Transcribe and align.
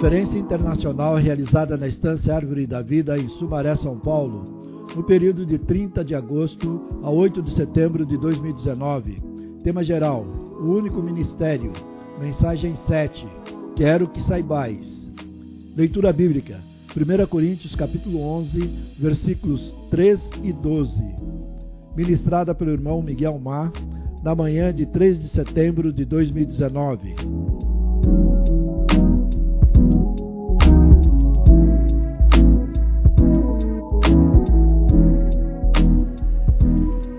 Conferência 0.00 0.38
Internacional 0.38 1.16
realizada 1.16 1.76
na 1.76 1.86
Estância 1.86 2.34
Árvore 2.34 2.66
da 2.66 2.80
Vida 2.80 3.18
em 3.18 3.28
Sumaré, 3.28 3.76
São 3.76 3.98
Paulo, 3.98 4.88
no 4.96 5.02
período 5.04 5.44
de 5.44 5.58
30 5.58 6.02
de 6.04 6.14
agosto 6.14 7.00
a 7.02 7.10
8 7.10 7.42
de 7.42 7.54
setembro 7.54 8.06
de 8.06 8.16
2019. 8.16 9.22
Tema 9.62 9.84
geral: 9.84 10.22
O 10.22 10.64
único 10.64 11.02
ministério. 11.02 11.72
Mensagem 12.18 12.74
7. 12.86 13.26
Quero 13.76 14.08
que 14.08 14.22
saibais. 14.22 14.86
Leitura 15.76 16.12
bíblica: 16.12 16.69
1 16.96 17.26
Coríntios 17.28 17.76
capítulo 17.76 18.20
11, 18.20 18.94
versículos 18.98 19.72
3 19.90 20.20
e 20.42 20.52
12. 20.52 20.92
Ministrada 21.96 22.52
pelo 22.52 22.72
irmão 22.72 23.00
Miguel 23.00 23.38
Mar, 23.38 23.70
na 24.24 24.34
manhã 24.34 24.74
de 24.74 24.86
3 24.86 25.20
de 25.20 25.28
setembro 25.28 25.92
de 25.92 26.04
2019. 26.04 27.14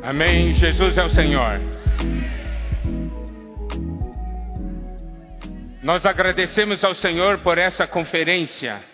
Amém. 0.03 0.51
Jesus 0.51 0.97
é 0.97 1.05
o 1.05 1.09
Senhor. 1.09 1.61
Nós 5.81 6.05
agradecemos 6.05 6.83
ao 6.83 6.93
Senhor 6.93 7.37
por 7.39 7.57
essa 7.57 7.87
conferência. 7.87 8.90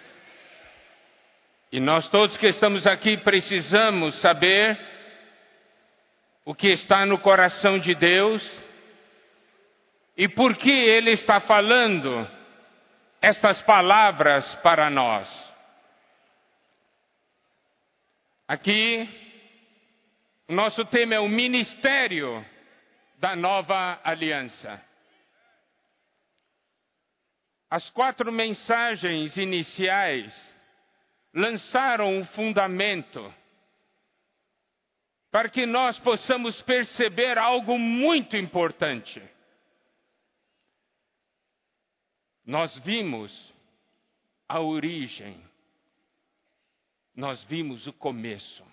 E 1.77 1.80
nós 1.80 2.09
todos 2.09 2.36
que 2.38 2.48
estamos 2.48 2.88
aqui 2.88 3.17
precisamos 3.17 4.16
saber 4.16 4.80
o 6.44 6.55
que 6.55 6.70
está 6.70 7.05
no 7.05 7.20
coração 7.20 7.77
de 7.77 7.93
Deus 7.93 8.41
e 10.18 10.27
por 10.27 10.55
que 10.55 10.71
Ele 10.71 11.12
está 11.12 11.40
falando 11.40 12.27
estas 13.21 13.62
palavras 13.62 14.55
para 14.63 14.90
nós. 14.90 15.29
Aqui, 18.48 19.07
o 20.48 20.54
nosso 20.54 20.84
tema 20.84 21.13
é 21.13 21.20
o 21.20 21.30
ministério 21.30 22.43
da 23.20 23.35
nova 23.35 23.99
aliança. 24.04 24.82
As 27.70 27.87
quatro 27.91 28.32
mensagens 28.32 29.37
iniciais 29.37 30.46
lançaram 31.38 32.18
um 32.18 32.26
fundamento 32.26 33.32
para 35.30 35.49
que 35.49 35.68
nós 35.68 35.99
possamos 35.99 36.60
perceber 36.63 37.38
algo 37.38 37.77
muito 37.77 38.35
importante. 38.35 39.21
Nós 42.43 42.76
vimos 42.80 43.54
a 44.49 44.60
origem, 44.60 45.40
nós 47.15 47.43
vimos 47.43 47.85
o 47.85 47.93
começo. 47.93 48.65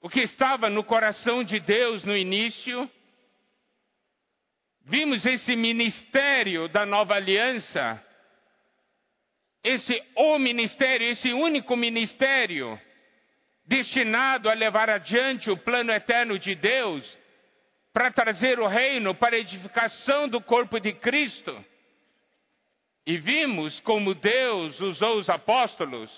O 0.00 0.08
que 0.08 0.20
estava 0.20 0.68
no 0.68 0.82
coração 0.82 1.44
de 1.44 1.60
Deus 1.60 2.02
no 2.02 2.16
início, 2.16 2.90
vimos 4.80 5.24
esse 5.24 5.54
ministério 5.54 6.68
da 6.68 6.84
nova 6.84 7.14
aliança, 7.14 8.04
esse 9.62 10.02
o 10.16 10.38
ministério, 10.38 11.08
esse 11.08 11.32
único 11.32 11.76
ministério 11.76 12.80
destinado 13.64 14.48
a 14.48 14.54
levar 14.54 14.90
adiante 14.90 15.50
o 15.50 15.56
plano 15.56 15.92
eterno 15.92 16.38
de 16.38 16.54
Deus 16.54 17.18
para 17.92 18.10
trazer 18.10 18.58
o 18.58 18.66
reino 18.66 19.14
para 19.14 19.36
a 19.36 19.40
edificação 19.40 20.28
do 20.28 20.40
corpo 20.40 20.80
de 20.80 20.92
Cristo. 20.92 21.64
E 23.06 23.18
vimos 23.18 23.80
como 23.80 24.14
Deus 24.14 24.80
usou 24.80 25.18
os 25.18 25.28
apóstolos 25.28 26.10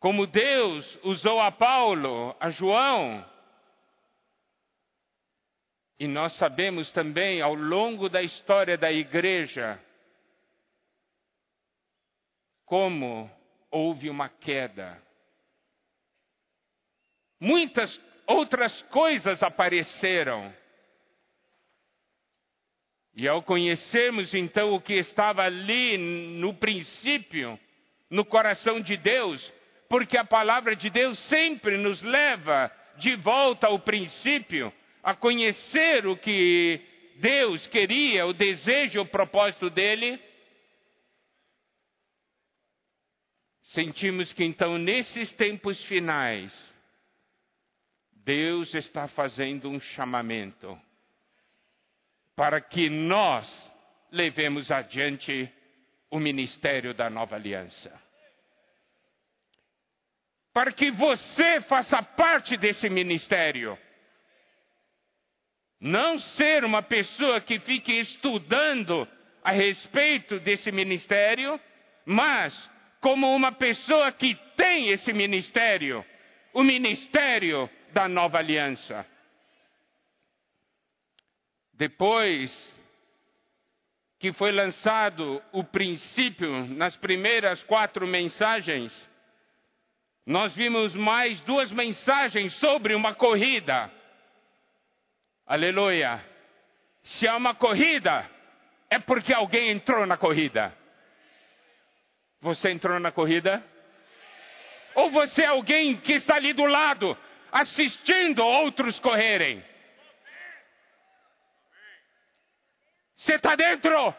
como 0.00 0.26
Deus 0.26 0.98
usou 1.02 1.40
a 1.40 1.50
Paulo, 1.50 2.34
a 2.38 2.50
João. 2.50 3.24
E 5.98 6.06
nós 6.06 6.34
sabemos 6.34 6.90
também, 6.92 7.40
ao 7.40 7.54
longo 7.54 8.08
da 8.08 8.22
história 8.22 8.78
da 8.78 8.92
igreja, 8.92 9.80
como 12.68 13.30
houve 13.70 14.10
uma 14.10 14.28
queda. 14.28 15.02
Muitas 17.40 18.00
outras 18.26 18.82
coisas 18.82 19.42
apareceram. 19.42 20.54
E 23.14 23.26
ao 23.26 23.42
conhecermos 23.42 24.32
então 24.34 24.74
o 24.74 24.80
que 24.80 24.94
estava 24.94 25.42
ali 25.42 25.96
no 25.98 26.54
princípio, 26.54 27.58
no 28.10 28.24
coração 28.24 28.80
de 28.80 28.96
Deus, 28.96 29.52
porque 29.88 30.16
a 30.16 30.24
palavra 30.24 30.76
de 30.76 30.90
Deus 30.90 31.18
sempre 31.20 31.78
nos 31.78 32.00
leva 32.02 32.70
de 32.96 33.16
volta 33.16 33.66
ao 33.66 33.78
princípio, 33.78 34.72
a 35.02 35.14
conhecer 35.14 36.06
o 36.06 36.16
que 36.16 36.80
Deus 37.16 37.66
queria, 37.68 38.26
o 38.26 38.32
desejo, 38.32 39.00
o 39.00 39.06
propósito 39.06 39.70
dele. 39.70 40.20
Sentimos 43.68 44.32
que 44.32 44.44
então, 44.44 44.76
nesses 44.78 45.32
tempos 45.32 45.82
finais, 45.84 46.52
Deus 48.12 48.74
está 48.74 49.08
fazendo 49.08 49.70
um 49.70 49.80
chamamento 49.80 50.78
para 52.36 52.60
que 52.60 52.90
nós 52.90 53.48
levemos 54.10 54.70
adiante 54.70 55.50
o 56.10 56.18
ministério 56.18 56.94
da 56.94 57.10
nova 57.10 57.36
aliança 57.36 58.08
para 60.58 60.72
que 60.72 60.90
você 60.90 61.60
faça 61.60 62.02
parte 62.02 62.56
desse 62.56 62.90
ministério. 62.90 63.78
Não 65.80 66.18
ser 66.18 66.64
uma 66.64 66.82
pessoa 66.82 67.40
que 67.40 67.60
fique 67.60 67.92
estudando 67.92 69.06
a 69.44 69.52
respeito 69.52 70.40
desse 70.40 70.72
ministério, 70.72 71.60
mas 72.04 72.68
como 73.00 73.34
uma 73.34 73.52
pessoa 73.52 74.10
que 74.12 74.34
tem 74.56 74.88
esse 74.88 75.12
ministério, 75.12 76.04
o 76.52 76.62
ministério 76.62 77.70
da 77.92 78.08
nova 78.08 78.38
aliança. 78.38 79.06
Depois 81.72 82.76
que 84.18 84.32
foi 84.32 84.50
lançado 84.50 85.40
o 85.52 85.62
princípio 85.62 86.66
nas 86.66 86.96
primeiras 86.96 87.62
quatro 87.62 88.06
mensagens, 88.06 89.08
nós 90.26 90.54
vimos 90.54 90.94
mais 90.94 91.40
duas 91.42 91.70
mensagens 91.70 92.52
sobre 92.54 92.94
uma 92.94 93.14
corrida. 93.14 93.90
Aleluia. 95.46 96.22
Se 97.02 97.26
há 97.26 97.36
uma 97.36 97.54
corrida, 97.54 98.28
é 98.90 98.98
porque 98.98 99.32
alguém 99.32 99.70
entrou 99.70 100.04
na 100.04 100.16
corrida. 100.16 100.76
Você 102.40 102.70
entrou 102.70 102.98
na 103.00 103.10
corrida? 103.10 103.64
Ou 104.94 105.10
você 105.10 105.42
é 105.42 105.46
alguém 105.46 105.96
que 105.96 106.14
está 106.14 106.36
ali 106.36 106.52
do 106.52 106.64
lado, 106.64 107.16
assistindo 107.52 108.44
outros 108.44 108.98
correrem? 109.00 109.64
Você 113.16 113.34
está 113.34 113.56
dentro? 113.56 114.14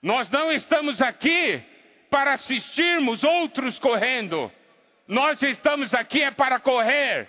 Nós 0.00 0.30
não 0.30 0.52
estamos 0.52 1.02
aqui 1.02 1.62
para 2.08 2.34
assistirmos 2.34 3.24
outros 3.24 3.78
correndo. 3.80 4.52
Nós 5.08 5.42
estamos 5.42 5.92
aqui 5.92 6.22
é 6.22 6.30
para 6.30 6.60
correr. 6.60 7.28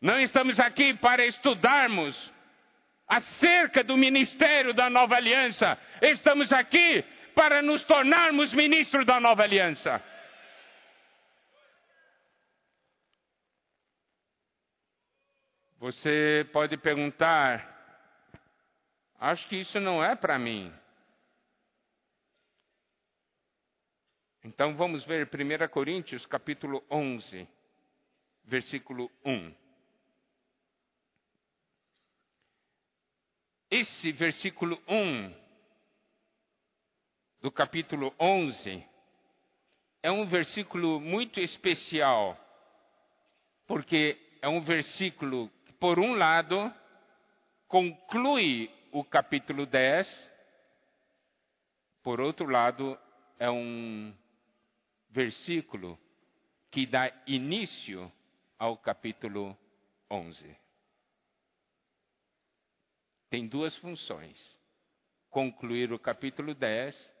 Não 0.00 0.18
estamos 0.20 0.58
aqui 0.58 0.94
para 0.94 1.26
estudarmos 1.26 2.32
acerca 3.08 3.82
do 3.82 3.96
ministério 3.96 4.74
da 4.74 4.90
nova 4.90 5.16
aliança. 5.16 5.78
Estamos 6.02 6.52
aqui 6.52 7.02
para 7.34 7.62
nos 7.62 7.82
tornarmos 7.84 8.52
ministros 8.52 9.06
da 9.06 9.18
nova 9.18 9.42
aliança. 9.42 10.02
Você 15.78 16.46
pode 16.52 16.76
perguntar, 16.76 17.78
Acho 19.18 19.48
que 19.48 19.56
isso 19.56 19.80
não 19.80 20.02
é 20.02 20.14
para 20.14 20.38
mim. 20.38 20.72
Então 24.44 24.76
vamos 24.76 25.04
ver 25.04 25.28
1 25.28 25.68
Coríntios 25.68 26.24
capítulo 26.24 26.84
11, 26.88 27.48
versículo 28.44 29.10
1. 29.24 29.67
Esse 33.70 34.12
versículo 34.12 34.82
1 34.88 35.34
do 37.42 37.52
capítulo 37.52 38.14
11 38.18 38.82
é 40.02 40.10
um 40.10 40.24
versículo 40.24 40.98
muito 40.98 41.38
especial, 41.38 42.34
porque 43.66 44.18
é 44.40 44.48
um 44.48 44.62
versículo 44.62 45.50
que, 45.66 45.74
por 45.74 45.98
um 45.98 46.14
lado, 46.14 46.72
conclui 47.66 48.70
o 48.90 49.04
capítulo 49.04 49.66
10, 49.66 50.30
por 52.02 52.22
outro 52.22 52.48
lado, 52.48 52.98
é 53.38 53.50
um 53.50 54.16
versículo 55.10 55.98
que 56.70 56.86
dá 56.86 57.12
início 57.26 58.10
ao 58.58 58.78
capítulo 58.78 59.54
11. 60.10 60.67
Tem 63.30 63.46
duas 63.46 63.76
funções: 63.76 64.36
concluir 65.30 65.92
o 65.92 65.98
capítulo 65.98 66.54
10 66.54 67.14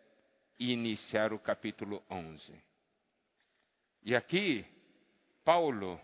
e 0.58 0.72
iniciar 0.72 1.32
o 1.32 1.38
capítulo 1.38 2.02
11. 2.10 2.62
E 4.02 4.16
aqui, 4.16 4.64
Paulo 5.44 6.00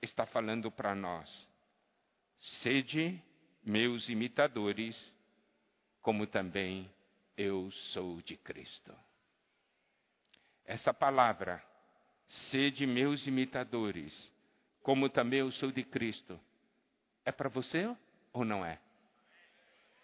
está 0.00 0.26
falando 0.26 0.70
para 0.70 0.94
nós: 0.94 1.48
sede 2.38 3.22
meus 3.62 4.08
imitadores, 4.08 4.96
como 6.00 6.26
também 6.26 6.90
eu 7.36 7.70
sou 7.70 8.22
de 8.22 8.36
Cristo. 8.36 8.94
Essa 10.64 10.94
palavra, 10.94 11.62
sede 12.26 12.86
meus 12.86 13.26
imitadores, 13.26 14.32
como 14.82 15.08
também 15.08 15.40
eu 15.40 15.50
sou 15.50 15.72
de 15.72 15.82
Cristo, 15.82 16.40
é 17.24 17.32
para 17.32 17.48
você 17.48 17.92
ou 18.32 18.44
não 18.44 18.64
é? 18.64 18.80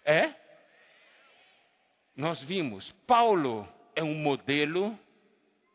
É? 0.07 0.33
Nós 2.15 2.41
vimos, 2.45 2.93
Paulo 3.07 3.69
é 3.95 4.03
um 4.05 4.15
modelo 4.15 4.97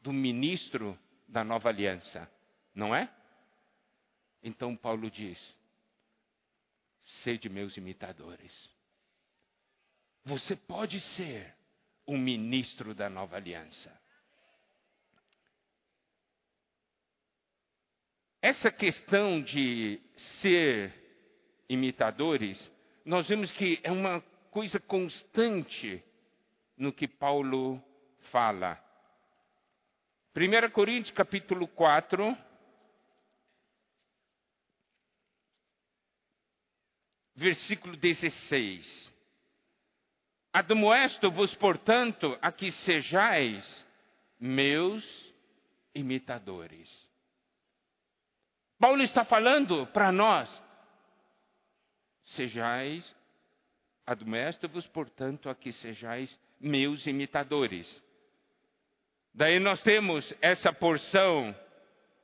do 0.01 0.13
ministro 0.13 0.97
da 1.27 1.43
nova 1.43 1.67
aliança, 1.67 2.31
não 2.73 2.95
é? 2.95 3.13
Então 4.41 4.75
Paulo 4.75 5.11
diz: 5.11 5.37
sede 7.23 7.49
meus 7.49 7.75
imitadores. 7.75 8.71
Você 10.23 10.55
pode 10.55 11.01
ser 11.01 11.53
um 12.07 12.17
ministro 12.17 12.95
da 12.95 13.09
nova 13.09 13.35
aliança. 13.35 13.91
Essa 18.41 18.71
questão 18.71 19.41
de 19.41 20.01
ser 20.17 20.93
imitadores, 21.69 22.71
nós 23.05 23.27
vemos 23.27 23.51
que 23.51 23.79
é 23.83 23.91
uma 23.91 24.21
coisa 24.49 24.79
constante 24.79 26.03
no 26.77 26.93
que 26.93 27.07
Paulo 27.07 27.81
fala. 28.31 28.81
1 30.35 30.71
Coríntios 30.71 31.11
capítulo 31.15 31.67
4, 31.67 32.37
versículo 37.35 37.97
16. 37.97 39.11
Admoesto-vos, 40.53 41.55
portanto, 41.55 42.37
a 42.41 42.51
que 42.51 42.71
sejais 42.71 43.85
meus 44.39 45.33
imitadores. 45.93 47.09
Paulo 48.79 49.03
está 49.03 49.23
falando 49.23 49.85
para 49.87 50.11
nós, 50.11 50.49
sejais, 52.31 53.15
admoesto-vos, 54.05 54.87
portanto, 54.87 55.49
a 55.49 55.55
que 55.55 55.71
sejais 55.71 56.37
meus 56.59 57.05
imitadores. 57.07 58.03
Daí 59.33 59.59
nós 59.59 59.81
temos 59.81 60.33
essa 60.41 60.73
porção 60.73 61.55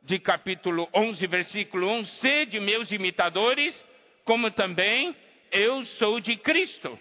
de 0.04 0.20
capítulo 0.20 0.90
11, 0.94 1.28
versículo 1.28 1.90
1, 2.00 2.06
sede 2.06 2.60
meus 2.60 2.92
imitadores, 2.92 3.86
como 4.24 4.52
também 4.52 5.16
eu 5.52 5.84
sou 5.86 6.20
de 6.20 6.36
Cristo. 6.38 7.00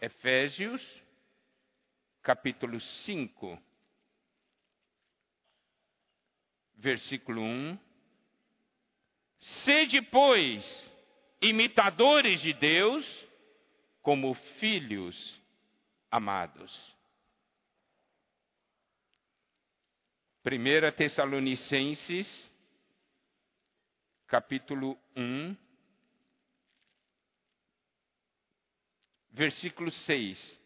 Efésios, 0.00 0.82
capítulo 2.22 2.80
5, 2.80 3.62
versículo 6.76 7.42
1. 7.42 7.89
Sede, 9.40 10.02
pois, 10.02 10.90
imitadores 11.40 12.40
de 12.40 12.52
Deus, 12.52 13.28
como 14.02 14.34
filhos 14.34 15.40
amados. 16.10 16.90
1 20.44 20.92
Tessalonicenses 20.96 22.50
capítulo 24.26 24.96
1, 25.16 25.56
versículo 29.32 29.90
6. 29.90 30.60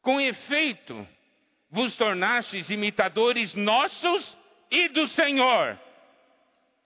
Com 0.00 0.20
efeito, 0.20 1.06
vos 1.70 1.96
tornastes 1.96 2.68
imitadores 2.68 3.54
nossos 3.54 4.36
e 4.70 4.88
do 4.88 5.06
Senhor, 5.08 5.78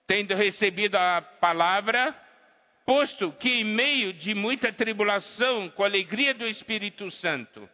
tendo 0.07 0.33
recebido 0.33 0.95
a 0.95 1.21
palavra, 1.21 2.15
posto 2.85 3.31
que 3.33 3.49
em 3.49 3.65
meio 3.65 4.13
de 4.13 4.33
muita 4.33 4.71
tribulação, 4.71 5.69
com 5.69 5.83
a 5.83 5.87
alegria 5.87 6.33
do 6.33 6.47
Espírito 6.47 7.11
Santo, 7.11 7.69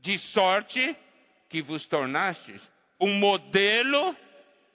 de 0.00 0.18
sorte 0.18 0.96
que 1.48 1.62
vos 1.62 1.86
tornastes 1.86 2.60
um 3.00 3.14
modelo 3.14 4.14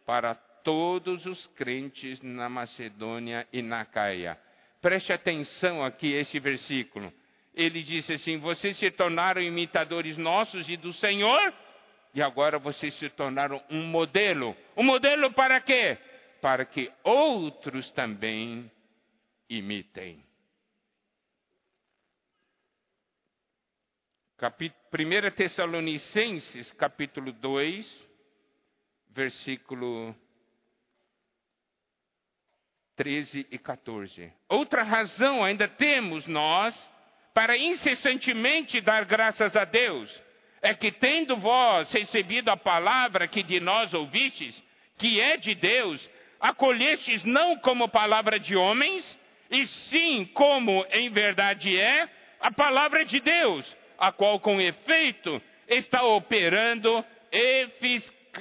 para 0.05 0.33
todos 0.33 1.25
os 1.25 1.45
crentes 1.47 2.21
na 2.21 2.49
Macedônia 2.49 3.47
e 3.53 3.61
na 3.61 3.85
Caia. 3.85 4.39
Preste 4.81 5.13
atenção 5.13 5.83
aqui 5.83 6.11
esse 6.13 6.39
versículo. 6.39 7.13
Ele 7.53 7.83
disse 7.83 8.13
assim: 8.13 8.37
Vocês 8.37 8.77
se 8.77 8.89
tornaram 8.91 9.41
imitadores 9.41 10.17
nossos 10.17 10.69
e 10.69 10.75
do 10.75 10.91
Senhor, 10.93 11.53
e 12.13 12.21
agora 12.21 12.57
vocês 12.57 12.93
se 12.95 13.09
tornaram 13.09 13.61
um 13.69 13.83
modelo. 13.83 14.55
Um 14.75 14.83
modelo 14.83 15.31
para 15.31 15.59
quê? 15.59 15.97
Para 16.45 16.63
que 16.63 16.93
outros 17.03 17.89
também 17.89 18.71
imitem. 19.49 20.23
Capit 24.37 24.75
1 24.93 25.31
Tessalonicenses, 25.31 26.71
capítulo 26.73 27.31
2, 27.31 28.09
versículo 29.09 30.15
13 32.95 33.47
e 33.49 33.57
14. 33.57 34.31
Outra 34.47 34.83
razão 34.83 35.43
ainda 35.43 35.67
temos 35.67 36.27
nós 36.27 36.79
para 37.33 37.57
incessantemente 37.57 38.79
dar 38.81 39.03
graças 39.05 39.55
a 39.55 39.65
Deus 39.65 40.21
é 40.61 40.75
que, 40.75 40.91
tendo 40.91 41.37
vós 41.37 41.91
recebido 41.91 42.49
a 42.49 42.55
palavra 42.55 43.27
que 43.27 43.41
de 43.41 43.59
nós 43.59 43.95
ouvistes, 43.95 44.63
que 44.95 45.19
é 45.19 45.37
de 45.37 45.55
Deus, 45.55 46.07
acolhestes 46.49 47.23
não 47.23 47.57
como 47.57 47.89
palavra 47.89 48.39
de 48.39 48.55
homens, 48.55 49.17
e 49.49 49.65
sim 49.65 50.29
como 50.31 50.85
em 50.91 51.09
verdade 51.09 51.75
é 51.75 52.07
a 52.39 52.51
palavra 52.51 53.03
de 53.03 53.19
Deus, 53.19 53.75
a 53.97 54.11
qual 54.11 54.39
com 54.39 54.61
efeito 54.61 55.41
está 55.67 56.03
operando 56.03 57.03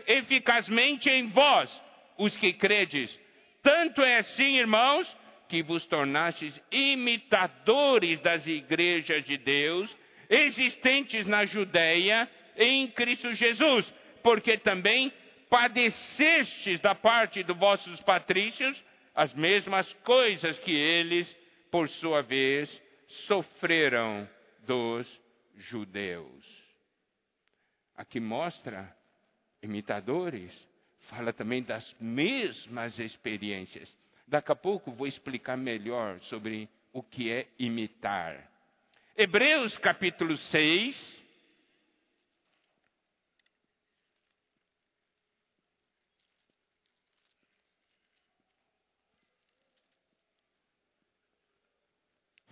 eficazmente 0.07 1.09
em 1.09 1.29
vós, 1.29 1.71
os 2.19 2.37
que 2.37 2.53
credes. 2.53 3.19
Tanto 3.63 4.03
é 4.03 4.19
assim, 4.19 4.59
irmãos, 4.59 5.17
que 5.49 5.63
vos 5.63 5.87
tornastes 5.87 6.61
imitadores 6.71 8.21
das 8.21 8.47
igrejas 8.47 9.25
de 9.25 9.39
Deus 9.39 9.97
existentes 10.29 11.27
na 11.27 11.47
Judéia 11.47 12.29
em 12.55 12.87
Cristo 12.89 13.33
Jesus, 13.33 13.91
porque 14.23 14.59
também 14.59 15.11
padecestes 15.55 16.81
da 16.81 16.97
parte 16.97 17.45
dos 17.45 17.57
vossos 17.57 18.01
patrícios 18.01 18.83
as 19.15 19.33
mesmas 19.35 19.93
coisas 20.03 20.59
que 20.59 20.73
eles, 20.73 21.33
por 21.71 21.89
sua 21.89 22.23
vez, 22.23 22.83
sofreram 23.29 24.29
dos 24.67 25.07
judeus. 25.55 26.45
Aqui 27.97 28.19
mostra 28.19 28.93
imitadores 29.63 30.53
fala 31.03 31.33
também 31.33 31.63
das 31.63 31.95
mesmas 32.01 32.99
experiências. 32.99 33.97
Daqui 34.27 34.51
a 34.51 34.57
pouco 34.57 34.91
vou 34.91 35.07
explicar 35.07 35.57
melhor 35.57 36.19
sobre 36.23 36.69
o 36.93 37.01
que 37.01 37.31
é 37.31 37.47
imitar. 37.61 38.51
Hebreus 39.17 39.79
capítulo 39.79 40.37
6. 40.37 41.24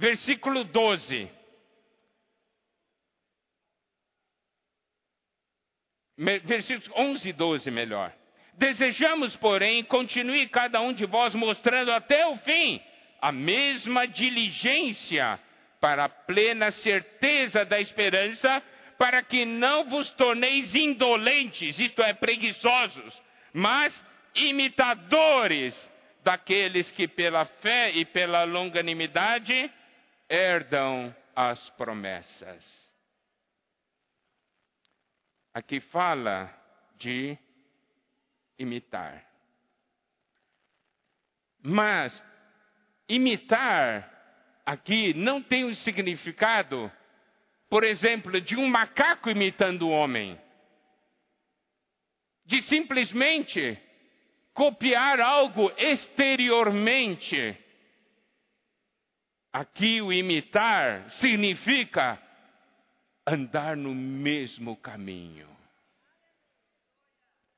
versículo 0.02 0.64
12. 0.64 1.30
Versículos 6.18 6.90
11 6.96 7.28
e 7.28 7.32
12, 7.32 7.70
melhor. 7.70 8.12
Desejamos, 8.54 9.36
porém, 9.36 9.84
continue 9.84 10.48
cada 10.48 10.80
um 10.80 10.92
de 10.92 11.06
vós 11.06 11.36
mostrando 11.36 11.92
até 11.92 12.26
o 12.26 12.34
fim 12.38 12.82
a 13.20 13.30
mesma 13.30 14.04
diligência 14.06 15.38
para 15.80 16.06
a 16.06 16.08
plena 16.08 16.72
certeza 16.72 17.64
da 17.64 17.80
esperança, 17.80 18.60
para 18.98 19.22
que 19.22 19.44
não 19.44 19.84
vos 19.84 20.10
torneis 20.10 20.74
indolentes, 20.74 21.78
isto 21.78 22.02
é, 22.02 22.12
preguiçosos, 22.12 23.22
mas 23.52 24.04
imitadores 24.34 25.90
daqueles 26.24 26.90
que 26.90 27.06
pela 27.06 27.44
fé 27.44 27.92
e 27.92 28.04
pela 28.04 28.42
longanimidade 28.42 29.70
herdam 30.32 31.14
as 31.36 31.68
promessas. 31.70 32.64
Aqui 35.52 35.78
fala 35.78 36.50
de 36.96 37.36
imitar. 38.58 39.22
Mas 41.62 42.24
imitar 43.06 44.10
aqui 44.64 45.12
não 45.12 45.42
tem 45.42 45.64
o 45.64 45.74
significado, 45.74 46.90
por 47.68 47.84
exemplo, 47.84 48.40
de 48.40 48.56
um 48.56 48.66
macaco 48.66 49.28
imitando 49.28 49.82
o 49.82 49.90
homem. 49.90 50.40
De 52.46 52.62
simplesmente 52.62 53.78
copiar 54.54 55.20
algo 55.20 55.70
exteriormente. 55.76 57.58
Aqui 59.52 60.00
o 60.00 60.10
imitar 60.10 61.10
significa 61.10 62.18
andar 63.26 63.76
no 63.76 63.94
mesmo 63.94 64.74
caminho, 64.76 65.46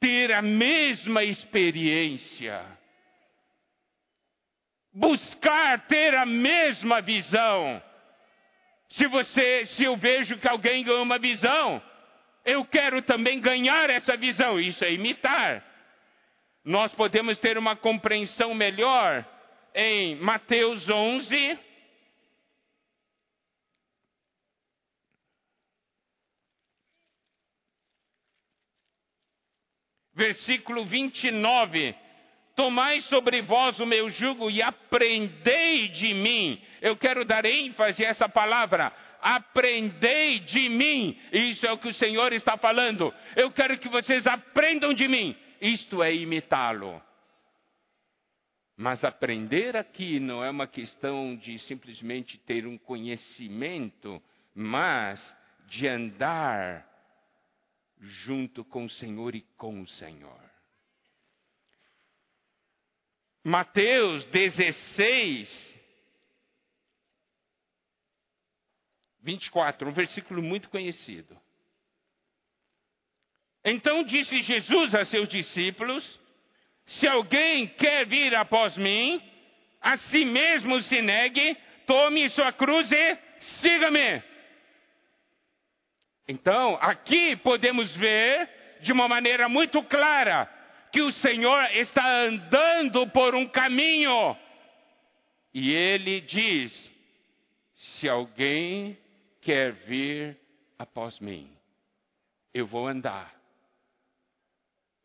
ter 0.01 0.33
a 0.33 0.43
mesma 0.43 1.23
experiência, 1.23 2.67
buscar 4.93 5.87
ter 5.87 6.17
a 6.17 6.27
mesma 6.27 7.01
visão. 7.01 7.81
Se 8.89 9.07
você, 9.07 9.67
se 9.67 9.85
eu 9.85 9.97
vejo 9.97 10.37
que 10.39 10.49
alguém 10.49 10.83
ganha 10.83 11.01
uma 11.01 11.19
visão, 11.19 11.81
eu 12.45 12.65
quero 12.65 13.03
também 13.03 13.41
ganhar 13.41 13.89
essa 13.89 14.17
visão. 14.17 14.59
Isso 14.59 14.85
é 14.85 14.93
imitar. 14.93 15.65
Nós 16.65 16.93
podemos 16.95 17.39
ter 17.39 17.57
uma 17.57 17.77
compreensão 17.77 18.53
melhor 18.53 19.25
em 19.75 20.17
Mateus 20.17 20.89
11, 20.89 21.59
versículo 30.15 30.85
29. 30.85 31.95
Tomai 32.55 33.01
sobre 33.03 33.43
vós 33.43 33.81
o 33.81 33.87
meu 33.87 34.09
jugo 34.09 34.51
e 34.51 34.63
aprendei 34.63 35.89
de 35.89 36.15
mim. 36.15 36.61
Eu 36.81 36.97
quero 36.97 37.25
dar 37.25 37.45
ênfase 37.45 38.05
a 38.05 38.09
essa 38.09 38.29
palavra. 38.29 38.93
Aprendei 39.21 40.39
de 40.41 40.69
mim. 40.69 41.19
Isso 41.33 41.67
é 41.67 41.73
o 41.73 41.79
que 41.79 41.89
o 41.89 41.95
Senhor 41.95 42.33
está 42.33 42.57
falando. 42.57 43.13
Eu 43.35 43.51
quero 43.51 43.79
que 43.79 43.89
vocês 43.89 44.27
aprendam 44.27 44.95
de 44.95 45.09
mim. 45.09 45.37
Isto 45.61 46.03
é 46.03 46.15
imitá-lo. 46.15 47.03
Mas 48.77 49.05
aprender 49.05 49.77
aqui 49.77 50.21
não 50.21 50.45
é 50.45 50.51
uma 50.51 50.67
questão 50.67 51.37
de 51.37 51.59
simplesmente 51.61 52.39
ter 52.39 52.67
um 52.67 52.77
conhecimento, 52.77 54.23
mas 54.55 55.37
de 55.67 55.89
andar 55.89 56.87
junto 58.05 58.65
com 58.65 58.85
o 58.85 58.91
Senhor 58.91 59.35
e 59.35 59.41
com 59.57 59.81
o 59.81 59.89
Senhor. 59.89 60.51
Mateus 63.43 64.25
16, 64.27 65.81
24, 69.21 69.89
um 69.89 69.93
versículo 69.93 70.43
muito 70.43 70.69
conhecido. 70.69 71.39
Então 73.65 74.05
disse 74.05 74.43
Jesus 74.43 74.95
a 74.95 75.05
seus 75.05 75.29
discípulos: 75.29 76.21
Se 76.85 77.07
alguém 77.07 77.67
quer 77.67 78.07
vir 78.07 78.35
após 78.35 78.77
mim, 78.77 79.23
a 79.81 79.97
si 79.97 80.25
mesmo 80.25 80.81
se 80.83 81.01
negue, 81.01 81.55
tome 81.87 82.29
sua 82.31 82.53
cruz 82.53 82.91
e 82.93 83.19
siga-me. 83.41 84.34
Então, 86.27 86.77
aqui 86.81 87.37
podemos 87.37 87.95
ver 87.97 88.49
de 88.81 88.93
uma 88.93 89.07
maneira 89.07 89.49
muito 89.49 89.83
clara 89.83 90.47
que 90.91 91.03
o 91.03 91.13
Senhor 91.13 91.65
está 91.73 92.23
andando 92.23 93.07
por 93.09 93.35
um 93.35 93.47
caminho. 93.47 94.37
E 95.53 95.71
ele 95.73 96.21
diz: 96.21 96.91
se 97.75 98.09
alguém 98.09 98.97
quer 99.41 99.73
vir 99.73 100.39
após 100.79 101.19
mim, 101.21 101.51
eu 102.53 102.67
vou 102.67 102.87
andar. 102.87 103.35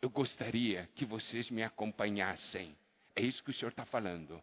Eu 0.01 0.09
gostaria 0.09 0.89
que 0.95 1.03
vocês 1.03 1.49
me 1.49 1.63
acompanhassem. 1.63 2.77
É 3.15 3.21
isso 3.21 3.43
que 3.43 3.49
o 3.49 3.53
Senhor 3.53 3.71
está 3.71 3.85
falando. 3.85 4.41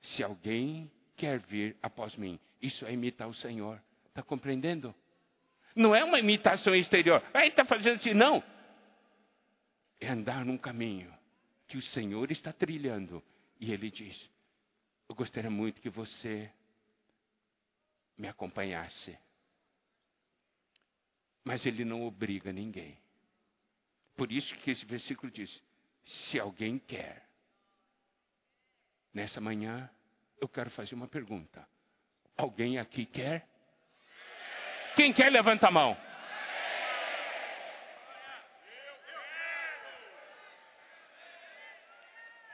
Se 0.00 0.22
alguém 0.22 0.90
quer 1.16 1.38
vir 1.40 1.76
após 1.82 2.16
mim, 2.16 2.40
isso 2.62 2.86
é 2.86 2.92
imitar 2.92 3.28
o 3.28 3.34
Senhor. 3.34 3.82
Está 4.10 4.22
compreendendo? 4.22 4.94
Não 5.74 5.94
é 5.94 6.04
uma 6.04 6.18
imitação 6.18 6.74
exterior. 6.74 7.22
Ah, 7.32 7.40
ele 7.40 7.50
está 7.50 7.64
fazendo 7.64 7.96
assim. 7.96 8.12
Não. 8.12 8.42
É 10.00 10.08
andar 10.08 10.44
num 10.44 10.58
caminho 10.58 11.12
que 11.68 11.76
o 11.76 11.82
Senhor 11.82 12.30
está 12.30 12.52
trilhando. 12.52 13.22
E 13.58 13.72
ele 13.72 13.90
diz: 13.90 14.30
Eu 15.08 15.14
gostaria 15.14 15.50
muito 15.50 15.80
que 15.80 15.88
você 15.88 16.52
me 18.18 18.28
acompanhasse. 18.28 19.18
Mas 21.44 21.64
ele 21.64 21.84
não 21.84 22.02
obriga 22.02 22.52
ninguém. 22.52 22.98
Por 24.16 24.30
isso 24.30 24.54
que 24.56 24.70
esse 24.72 24.84
versículo 24.84 25.30
diz: 25.30 25.62
Se 26.04 26.38
alguém 26.38 26.78
quer. 26.78 27.28
Nessa 29.12 29.40
manhã, 29.40 29.90
eu 30.40 30.48
quero 30.48 30.70
fazer 30.70 30.94
uma 30.94 31.08
pergunta. 31.08 31.66
Alguém 32.36 32.78
aqui 32.78 33.04
quer? 33.04 33.49
Quem 35.00 35.14
quer, 35.14 35.30
levanta 35.30 35.68
a 35.68 35.70
mão. 35.70 35.96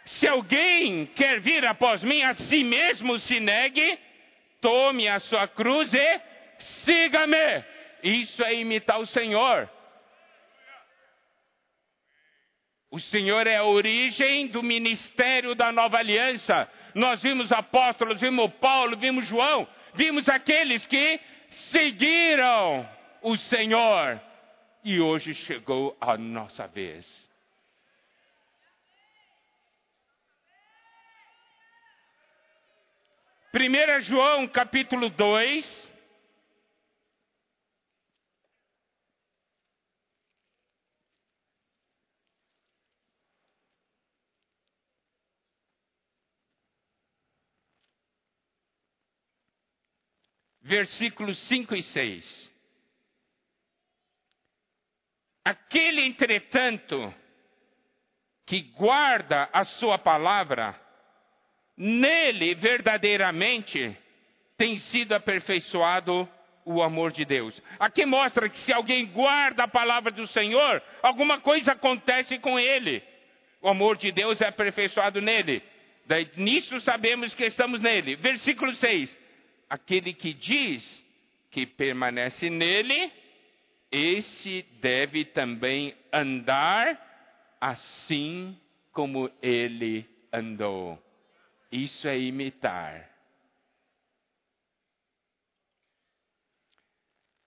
Se 0.04 0.28
alguém 0.28 1.06
quer 1.06 1.40
vir 1.40 1.64
após 1.64 2.04
mim, 2.04 2.22
a 2.22 2.34
si 2.34 2.62
mesmo 2.62 3.18
se 3.18 3.40
negue, 3.40 3.98
tome 4.60 5.08
a 5.08 5.18
sua 5.18 5.48
cruz 5.48 5.92
e 5.92 6.20
siga-me. 6.84 7.64
Isso 8.04 8.44
é 8.44 8.54
imitar 8.54 9.00
o 9.00 9.06
Senhor. 9.06 9.68
O 12.92 13.00
Senhor 13.00 13.44
é 13.48 13.56
a 13.56 13.64
origem 13.64 14.46
do 14.46 14.62
ministério 14.62 15.56
da 15.56 15.72
nova 15.72 15.98
aliança. 15.98 16.70
Nós 16.94 17.20
vimos 17.20 17.50
apóstolos, 17.50 18.20
vimos 18.20 18.52
Paulo, 18.60 18.96
vimos 18.96 19.26
João, 19.26 19.66
vimos 19.94 20.28
aqueles 20.28 20.86
que 20.86 21.20
seguiram 21.50 22.88
o 23.22 23.36
Senhor. 23.36 24.20
E 24.84 25.00
hoje 25.00 25.34
chegou 25.34 25.96
a 26.00 26.16
nossa 26.16 26.66
vez. 26.68 27.06
Primeira 33.50 34.00
João 34.00 34.46
capítulo 34.46 35.08
2, 35.08 35.85
versículos 50.66 51.38
5 51.38 51.76
e 51.76 51.82
6. 51.82 52.50
Aquele, 55.44 56.02
entretanto, 56.02 57.14
que 58.44 58.62
guarda 58.76 59.48
a 59.52 59.62
sua 59.64 59.96
palavra, 59.96 60.78
nele 61.76 62.56
verdadeiramente 62.56 63.96
tem 64.56 64.76
sido 64.76 65.14
aperfeiçoado 65.14 66.28
o 66.64 66.82
amor 66.82 67.12
de 67.12 67.24
Deus. 67.24 67.62
Aqui 67.78 68.04
mostra 68.04 68.48
que 68.48 68.58
se 68.58 68.72
alguém 68.72 69.06
guarda 69.06 69.64
a 69.64 69.68
palavra 69.68 70.10
do 70.10 70.26
Senhor, 70.26 70.82
alguma 71.00 71.40
coisa 71.40 71.72
acontece 71.72 72.40
com 72.40 72.58
ele. 72.58 73.04
O 73.62 73.68
amor 73.68 73.96
de 73.96 74.10
Deus 74.10 74.40
é 74.40 74.48
aperfeiçoado 74.48 75.20
nele. 75.20 75.62
Daí, 76.06 76.28
nisso 76.36 76.80
sabemos 76.80 77.34
que 77.34 77.44
estamos 77.44 77.80
nele. 77.80 78.16
Versículo 78.16 78.74
6 78.74 79.25
aquele 79.68 80.12
que 80.12 80.32
diz 80.32 81.04
que 81.50 81.66
permanece 81.66 82.50
nele, 82.50 83.12
esse 83.90 84.62
deve 84.80 85.24
também 85.24 85.94
andar 86.12 87.56
assim 87.60 88.58
como 88.92 89.30
ele 89.42 90.06
andou. 90.32 91.02
Isso 91.70 92.06
é 92.08 92.18
imitar. 92.18 93.10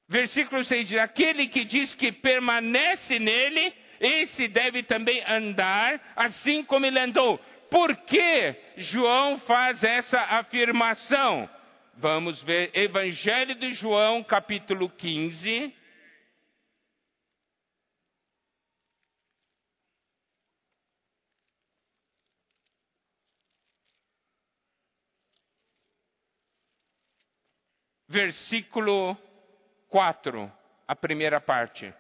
Versículo 0.07 0.63
6 0.63 0.87
diz: 0.87 0.99
Aquele 0.99 1.47
que 1.47 1.63
diz 1.63 1.93
que 1.93 2.11
permanece 2.11 3.19
nele, 3.19 3.73
esse 3.99 4.47
deve 4.47 4.81
também 4.83 5.23
andar 5.27 6.01
assim 6.15 6.63
como 6.63 6.85
ele 6.85 6.99
andou. 6.99 7.37
Por 7.69 7.95
que 7.95 8.55
João 8.77 9.37
faz 9.39 9.83
essa 9.83 10.19
afirmação? 10.19 11.47
Vamos 12.01 12.41
ver 12.43 12.71
Evangelho 12.73 13.55
de 13.55 13.73
João, 13.73 14.23
capítulo 14.23 14.89
15. 14.89 15.75
Versículo 28.07 29.17
4, 29.89 30.49
a 30.87 30.95
primeira 30.95 31.41
parte. 31.41 31.93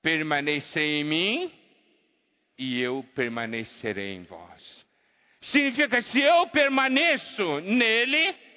Permanecer 0.00 0.82
em 0.82 1.04
mim 1.04 1.52
e 2.56 2.80
eu 2.80 3.06
permanecerei 3.14 4.14
em 4.14 4.22
vós. 4.22 4.86
Significa, 5.42 6.00
se 6.00 6.18
eu 6.18 6.46
permaneço 6.46 7.60
nele, 7.60 8.48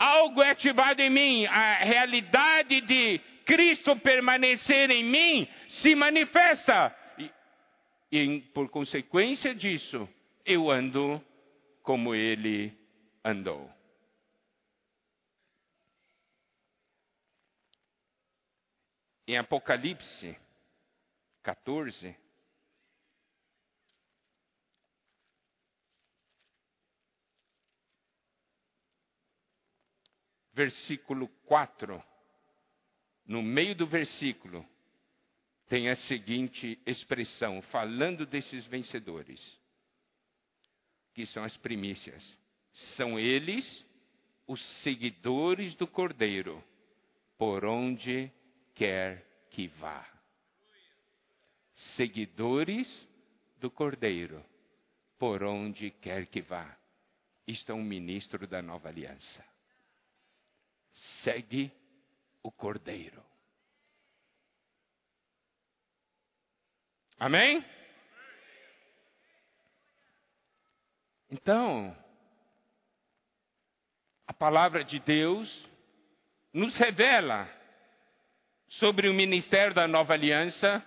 algo 0.00 0.42
é 0.42 0.50
ativado 0.50 1.02
em 1.02 1.10
mim, 1.10 1.46
a 1.46 1.74
realidade 1.84 2.80
de 2.80 3.20
Cristo 3.44 3.94
permanecer 3.96 4.90
em 4.90 5.04
mim 5.04 5.46
se 5.68 5.94
manifesta. 5.94 6.96
E, 7.18 7.30
e 8.10 8.40
por 8.54 8.70
consequência 8.70 9.54
disso, 9.54 10.08
eu 10.44 10.70
ando 10.70 11.22
como 11.82 12.14
ele 12.14 12.72
andou. 13.22 13.70
em 19.30 19.38
Apocalipse 19.38 20.36
14, 21.42 22.16
versículo 30.60 31.26
4, 31.46 32.04
no 33.24 33.42
meio 33.42 33.74
do 33.74 33.86
versículo, 33.86 34.66
tem 35.66 35.88
a 35.88 35.96
seguinte 35.96 36.78
expressão, 36.84 37.62
falando 37.62 38.26
desses 38.26 38.66
vencedores, 38.66 39.40
que 41.14 41.24
são 41.24 41.44
as 41.44 41.56
primícias. 41.56 42.38
São 42.94 43.18
eles 43.18 43.86
os 44.46 44.62
seguidores 44.82 45.74
do 45.76 45.86
Cordeiro, 45.86 46.62
por 47.38 47.64
onde 47.64 48.30
quer 48.74 49.24
que 49.48 49.66
vá. 49.66 50.06
Seguidores 51.96 53.08
do 53.58 53.70
Cordeiro, 53.70 54.44
por 55.18 55.42
onde 55.42 55.90
quer 55.90 56.26
que 56.26 56.42
vá. 56.42 56.76
Isto 57.46 57.72
é 57.72 57.74
um 57.74 57.82
ministro 57.82 58.46
da 58.46 58.60
nova 58.60 58.90
aliança. 58.90 59.49
Segue 61.22 61.72
o 62.42 62.50
Cordeiro. 62.50 63.22
Amém? 67.18 67.64
Então, 71.30 71.96
a 74.26 74.32
palavra 74.32 74.82
de 74.82 74.98
Deus 74.98 75.70
nos 76.52 76.76
revela 76.76 77.48
sobre 78.68 79.08
o 79.08 79.14
ministério 79.14 79.74
da 79.74 79.86
nova 79.86 80.14
aliança, 80.14 80.84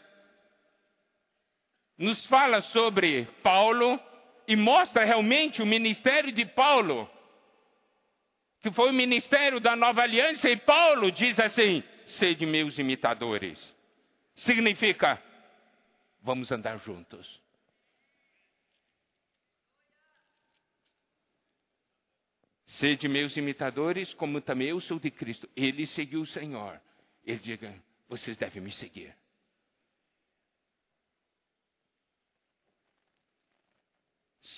nos 1.98 2.26
fala 2.26 2.62
sobre 2.62 3.26
Paulo 3.44 4.00
e 4.48 4.56
mostra 4.56 5.06
realmente 5.06 5.62
o 5.62 5.66
ministério 5.66 6.32
de 6.32 6.46
Paulo, 6.46 7.10
que 8.64 8.72
foi 8.72 8.90
o 8.90 8.94
ministério 8.94 9.60
da 9.60 9.76
nova 9.76 10.02
aliança, 10.02 10.50
e 10.50 10.58
Paulo 10.58 11.12
diz 11.12 11.40
assim: 11.40 11.84
sede 12.18 12.48
meus 12.48 12.80
imitadores. 12.80 13.76
Significa, 14.34 15.22
vamos 16.24 16.52
andar 16.52 16.80
juntos. 16.80 17.40
Sede 22.66 23.08
meus 23.08 23.38
imitadores, 23.38 24.16
como 24.16 24.42
também 24.42 24.70
eu 24.70 24.80
sou 24.80 24.98
de 25.00 25.12
Cristo. 25.12 25.48
Ele 25.56 25.86
seguiu 25.86 26.22
o 26.22 26.26
Senhor 26.26 26.82
ele 27.26 27.40
diga: 27.40 27.84
vocês 28.08 28.38
devem 28.38 28.62
me 28.62 28.72
seguir. 28.72 29.16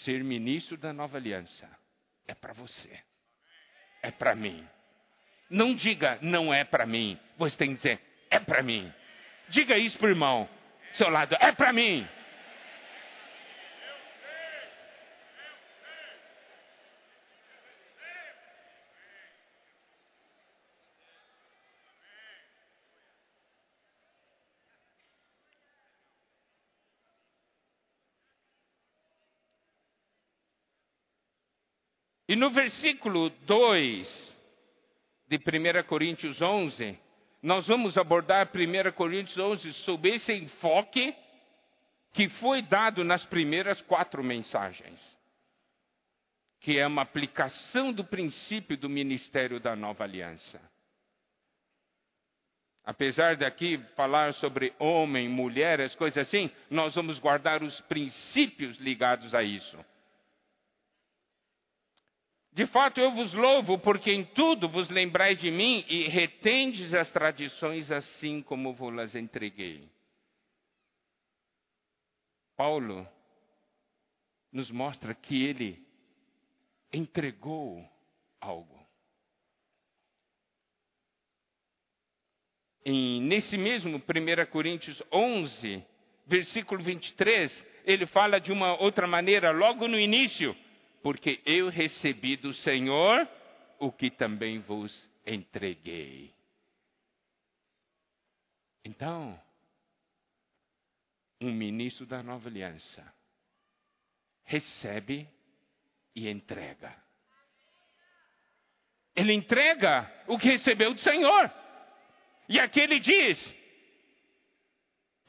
Ser 0.04 0.24
ministro 0.24 0.78
da 0.78 0.92
nova 0.92 1.18
aliança 1.18 1.70
é 2.28 2.34
para 2.34 2.54
você, 2.54 3.04
é 4.06 4.12
para 4.12 4.36
mim. 4.36 4.66
Não 5.50 5.74
diga 5.74 6.18
não 6.22 6.54
é 6.54 6.64
para 6.64 6.86
mim, 6.86 7.20
você 7.38 7.58
tem 7.58 7.70
que 7.70 7.76
dizer 7.76 8.00
é 8.30 8.40
para 8.40 8.62
mim. 8.62 8.92
Diga 9.50 9.78
isso 9.78 9.98
para 9.98 10.08
o 10.08 10.10
irmão, 10.10 10.50
seu 10.94 11.10
lado, 11.10 11.36
é 11.40 11.52
para 11.52 11.72
mim. 11.72 12.08
E 32.28 32.36
no 32.36 32.50
versículo 32.50 33.30
2 33.30 34.36
de 35.28 35.38
1 35.38 35.84
Coríntios 35.88 36.42
11, 36.42 36.98
nós 37.42 37.68
vamos 37.68 37.98
abordar 37.98 38.50
1 38.54 38.92
Coríntios 38.94 39.38
11 39.38 39.74
sob 39.74 40.10
esse 40.10 40.34
enfoque 40.34 41.16
que 42.14 42.28
foi 42.30 42.62
dado 42.62 43.04
nas 43.04 43.26
primeiras 43.26 43.82
quatro 43.82 44.24
mensagens, 44.24 45.00
que 46.62 46.80
é 46.80 46.88
uma 46.88 47.04
aplicação 47.04 47.92
do 47.92 48.04
princípio 48.04 48.76
do 48.76 48.90
ministério 48.90 49.60
da 49.60 49.76
nova 49.76 50.04
aliança. 50.04 50.60
Apesar 52.84 53.36
daqui 53.36 53.78
falar 53.96 54.34
sobre 54.36 54.74
homem, 54.80 55.28
mulher, 55.28 55.82
as 55.82 55.96
coisas 55.96 56.28
assim, 56.28 56.50
nós 56.70 56.96
vamos 56.96 57.20
guardar 57.20 57.62
os 57.62 57.82
princípios 57.82 58.78
ligados 58.78 59.36
a 59.36 59.44
isso. 59.44 59.78
De 62.56 62.66
fato, 62.68 63.02
eu 63.02 63.12
vos 63.12 63.34
louvo, 63.34 63.78
porque 63.78 64.10
em 64.10 64.24
tudo 64.24 64.70
vos 64.70 64.88
lembrais 64.90 65.38
de 65.38 65.52
mim 65.52 65.84
e 65.90 66.08
retendes 66.08 66.94
as 66.94 67.12
tradições 67.12 67.92
assim 67.92 68.42
como 68.42 68.74
vos 68.74 69.14
entreguei. 69.14 69.90
Paulo 72.56 73.06
nos 74.54 74.72
mostra 74.72 75.14
que 75.14 75.44
ele 75.44 75.86
entregou 76.94 77.86
algo. 78.40 78.88
E 82.86 83.20
nesse 83.20 83.58
mesmo 83.58 83.98
1 83.98 84.46
Coríntios 84.50 85.04
11, 85.12 85.86
versículo 86.26 86.82
23, 86.82 87.66
ele 87.84 88.06
fala 88.06 88.40
de 88.40 88.54
uma 88.54 88.82
outra 88.82 89.06
maneira, 89.06 89.52
logo 89.52 89.90
no 89.90 90.00
início 90.00 90.56
porque 91.06 91.40
eu 91.46 91.70
recebi 91.70 92.36
do 92.36 92.52
Senhor 92.52 93.30
o 93.78 93.92
que 93.92 94.10
também 94.10 94.58
vos 94.58 95.08
entreguei. 95.24 96.34
Então, 98.84 99.40
um 101.40 101.52
ministro 101.52 102.08
da 102.08 102.24
nova 102.24 102.50
aliança 102.50 103.06
recebe 104.46 105.30
e 106.16 106.28
entrega. 106.28 107.00
Ele 109.16 109.32
entrega 109.32 110.12
o 110.26 110.40
que 110.40 110.48
recebeu 110.50 110.92
do 110.92 111.00
Senhor. 111.02 111.54
E 112.50 112.60
aqui 112.60 112.80
ele 112.80 113.00
diz: 113.00 113.56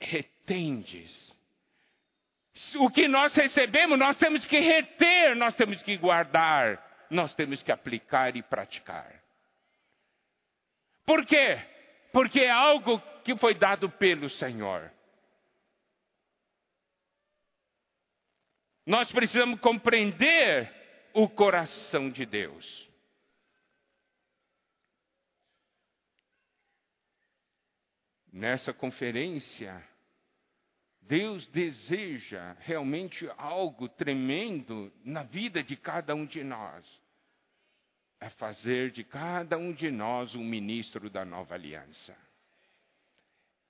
retendes 0.01 1.26
o 2.79 2.91
que 2.91 3.07
nós 3.09 3.35
recebemos, 3.35 3.99
nós 3.99 4.17
temos 4.17 4.45
que 4.45 4.59
reter, 4.59 5.37
nós 5.37 5.55
temos 5.55 5.83
que 5.83 5.97
guardar, 5.97 7.07
nós 7.11 7.35
temos 7.35 7.63
que 7.63 7.73
aplicar 7.73 8.37
e 8.37 8.43
praticar. 8.43 9.23
Por 11.05 11.25
quê? 11.25 11.59
porque 12.17 12.41
é 12.41 12.51
algo 12.51 12.99
que 13.23 13.37
foi 13.37 13.55
dado 13.55 13.91
pelo 13.91 14.31
Senhor. 14.31 14.91
Nós 18.87 19.13
precisamos 19.13 19.61
compreender 19.61 20.73
o 21.13 21.29
coração 21.29 22.09
de 22.09 22.25
Deus. 22.25 22.91
Nessa 28.33 28.73
conferência, 28.73 29.87
Deus 31.09 31.47
deseja 31.49 32.57
realmente 32.61 33.29
algo 33.37 33.89
tremendo 33.89 34.93
na 35.05 35.23
vida 35.23 35.63
de 35.63 35.77
cada 35.77 36.15
um 36.15 36.27
de 36.27 36.43
nós. 36.43 36.85
É 38.21 38.29
fazer 38.31 38.91
de 38.91 39.05
cada 39.05 39.57
um 39.57 39.73
de 39.73 39.91
nós 39.91 40.35
um 40.35 40.45
ministro 40.45 41.09
da 41.09 41.25
nova 41.25 41.55
aliança. 41.55 42.17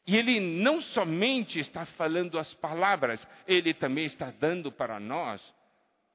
E 0.06 0.16
ele 0.16 0.38
não 0.38 0.80
somente 0.80 1.58
está 1.58 1.84
falando 1.84 2.38
as 2.38 2.54
palavras, 2.54 3.26
ele 3.46 3.74
também 3.74 4.06
está 4.06 4.30
dando 4.30 4.70
para 4.70 5.00
nós 5.00 5.42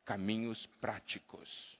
caminhos 0.05 0.65
práticos. 0.79 1.70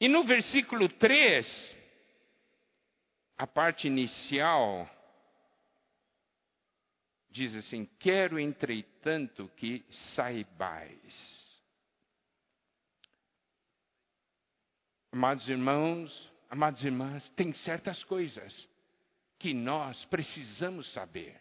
E 0.00 0.08
no 0.08 0.22
versículo 0.24 0.88
3, 0.88 1.76
a 3.36 3.46
parte 3.46 3.86
inicial, 3.86 4.88
diz 7.30 7.54
assim: 7.54 7.84
Quero, 7.98 8.38
entretanto, 8.38 9.50
que 9.56 9.84
saibais. 10.14 11.38
Amados 15.12 15.48
irmãos, 15.48 16.32
amadas 16.50 16.84
irmãs, 16.84 17.28
tem 17.30 17.52
certas 17.52 18.04
coisas 18.04 18.68
que 19.38 19.54
nós 19.54 20.04
precisamos 20.06 20.92
saber. 20.92 21.40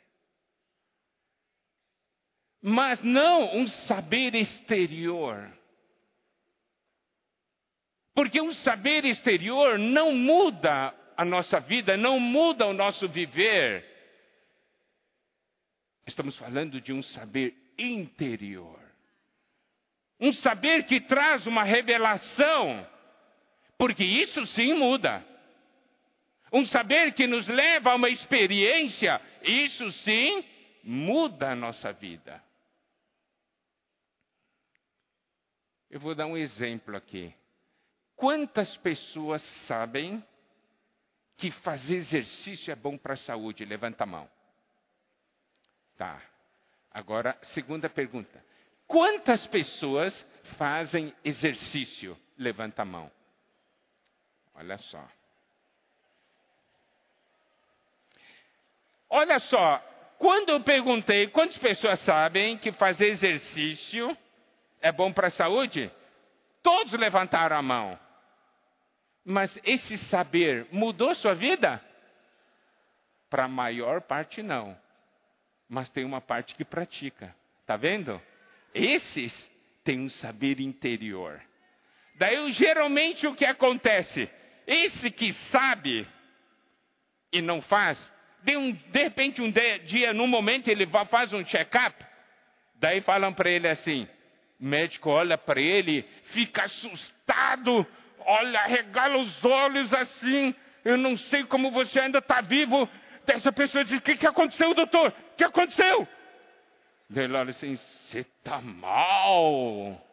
Mas 2.62 3.04
não 3.04 3.58
um 3.58 3.68
saber 3.68 4.36
exterior. 4.36 5.57
Porque 8.18 8.42
um 8.42 8.52
saber 8.52 9.06
exterior 9.06 9.78
não 9.78 10.12
muda 10.12 10.92
a 11.16 11.24
nossa 11.24 11.60
vida, 11.60 11.96
não 11.96 12.20
muda 12.20 12.66
o 12.66 12.74
nosso 12.74 13.08
viver. 13.08 13.86
Estamos 16.08 16.36
falando 16.36 16.82
de 16.82 16.92
um 16.92 17.04
saber 17.04 17.56
interior. 17.78 18.82
Um 20.20 20.34
saber 20.34 20.88
que 20.88 21.00
traz 21.00 21.46
uma 21.46 21.62
revelação, 21.62 22.90
porque 23.78 24.04
isso 24.04 24.48
sim 24.48 24.74
muda. 24.74 25.24
Um 26.52 26.66
saber 26.66 27.14
que 27.14 27.28
nos 27.28 27.48
leva 27.48 27.92
a 27.92 27.96
uma 27.96 28.10
experiência, 28.10 29.22
isso 29.44 29.92
sim 29.92 30.44
muda 30.84 31.52
a 31.52 31.56
nossa 31.56 31.94
vida. 31.94 32.44
Eu 35.88 36.00
vou 36.00 36.16
dar 36.16 36.26
um 36.26 36.36
exemplo 36.36 36.98
aqui. 36.98 37.32
Quantas 38.18 38.76
pessoas 38.78 39.44
sabem 39.68 40.26
que 41.38 41.52
fazer 41.52 41.98
exercício 41.98 42.72
é 42.72 42.76
bom 42.76 42.98
para 42.98 43.14
a 43.14 43.18
saúde? 43.18 43.64
Levanta 43.64 44.04
a 44.04 44.08
mão. 44.08 44.28
Tá. 45.96 46.20
Agora, 46.92 47.38
segunda 47.44 47.88
pergunta. 47.88 48.44
Quantas 48.88 49.46
pessoas 49.46 50.26
fazem 50.58 51.14
exercício? 51.24 52.18
Levanta 52.36 52.82
a 52.82 52.86
mão. 52.86 53.12
Olha 54.56 54.80
só. 54.80 55.08
Olha 59.08 59.38
só, 59.40 59.78
quando 60.18 60.50
eu 60.50 60.64
perguntei 60.64 61.28
quantas 61.28 61.60
pessoas 61.60 62.00
sabem 62.00 62.58
que 62.58 62.72
fazer 62.72 63.10
exercício 63.10 64.18
é 64.82 64.92
bom 64.92 65.14
para 65.14 65.28
a 65.28 65.32
saúde, 65.32 65.92
todos 66.64 66.94
levantaram 66.94 67.56
a 67.56 67.62
mão. 67.62 68.07
Mas 69.30 69.60
esse 69.66 69.98
saber 69.98 70.68
mudou 70.72 71.14
sua 71.14 71.36
vida? 71.36 71.84
Para 73.30 73.44
a 73.44 73.50
maior 73.50 74.00
parte 74.00 74.42
não. 74.42 74.80
Mas 75.68 75.90
tem 75.90 76.06
uma 76.06 76.22
parte 76.22 76.56
que 76.56 76.64
pratica. 76.64 77.36
Tá 77.66 77.76
vendo? 77.76 78.22
Esses 78.74 79.52
têm 79.84 80.00
um 80.00 80.10
saber 80.10 80.62
interior. 80.62 81.42
Daí 82.16 82.50
geralmente 82.54 83.28
o 83.28 83.36
que 83.36 83.44
acontece? 83.44 84.32
Esse 84.66 85.12
que 85.12 85.34
sabe 85.52 86.08
e 87.30 87.42
não 87.42 87.62
faz, 87.62 88.00
de, 88.44 88.56
um, 88.56 88.72
de 88.72 89.04
repente 89.04 89.42
um 89.42 89.52
dia, 89.84 90.14
num 90.14 90.28
momento, 90.28 90.70
ele 90.70 90.88
faz 91.10 91.34
um 91.34 91.44
check-up, 91.44 92.02
daí 92.76 93.02
falam 93.02 93.34
para 93.34 93.50
ele 93.50 93.68
assim, 93.68 94.08
o 94.58 94.66
médico 94.66 95.10
olha 95.10 95.38
para 95.38 95.60
ele, 95.60 96.04
fica 96.28 96.64
assustado, 96.64 97.86
olha, 98.28 98.62
regala 98.64 99.18
os 99.18 99.46
olhos 99.46 99.94
assim. 99.94 100.54
Eu 100.84 100.98
não 100.98 101.18
sei 101.18 101.46
como 101.46 101.72
você 101.72 102.00
ainda 102.00 102.20
está 102.20 102.42
vivo. 102.42 102.88
Essa 103.26 103.52
pessoa 103.52 103.84
diz: 103.84 103.98
O 103.98 104.02
que, 104.02 104.18
que 104.18 104.28
aconteceu, 104.28 104.74
doutor? 104.74 105.10
O 105.10 105.36
que 105.36 105.44
aconteceu? 105.44 106.08
Ele 107.16 107.34
olha 107.34 107.50
assim: 107.52 107.76
Você 107.76 108.20
está 108.20 108.62
mal. 108.62 110.04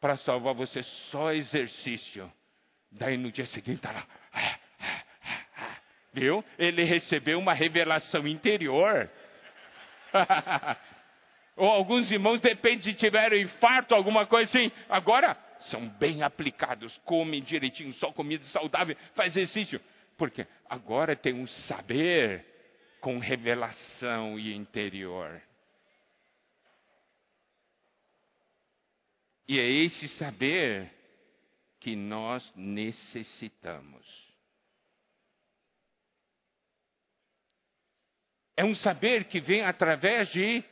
Para 0.00 0.16
salvar 0.18 0.52
você, 0.54 0.82
só 0.82 1.32
exercício. 1.32 2.30
Daí 2.90 3.16
no 3.16 3.32
dia 3.32 3.46
seguinte 3.46 3.76
está 3.76 3.90
lá. 3.90 4.06
Viu? 6.12 6.44
Ele 6.58 6.84
recebeu 6.84 7.38
uma 7.38 7.54
revelação 7.54 8.28
interior. 8.28 9.10
Ou 11.56 11.68
alguns 11.68 12.10
irmãos, 12.10 12.40
de 12.40 12.94
tiveram 12.94 13.36
infarto, 13.36 13.94
alguma 13.94 14.26
coisa 14.26 14.50
assim. 14.50 14.70
Agora, 14.88 15.36
são 15.70 15.88
bem 15.88 16.22
aplicados, 16.22 16.96
comem 17.04 17.42
direitinho, 17.42 17.92
só 17.94 18.12
comida 18.12 18.44
saudável, 18.46 18.96
faz 19.14 19.36
exercício. 19.36 19.80
Porque 20.16 20.46
agora 20.68 21.16
tem 21.16 21.34
um 21.34 21.46
saber 21.46 22.44
com 23.00 23.18
revelação 23.18 24.38
e 24.38 24.54
interior. 24.54 25.42
E 29.46 29.58
é 29.58 29.68
esse 29.68 30.08
saber 30.08 30.90
que 31.80 31.94
nós 31.94 32.50
necessitamos. 32.56 34.24
É 38.56 38.64
um 38.64 38.74
saber 38.74 39.24
que 39.24 39.40
vem 39.40 39.62
através 39.62 40.30
de 40.30 40.64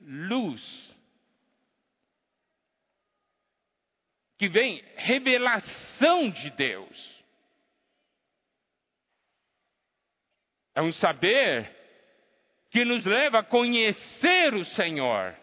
luz. 0.00 0.91
Que 4.42 4.48
vem 4.48 4.82
revelação 4.96 6.28
de 6.28 6.50
Deus. 6.50 7.24
É 10.74 10.82
um 10.82 10.92
saber 10.94 11.70
que 12.68 12.84
nos 12.84 13.04
leva 13.04 13.38
a 13.38 13.44
conhecer 13.44 14.52
o 14.54 14.64
Senhor. 14.64 15.38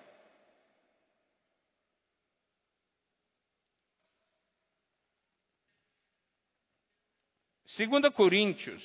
Segunda 7.68 8.12
Coríntios. 8.12 8.84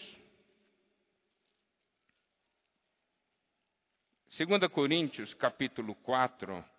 Segunda 4.28 4.68
Coríntios, 4.68 5.34
capítulo 5.34 5.96
4. 5.96 6.73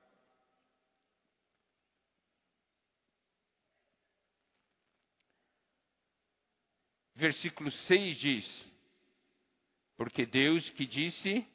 Versículo 7.15 7.71
6 7.71 8.17
diz: 8.17 8.73
Porque 9.97 10.25
Deus 10.25 10.69
que 10.71 10.85
disse, 10.85 11.45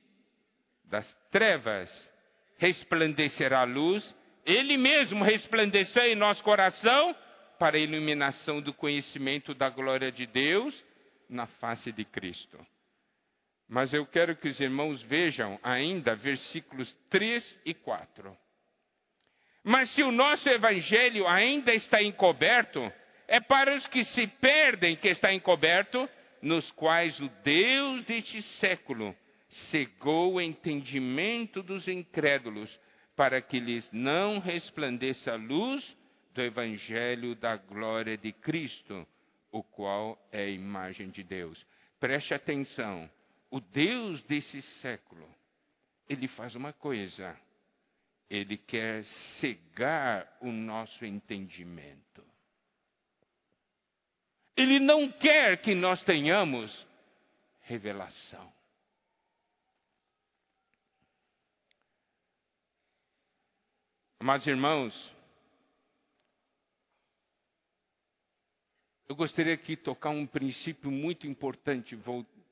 das 0.84 1.12
trevas 1.30 2.10
resplandecerá 2.58 3.60
a 3.60 3.64
luz, 3.64 4.16
Ele 4.44 4.76
mesmo 4.76 5.22
resplandeceu 5.24 6.02
em 6.04 6.14
nosso 6.14 6.42
coração 6.42 7.14
para 7.58 7.76
a 7.76 7.80
iluminação 7.80 8.60
do 8.60 8.72
conhecimento 8.72 9.54
da 9.54 9.68
glória 9.68 10.10
de 10.10 10.26
Deus 10.26 10.84
na 11.28 11.46
face 11.46 11.92
de 11.92 12.04
Cristo. 12.04 12.58
Mas 13.68 13.94
eu 13.94 14.04
quero 14.04 14.34
que 14.34 14.48
os 14.48 14.58
irmãos 14.58 15.00
vejam 15.02 15.58
ainda 15.62 16.16
versículos 16.16 16.92
3 17.08 17.60
e 17.64 17.72
4. 17.72 18.36
Mas 19.62 19.90
se 19.90 20.02
o 20.02 20.10
nosso 20.10 20.48
evangelho 20.48 21.28
ainda 21.28 21.72
está 21.72 22.02
encoberto, 22.02 22.92
é 23.30 23.38
para 23.38 23.76
os 23.76 23.86
que 23.86 24.02
se 24.02 24.26
perdem 24.26 24.96
que 24.96 25.06
está 25.06 25.32
encoberto, 25.32 26.10
nos 26.42 26.72
quais 26.72 27.20
o 27.20 27.28
Deus 27.44 28.04
deste 28.04 28.42
século 28.58 29.16
cegou 29.70 30.34
o 30.34 30.40
entendimento 30.40 31.62
dos 31.62 31.86
incrédulos, 31.86 32.76
para 33.14 33.40
que 33.40 33.60
lhes 33.60 33.88
não 33.92 34.40
resplandeça 34.40 35.32
a 35.32 35.36
luz 35.36 35.96
do 36.34 36.42
evangelho 36.42 37.36
da 37.36 37.56
glória 37.56 38.18
de 38.18 38.32
Cristo, 38.32 39.06
o 39.52 39.62
qual 39.62 40.20
é 40.32 40.46
a 40.46 40.48
imagem 40.48 41.08
de 41.08 41.22
Deus. 41.22 41.64
Preste 42.00 42.34
atenção, 42.34 43.08
o 43.48 43.60
Deus 43.60 44.20
desse 44.22 44.60
século, 44.60 45.28
ele 46.08 46.26
faz 46.26 46.56
uma 46.56 46.72
coisa, 46.72 47.38
ele 48.28 48.56
quer 48.56 49.04
cegar 49.04 50.36
o 50.40 50.50
nosso 50.50 51.04
entendimento. 51.04 52.29
Ele 54.60 54.78
não 54.78 55.10
quer 55.10 55.62
que 55.62 55.74
nós 55.74 56.02
tenhamos 56.02 56.86
revelação. 57.62 58.52
Amados 64.18 64.46
irmãos, 64.46 65.16
eu 69.08 69.16
gostaria 69.16 69.54
aqui 69.54 69.78
tocar 69.78 70.10
um 70.10 70.26
princípio 70.26 70.90
muito 70.90 71.26
importante, 71.26 71.98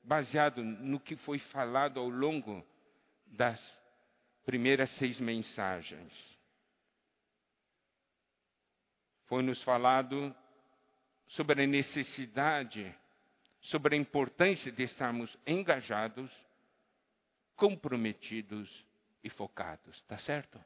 baseado 0.03 0.63
no 0.63 0.99
que 0.99 1.15
foi 1.15 1.37
falado 1.37 1.99
ao 1.99 2.09
longo 2.09 2.65
das 3.27 3.61
primeiras 4.47 4.89
seis 4.97 5.19
mensagens. 5.19 6.11
Foi 9.27 9.43
nos 9.43 9.61
falado 9.61 10.35
sobre 11.29 11.63
a 11.63 11.67
necessidade, 11.67 12.95
sobre 13.61 13.95
a 13.95 13.97
importância 13.97 14.71
de 14.71 14.83
estarmos 14.83 15.37
engajados, 15.45 16.31
comprometidos 17.55 18.85
e 19.23 19.29
focados, 19.29 20.01
tá 20.03 20.17
certo? 20.19 20.63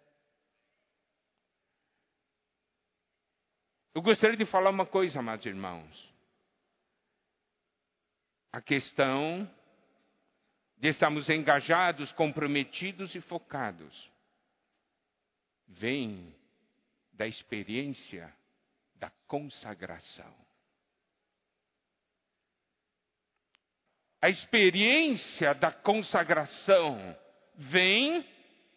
Eu 3.94 4.02
gostaria 4.02 4.38
de 4.38 4.46
falar 4.46 4.70
uma 4.70 4.86
coisa, 4.86 5.20
amados 5.20 5.46
irmãos. 5.46 6.14
A 8.52 8.62
questão 8.62 9.50
de 10.78 10.88
estarmos 10.90 11.30
engajados, 11.30 12.12
comprometidos 12.12 13.14
e 13.16 13.22
focados 13.22 14.12
vem 15.68 16.36
da 17.12 17.28
experiência 17.28 18.34
da 18.96 19.10
consagração. 19.28 20.34
A 24.24 24.30
experiência 24.30 25.54
da 25.54 25.70
consagração 25.70 27.14
vem 27.58 28.26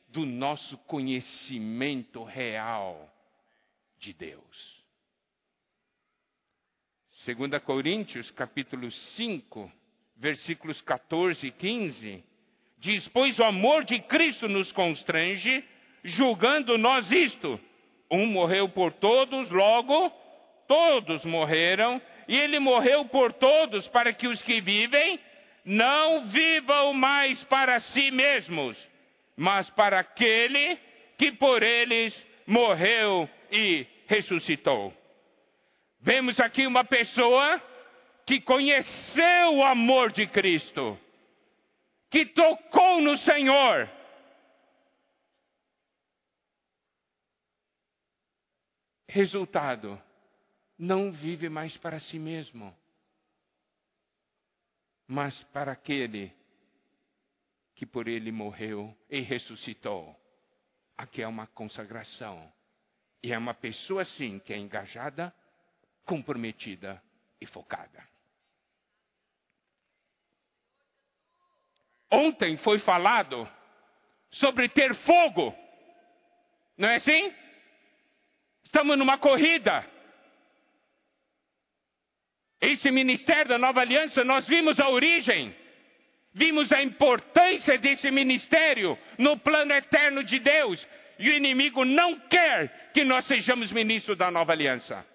do 0.09 0.27
nosso 0.27 0.77
conhecimento 0.79 2.25
real 2.25 3.09
de 3.97 4.13
Deus. 4.13 4.85
2 7.25 7.63
Coríntios, 7.63 8.29
capítulo 8.33 8.91
5, 8.91 9.71
versículos 10.17 10.81
14 10.81 11.47
e 11.47 11.53
15, 11.53 12.25
diz: 12.79 13.07
Pois 13.11 13.39
o 13.39 13.45
amor 13.45 13.85
de 13.85 14.01
Cristo 14.01 14.49
nos 14.49 14.73
constrange, 14.73 15.65
julgando 16.03 16.77
nós 16.77 17.13
isto: 17.13 17.61
um 18.11 18.27
morreu 18.27 18.69
por 18.69 18.93
todos, 18.95 19.49
logo 19.51 20.11
todos 20.67 21.25
morreram, 21.25 22.03
e 22.27 22.37
ele 22.37 22.59
morreu 22.59 23.05
por 23.05 23.33
todos, 23.33 23.87
para 23.87 24.13
que 24.13 24.27
os 24.27 24.43
que 24.43 24.61
vivem 24.61 25.21
não 25.67 26.29
vivam 26.29 26.93
mais 26.93 27.43
para 27.47 27.81
si 27.81 28.13
mesmos, 28.13 28.79
mas 29.37 29.69
para 29.71 29.99
aquele 29.99 30.77
que 31.19 31.33
por 31.33 31.61
eles 31.61 32.15
morreu 32.47 33.29
e 33.51 33.85
ressuscitou. 34.07 34.97
Vemos 36.01 36.39
aqui 36.39 36.65
uma 36.69 36.85
pessoa 36.85 37.61
que 38.25 38.41
conheceu 38.41 39.57
o 39.57 39.65
amor 39.65 40.13
de 40.13 40.29
Cristo, 40.29 40.97
que 42.11 42.27
tocou 42.27 43.01
no 43.01 43.17
Senhor. 43.19 43.91
Resultado, 49.09 50.01
não 50.79 51.11
vive 51.11 51.49
mais 51.49 51.77
para 51.77 51.99
si 51.99 52.19
mesmo, 52.21 52.77
mas 55.07 55.41
para 55.45 55.73
aquele 55.73 56.35
que 57.75 57.87
por 57.87 58.09
ele 58.09 58.33
morreu 58.33 58.97
e 59.11 59.21
ressuscitou. 59.21 60.15
Aqui 60.97 61.23
é 61.23 61.29
uma 61.29 61.47
consagração. 61.47 62.53
E 63.23 63.33
é 63.33 63.39
uma 63.39 63.55
pessoa 63.55 64.03
assim 64.03 64.39
que 64.39 64.53
é 64.53 64.57
engajada 64.57 65.35
comprometida 66.05 67.03
e 67.41 67.47
focada. 67.47 68.07
Ontem 72.11 72.57
foi 72.59 72.79
falado 72.79 73.51
sobre 74.31 74.69
ter 74.69 74.95
fogo, 74.95 75.55
não 76.79 76.89
é 76.89 76.97
assim? 76.97 77.35
Estamos 78.65 78.97
numa 78.97 79.19
corrida. 79.19 79.85
Esse 82.61 82.91
ministério 82.91 83.51
da 83.51 83.59
nova 83.59 83.81
aliança, 83.81 84.25
nós 84.25 84.47
vimos 84.47 84.81
a 84.81 84.89
origem, 84.89 85.55
vimos 86.33 86.73
a 86.73 86.83
importância 86.83 87.77
desse 87.79 88.11
ministério 88.11 88.99
no 89.19 89.39
plano 89.39 89.73
eterno 89.73 90.25
de 90.25 90.39
Deus, 90.39 90.87
e 91.19 91.31
o 91.31 91.33
inimigo 91.33 91.85
não 91.85 92.19
quer 92.21 92.91
que 92.93 93.05
nós 93.05 93.27
sejamos 93.27 93.73
ministros 93.73 94.17
da 94.17 94.31
nova 94.31 94.53
aliança. 94.53 95.07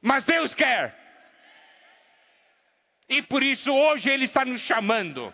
Mas 0.00 0.24
Deus 0.24 0.54
quer. 0.54 0.98
E 3.08 3.22
por 3.22 3.42
isso 3.42 3.72
hoje 3.72 4.10
Ele 4.10 4.24
está 4.24 4.44
nos 4.44 4.60
chamando. 4.62 5.32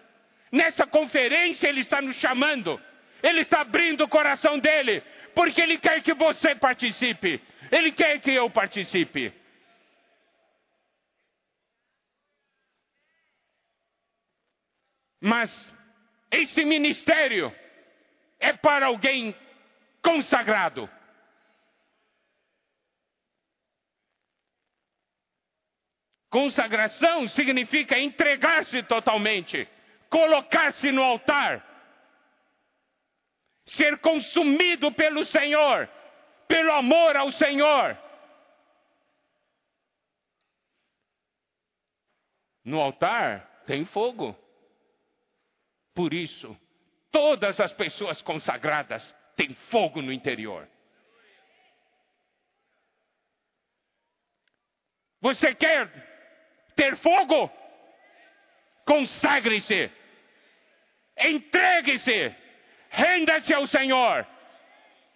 Nessa 0.53 0.87
conferência 0.87 1.69
Ele 1.69 1.81
está 1.81 2.03
nos 2.03 2.17
chamando. 2.17 2.81
Ele 3.23 3.41
está 3.41 3.63
abrindo 3.63 4.05
o 4.05 4.09
coração 4.09 4.59
dele. 4.59 5.03
Porque 5.35 5.61
Ele 5.61 5.79
quer 5.79 6.03
que 6.03 6.13
você 6.13 6.55
participe. 6.55 7.41
Ele 7.71 7.93
quer 7.93 8.21
que 8.21 8.33
eu 8.33 8.51
participe. 8.51 9.33
Mas 15.21 15.51
esse 16.31 16.65
ministério 16.65 17.55
é 18.39 18.53
para 18.53 18.87
alguém 18.87 19.35
consagrado. 20.03 20.89
Consagração 26.31 27.27
significa 27.29 27.99
entregar-se 27.99 28.83
totalmente, 28.83 29.67
colocar-se 30.11 30.93
no 30.93 31.03
altar, 31.03 31.67
ser 33.65 33.99
consumido 34.01 34.93
pelo 34.93 35.25
Senhor, 35.25 35.89
pelo 36.47 36.73
amor 36.73 37.17
ao 37.17 37.31
Senhor. 37.33 37.99
No 42.63 42.79
altar 42.79 43.63
tem 43.67 43.87
fogo. 43.87 44.37
Por 45.99 46.15
isso, 46.15 46.57
todas 47.11 47.59
as 47.59 47.73
pessoas 47.73 48.23
consagradas 48.23 49.03
têm 49.35 49.53
fogo 49.69 50.01
no 50.01 50.13
interior. 50.13 50.69
Você 55.21 55.53
quer 55.57 55.91
ter 56.77 56.97
fogo? 56.99 57.51
Consagre-se, 58.87 59.91
entregue-se, 61.19 62.33
renda-se 62.91 63.53
ao 63.53 63.67
Senhor, 63.67 64.25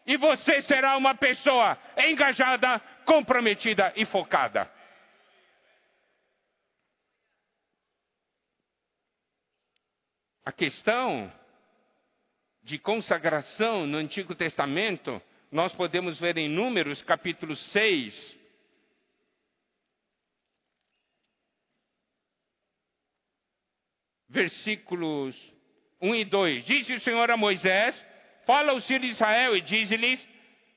e 0.04 0.16
você 0.16 0.62
será 0.62 0.96
uma 0.96 1.14
pessoa 1.14 1.78
engajada, 1.96 2.80
comprometida 3.04 3.92
e 3.94 4.04
focada. 4.04 4.68
A 10.44 10.50
questão 10.50 11.32
de 12.64 12.76
consagração 12.76 13.86
no 13.86 13.96
Antigo 13.96 14.34
Testamento, 14.34 15.22
nós 15.52 15.72
podemos 15.72 16.18
ver 16.18 16.36
em 16.36 16.48
Números 16.48 17.00
capítulo 17.02 17.54
6, 17.54 18.38
versículos 24.28 25.36
1 26.00 26.14
e 26.16 26.24
2. 26.24 26.64
Disse 26.64 26.92
o 26.94 27.00
Senhor 27.00 27.30
a 27.30 27.36
Moisés: 27.36 27.94
Fala 28.44 28.72
aos 28.72 28.84
filhos 28.84 29.02
de 29.02 29.12
Israel 29.12 29.56
e 29.56 29.60
diz-lhes: 29.60 30.26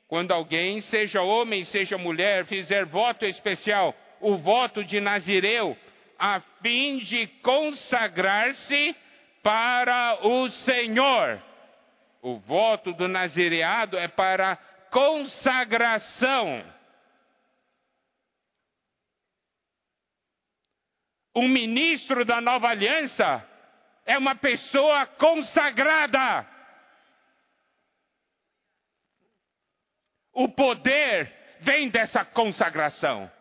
Quando 0.08 0.32
alguém, 0.32 0.80
seja 0.82 1.23
homem, 1.23 1.63
seja 1.63 1.97
mulher, 1.97 2.45
fizer 2.45 2.86
voto 2.86 3.25
especial, 3.25 3.95
o 4.21 4.38
voto 4.38 4.84
de 4.84 4.99
Nazireu, 4.99 5.75
a 6.19 6.39
fim 6.62 6.99
de 6.99 7.25
consagrar-se 7.41 8.95
para 9.46 10.26
o 10.26 10.50
Senhor. 10.50 11.40
O 12.20 12.40
voto 12.40 12.92
do 12.94 13.08
nazireado 13.08 13.96
é 13.96 14.08
para 14.08 14.58
consagração. 14.90 16.66
O 21.32 21.44
ministro 21.44 22.26
da 22.26 22.42
nova 22.42 22.70
aliança 22.70 23.48
é 24.04 24.18
uma 24.18 24.34
pessoa 24.34 25.06
consagrada. 25.06 26.50
O 30.34 30.50
poder 30.50 31.32
vem 31.60 31.90
dessa 31.90 32.26
consagração. 32.26 33.32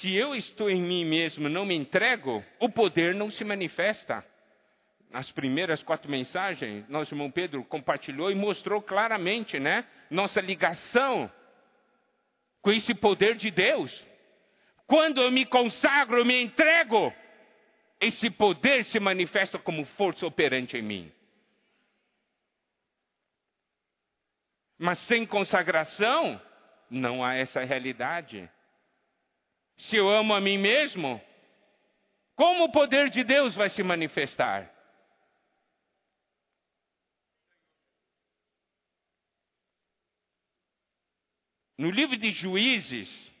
Se 0.00 0.14
eu 0.14 0.34
estou 0.34 0.70
em 0.70 0.80
mim 0.80 1.04
mesmo, 1.04 1.46
não 1.48 1.66
me 1.66 1.74
entrego, 1.74 2.42
o 2.58 2.70
poder 2.70 3.14
não 3.14 3.30
se 3.30 3.44
manifesta. 3.44 4.24
Nas 5.10 5.30
primeiras 5.30 5.82
quatro 5.82 6.10
mensagens, 6.10 6.88
nosso 6.88 7.12
irmão 7.12 7.30
Pedro 7.30 7.62
compartilhou 7.64 8.30
e 8.30 8.34
mostrou 8.34 8.80
claramente, 8.80 9.58
né? 9.60 9.84
Nossa 10.10 10.40
ligação 10.40 11.30
com 12.62 12.72
esse 12.72 12.94
poder 12.94 13.36
de 13.36 13.50
Deus. 13.50 14.06
Quando 14.86 15.20
eu 15.20 15.30
me 15.30 15.44
consagro, 15.44 16.18
eu 16.18 16.24
me 16.24 16.40
entrego, 16.40 17.12
esse 18.00 18.30
poder 18.30 18.84
se 18.86 18.98
manifesta 18.98 19.58
como 19.58 19.84
força 19.84 20.26
operante 20.26 20.78
em 20.78 20.82
mim. 20.82 21.12
Mas 24.78 24.98
sem 25.00 25.26
consagração, 25.26 26.40
não 26.88 27.22
há 27.22 27.34
essa 27.34 27.62
realidade 27.64 28.48
se 29.80 29.96
eu 29.96 30.08
amo 30.08 30.34
a 30.34 30.40
mim 30.40 30.58
mesmo, 30.58 31.20
como 32.34 32.64
o 32.64 32.72
poder 32.72 33.10
de 33.10 33.22
Deus 33.22 33.54
vai 33.54 33.68
se 33.70 33.82
manifestar? 33.82 34.74
No 41.76 41.90
livro 41.90 42.16
de 42.16 42.30
Juízes, 42.30 43.32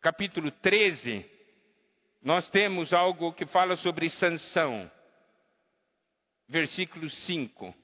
capítulo 0.00 0.50
13, 0.50 1.24
nós 2.22 2.50
temos 2.50 2.92
algo 2.92 3.32
que 3.32 3.46
fala 3.46 3.76
sobre 3.76 4.10
Sansão. 4.10 4.90
Versículo 6.46 7.08
5. 7.08 7.74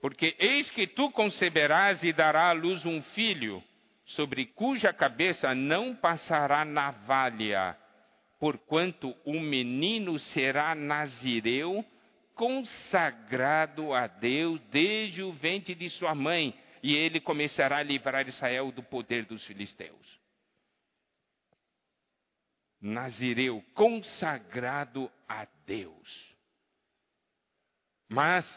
Porque 0.00 0.36
eis 0.38 0.70
que 0.70 0.86
tu 0.86 1.10
conceberás 1.10 2.02
e 2.02 2.12
dará 2.12 2.48
à 2.48 2.52
luz 2.52 2.84
um 2.84 3.02
filho, 3.02 3.62
sobre 4.10 4.46
cuja 4.46 4.92
cabeça 4.92 5.54
não 5.54 5.94
passará 5.94 6.64
navalha, 6.64 7.76
porquanto 8.38 9.14
o 9.24 9.38
menino 9.38 10.18
será 10.18 10.74
nazireu, 10.74 11.84
consagrado 12.34 13.92
a 13.92 14.06
Deus 14.06 14.60
desde 14.70 15.22
o 15.22 15.32
ventre 15.32 15.74
de 15.74 15.88
sua 15.90 16.14
mãe, 16.14 16.58
e 16.82 16.94
ele 16.94 17.20
começará 17.20 17.78
a 17.78 17.82
livrar 17.82 18.26
Israel 18.26 18.72
do 18.72 18.82
poder 18.82 19.26
dos 19.26 19.44
filisteus. 19.44 20.20
Nazireu, 22.80 23.62
consagrado 23.74 25.10
a 25.28 25.46
Deus. 25.66 26.34
Mas 28.08 28.48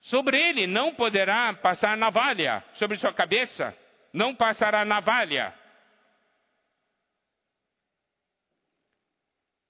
sobre 0.00 0.40
ele 0.40 0.66
não 0.66 0.94
poderá 0.94 1.52
passar 1.54 1.96
navalha, 1.96 2.64
sobre 2.74 2.96
sua 2.96 3.12
cabeça 3.12 3.76
não 4.14 4.32
passará 4.32 4.84
navalha. 4.84 5.52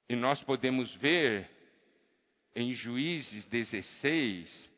E 0.07 0.15
nós 0.15 0.43
podemos 0.45 0.95
ver 0.97 1.51
em 2.55 2.73
Juízes 2.73 3.47
16 3.47 4.71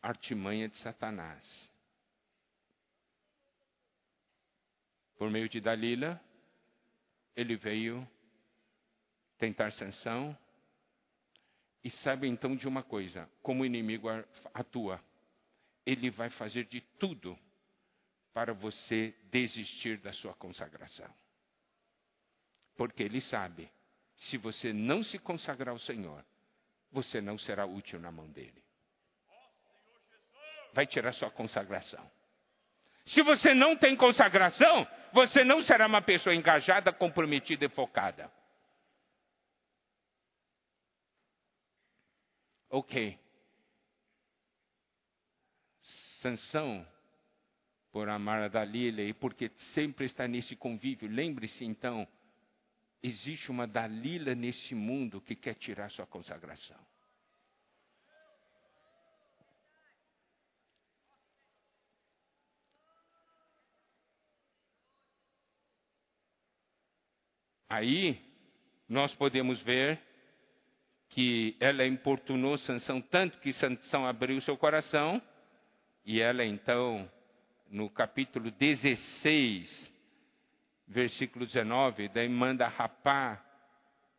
a 0.00 0.08
artimanha 0.08 0.70
de 0.70 0.78
Satanás. 0.78 1.70
Por 5.18 5.30
meio 5.30 5.48
de 5.50 5.60
Dalila, 5.60 6.18
ele 7.36 7.56
veio 7.56 8.08
tentar 9.36 9.70
sanção. 9.72 10.36
E 11.84 11.90
sabe 11.90 12.26
então 12.26 12.56
de 12.56 12.66
uma 12.66 12.82
coisa: 12.82 13.28
como 13.42 13.62
o 13.62 13.66
inimigo 13.66 14.08
atua, 14.54 14.98
ele 15.84 16.10
vai 16.10 16.30
fazer 16.30 16.64
de 16.64 16.80
tudo 16.98 17.38
para 18.32 18.52
você 18.54 19.14
desistir 19.30 19.98
da 19.98 20.12
sua 20.12 20.34
consagração. 20.34 21.12
Porque 22.76 23.02
ele 23.02 23.20
sabe, 23.20 23.70
se 24.16 24.38
você 24.38 24.72
não 24.72 25.02
se 25.02 25.18
consagrar 25.18 25.70
ao 25.70 25.78
Senhor, 25.78 26.24
você 26.90 27.20
não 27.20 27.38
será 27.38 27.66
útil 27.66 27.98
na 27.98 28.10
mão 28.10 28.28
dele. 28.28 28.62
Vai 30.72 30.86
tirar 30.86 31.12
sua 31.12 31.30
consagração. 31.30 32.10
Se 33.06 33.22
você 33.22 33.52
não 33.52 33.76
tem 33.76 33.96
consagração, 33.96 34.86
você 35.12 35.44
não 35.44 35.60
será 35.60 35.86
uma 35.86 36.00
pessoa 36.00 36.34
engajada, 36.34 36.92
comprometida 36.92 37.64
e 37.66 37.68
focada. 37.68 38.32
Ok. 42.70 43.18
Sansão 46.20 46.86
por 47.92 48.08
amar 48.08 48.42
a 48.42 48.48
Dalila 48.48 49.02
e 49.02 49.12
porque 49.12 49.50
sempre 49.74 50.06
está 50.06 50.26
nesse 50.26 50.56
convívio. 50.56 51.08
Lembre-se 51.08 51.62
então, 51.62 52.08
existe 53.02 53.50
uma 53.50 53.66
Dalila 53.66 54.34
nesse 54.34 54.74
mundo 54.74 55.20
que 55.20 55.36
quer 55.36 55.54
tirar 55.54 55.90
sua 55.90 56.06
consagração. 56.06 56.78
Aí 67.68 68.20
nós 68.88 69.14
podemos 69.14 69.60
ver 69.62 69.98
que 71.08 71.56
ela 71.60 71.86
importunou 71.86 72.56
Sansão 72.58 73.00
tanto 73.00 73.38
que 73.38 73.52
Sansão 73.52 74.06
abriu 74.06 74.40
seu 74.42 74.56
coração 74.56 75.20
e 76.04 76.20
ela 76.20 76.44
então 76.44 77.10
no 77.72 77.88
capítulo 77.88 78.50
16, 78.50 79.92
versículo 80.86 81.46
19, 81.46 82.10
daí 82.10 82.28
manda 82.28 82.68
rapar 82.68 83.42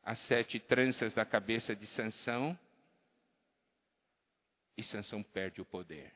as 0.01 0.17
sete 0.21 0.59
tranças 0.59 1.13
da 1.13 1.23
cabeça 1.23 1.75
de 1.75 1.85
Sansão 1.85 2.57
e 4.75 4.81
Sansão 4.81 5.21
perde 5.21 5.61
o 5.61 5.65
poder. 5.65 6.11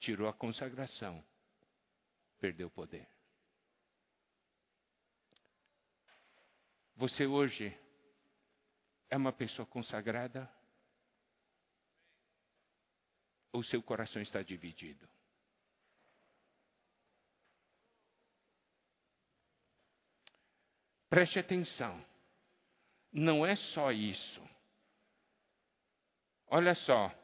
Tirou 0.00 0.28
a 0.28 0.34
consagração, 0.34 1.24
perdeu 2.40 2.66
o 2.66 2.72
poder. 2.72 3.08
Você 6.96 7.24
hoje 7.24 7.72
é 9.08 9.16
uma 9.16 9.32
pessoa 9.32 9.64
consagrada? 9.64 10.52
Ou 13.52 13.62
seu 13.62 13.82
coração 13.82 14.22
está 14.22 14.42
dividido? 14.42 15.08
Preste 21.08 21.38
atenção. 21.38 22.02
Não 23.12 23.44
é 23.44 23.54
só 23.54 23.92
isso. 23.92 24.42
Olha 26.48 26.74
só. 26.74 27.14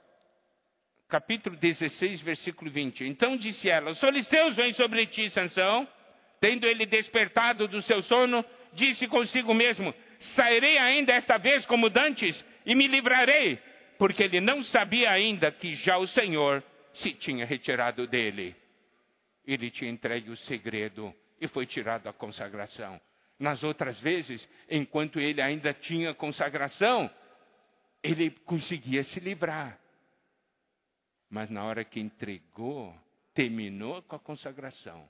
Capítulo 1.09 1.57
16, 1.57 2.20
versículo 2.20 2.70
20. 2.70 3.05
Então 3.05 3.35
disse 3.35 3.70
ela: 3.70 3.91
Os 3.91 3.99
filisteus 3.99 4.55
vêm 4.55 4.74
sobre 4.74 5.07
ti, 5.07 5.31
Sansão. 5.31 5.89
Tendo 6.39 6.66
ele 6.66 6.85
despertado 6.85 7.66
do 7.66 7.81
seu 7.81 8.03
sono, 8.03 8.45
disse 8.74 9.09
consigo 9.09 9.55
mesmo: 9.55 9.95
Sairei 10.20 10.76
ainda 10.76 11.14
esta 11.14 11.39
vez 11.39 11.64
como 11.64 11.89
dantes 11.89 12.45
e 12.66 12.74
me 12.74 12.87
livrarei 12.87 13.59
porque 13.99 14.22
ele 14.22 14.40
não 14.40 14.62
sabia 14.62 15.11
ainda 15.11 15.51
que 15.51 15.74
já 15.74 15.99
o 15.99 16.07
Senhor 16.07 16.62
se 16.94 17.12
tinha 17.14 17.44
retirado 17.44 18.07
dele. 18.07 18.55
Ele 19.44 19.70
tinha 19.70 19.90
entregue 19.90 20.30
o 20.30 20.36
segredo 20.36 21.12
e 21.40 21.49
foi 21.49 21.66
tirado 21.66 22.09
a 22.09 22.12
consagração. 22.12 23.01
Nas 23.38 23.62
outras 23.62 23.99
vezes, 24.01 24.49
enquanto 24.70 25.20
ele 25.20 25.40
ainda 25.40 25.72
tinha 25.74 26.14
consagração, 26.14 27.11
ele 28.03 28.30
conseguia 28.30 29.03
se 29.05 29.20
livrar. 29.20 29.78
Mas 31.28 31.51
na 31.51 31.64
hora 31.64 31.84
que 31.84 32.01
entregou, 32.01 32.94
terminou 33.34 34.03
com 34.03 34.16
a 34.16 34.18
consagração, 34.18 35.09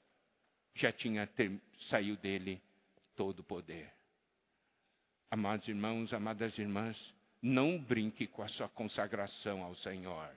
já 0.74 0.92
tinha 0.92 1.26
ter, 1.26 1.60
saiu 1.88 2.16
dele 2.16 2.60
todo 3.14 3.40
o 3.40 3.44
poder. 3.44 3.92
Amados 5.30 5.68
irmãos, 5.68 6.12
amadas 6.12 6.56
irmãs, 6.58 7.14
não 7.42 7.78
brinque 7.78 8.26
com 8.26 8.42
a 8.42 8.48
sua 8.48 8.68
consagração 8.68 9.62
ao 9.62 9.74
Senhor. 9.76 10.30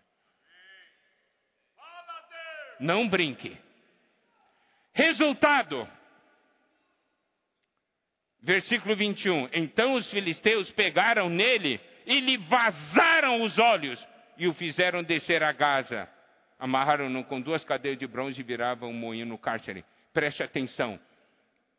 Não 2.79 3.07
brinque. 3.07 3.57
Resultado. 4.93 5.87
Versículo 8.41 8.95
21. 8.95 9.49
Então 9.53 9.93
os 9.93 10.09
filisteus 10.09 10.71
pegaram 10.71 11.29
nele 11.29 11.79
e 12.05 12.19
lhe 12.19 12.37
vazaram 12.37 13.43
os 13.43 13.57
olhos 13.59 14.03
e 14.37 14.47
o 14.47 14.53
fizeram 14.53 15.03
descer 15.03 15.43
a 15.43 15.51
Gaza. 15.51 16.09
Amarraram-no 16.57 17.23
com 17.23 17.39
duas 17.39 17.63
cadeias 17.63 17.97
de 17.97 18.07
bronze 18.07 18.39
e 18.39 18.43
viravam 18.43 18.89
um 18.89 18.93
moinho 18.93 19.25
no 19.25 19.37
cárcere. 19.37 19.85
Preste 20.13 20.43
atenção. 20.43 20.99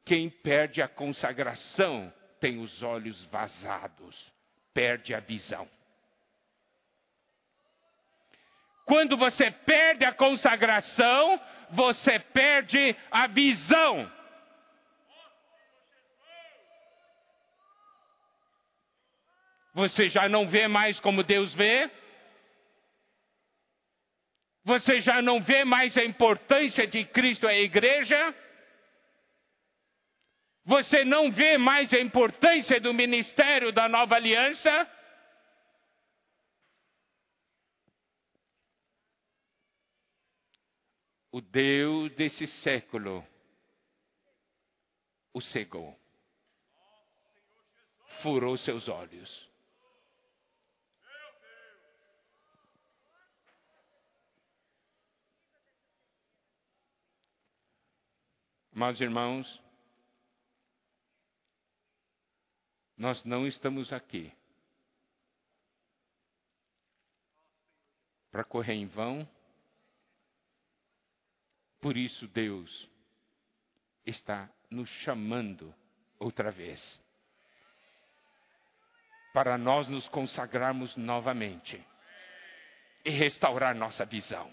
Quem 0.04 0.30
perde 0.30 0.80
a 0.80 0.88
consagração 0.88 2.12
tem 2.40 2.58
os 2.58 2.82
olhos 2.82 3.24
vazados, 3.26 4.32
perde 4.74 5.14
a 5.14 5.20
visão. 5.20 5.68
Quando 8.84 9.16
você 9.16 9.50
perde 9.50 10.04
a 10.04 10.12
consagração, 10.12 11.40
você 11.70 12.18
perde 12.18 12.96
a 13.10 13.26
visão. 13.26 14.10
Você 19.74 20.08
já 20.08 20.28
não 20.28 20.46
vê 20.46 20.68
mais 20.68 21.00
como 21.00 21.22
Deus 21.22 21.54
vê? 21.54 21.90
Você 24.64 25.00
já 25.00 25.22
não 25.22 25.40
vê 25.40 25.64
mais 25.64 25.96
a 25.96 26.04
importância 26.04 26.86
de 26.86 27.04
Cristo 27.04 27.46
à 27.46 27.54
igreja? 27.54 28.34
Você 30.64 31.04
não 31.04 31.30
vê 31.30 31.58
mais 31.58 31.92
a 31.92 32.00
importância 32.00 32.80
do 32.80 32.94
ministério 32.94 33.72
da 33.72 33.88
nova 33.88 34.14
aliança? 34.14 34.88
O 41.32 41.40
Deus 41.40 42.12
desse 42.14 42.46
século 42.46 43.26
o 45.34 45.40
cegou, 45.40 45.98
furou 48.20 48.56
seus 48.58 48.86
olhos. 48.86 49.50
Amados 58.74 59.00
irmãos, 59.00 59.61
nós 63.03 63.24
não 63.24 63.44
estamos 63.48 63.92
aqui 63.92 64.32
para 68.30 68.44
correr 68.44 68.74
em 68.74 68.86
vão. 68.86 69.28
Por 71.80 71.96
isso, 71.96 72.28
Deus 72.28 72.88
está 74.07 74.48
nos 74.70 74.88
chamando 74.88 75.74
outra 76.16 76.53
vez 76.53 76.80
para 79.34 79.59
nós 79.59 79.88
nos 79.88 80.07
consagrarmos 80.09 80.96
novamente 80.96 81.84
e 83.05 83.11
restaurar 83.11 83.74
nossa 83.74 84.07
visão. 84.07 84.48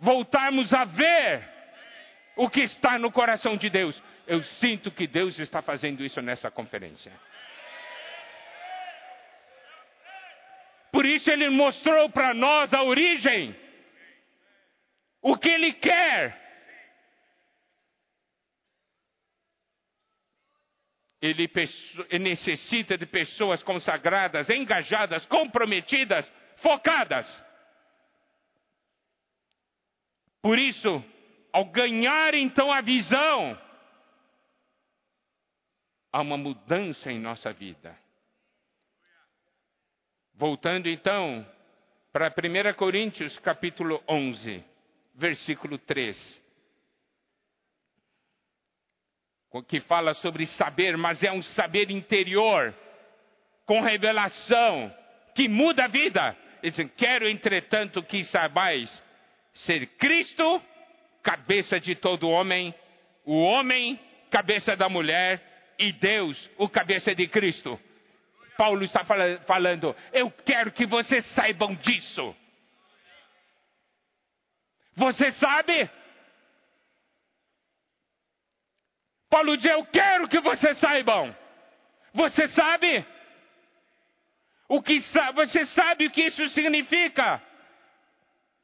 Voltarmos 0.00 0.74
a 0.74 0.84
ver 0.86 1.61
o 2.36 2.48
que 2.48 2.60
está 2.62 2.98
no 2.98 3.10
coração 3.10 3.56
de 3.56 3.68
Deus. 3.68 4.00
Eu 4.26 4.42
sinto 4.42 4.90
que 4.90 5.06
Deus 5.06 5.38
está 5.38 5.60
fazendo 5.62 6.04
isso 6.04 6.20
nessa 6.22 6.50
conferência. 6.50 7.12
Por 10.92 11.06
isso 11.06 11.30
ele 11.30 11.48
mostrou 11.48 12.10
para 12.10 12.34
nós 12.34 12.72
a 12.74 12.82
origem, 12.82 13.56
o 15.22 15.36
que 15.36 15.48
ele 15.48 15.72
quer. 15.72 16.40
Ele 21.20 21.48
necessita 22.20 22.98
de 22.98 23.06
pessoas 23.06 23.62
consagradas, 23.62 24.50
engajadas, 24.50 25.24
comprometidas, 25.26 26.30
focadas. 26.56 27.26
Por 30.42 30.58
isso, 30.58 31.02
ao 31.52 31.66
ganhar 31.66 32.34
então 32.34 32.72
a 32.72 32.80
visão, 32.80 33.60
há 36.10 36.20
uma 36.20 36.36
mudança 36.36 37.12
em 37.12 37.20
nossa 37.20 37.52
vida. 37.52 37.98
Voltando 40.34 40.88
então 40.88 41.46
para 42.12 42.28
1 42.28 42.74
Coríntios 42.74 43.38
capítulo 43.38 44.02
11, 44.08 44.64
versículo 45.14 45.78
3. 45.78 46.42
Que 49.68 49.80
fala 49.80 50.14
sobre 50.14 50.46
saber, 50.46 50.96
mas 50.96 51.22
é 51.22 51.30
um 51.30 51.42
saber 51.42 51.90
interior, 51.90 52.74
com 53.66 53.82
revelação, 53.82 54.94
que 55.34 55.46
muda 55.46 55.84
a 55.84 55.88
vida. 55.88 56.34
Dizem, 56.62 56.88
quero 56.88 57.28
entretanto 57.28 58.02
que 58.02 58.24
saibais 58.24 58.90
ser 59.52 59.86
Cristo 59.98 60.62
cabeça 61.22 61.78
de 61.78 61.94
todo 61.94 62.28
homem, 62.28 62.74
o 63.24 63.40
homem, 63.42 63.98
cabeça 64.30 64.76
da 64.76 64.88
mulher, 64.88 65.74
e 65.78 65.92
Deus, 65.92 66.50
o 66.56 66.68
cabeça 66.68 67.14
de 67.14 67.26
Cristo. 67.28 67.78
Paulo 68.56 68.84
está 68.84 69.04
falando, 69.04 69.96
eu 70.12 70.30
quero 70.30 70.70
que 70.72 70.86
vocês 70.86 71.24
saibam 71.26 71.74
disso. 71.74 72.36
Você 74.94 75.32
sabe? 75.32 75.90
Paulo 79.30 79.56
diz: 79.56 79.64
Eu 79.64 79.86
quero 79.86 80.28
que 80.28 80.40
vocês 80.40 80.76
saibam. 80.76 81.34
Você 82.12 82.46
sabe? 82.48 83.04
O 84.68 84.82
que 84.82 85.00
você 85.34 85.64
sabe 85.66 86.06
o 86.06 86.10
que 86.10 86.22
isso 86.22 86.46
significa? 86.50 87.42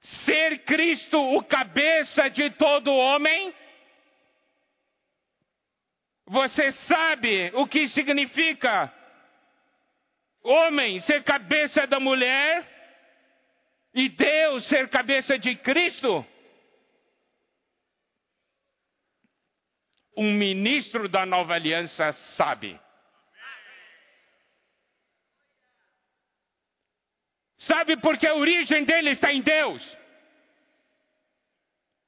Ser 0.01 0.65
Cristo 0.65 1.19
o 1.19 1.43
cabeça 1.43 2.29
de 2.29 2.51
todo 2.51 2.95
homem? 2.95 3.55
Você 6.27 6.73
sabe 6.73 7.51
o 7.55 7.67
que 7.67 7.89
significa 7.89 8.93
homem 10.43 11.01
ser 11.01 11.25
cabeça 11.25 11.87
da 11.87 11.99
mulher 11.99 12.67
e 13.95 14.09
Deus 14.11 14.67
ser 14.67 14.89
cabeça 14.89 15.39
de 15.39 15.57
Cristo? 15.57 16.25
Um 20.17 20.33
ministro 20.33 21.09
da 21.09 21.25
nova 21.25 21.55
aliança 21.55 22.13
sabe. 22.13 22.79
Sabe 27.69 27.99
porque 27.99 28.27
a 28.27 28.35
origem 28.35 28.83
dele 28.83 29.11
está 29.11 29.31
em 29.31 29.43
Deus. 29.43 29.99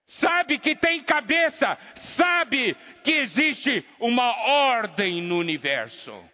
Sabe 0.06 0.58
que 0.58 0.74
tem 0.74 1.04
cabeça, 1.04 1.78
sabe 2.16 2.74
que 3.04 3.12
existe 3.12 3.86
uma 4.00 4.34
ordem 4.70 5.22
no 5.22 5.36
universo. 5.36 6.24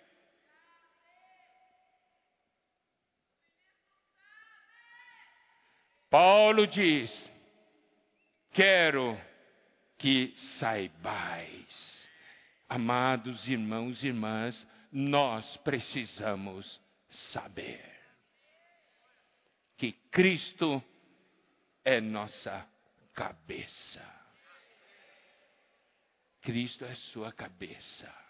Paulo 6.08 6.64
diz: 6.68 7.10
Quero 8.52 9.20
que 9.98 10.32
saibais, 10.58 12.08
amados 12.68 13.46
irmãos 13.48 14.04
e 14.04 14.06
irmãs, 14.06 14.66
nós 14.92 15.56
precisamos 15.58 16.80
saber 17.10 17.95
que 19.76 19.92
Cristo 20.10 20.82
é 21.84 22.00
nossa 22.00 22.66
cabeça. 23.14 24.16
Cristo 26.40 26.84
é 26.84 26.94
sua 26.94 27.32
cabeça. 27.32 28.26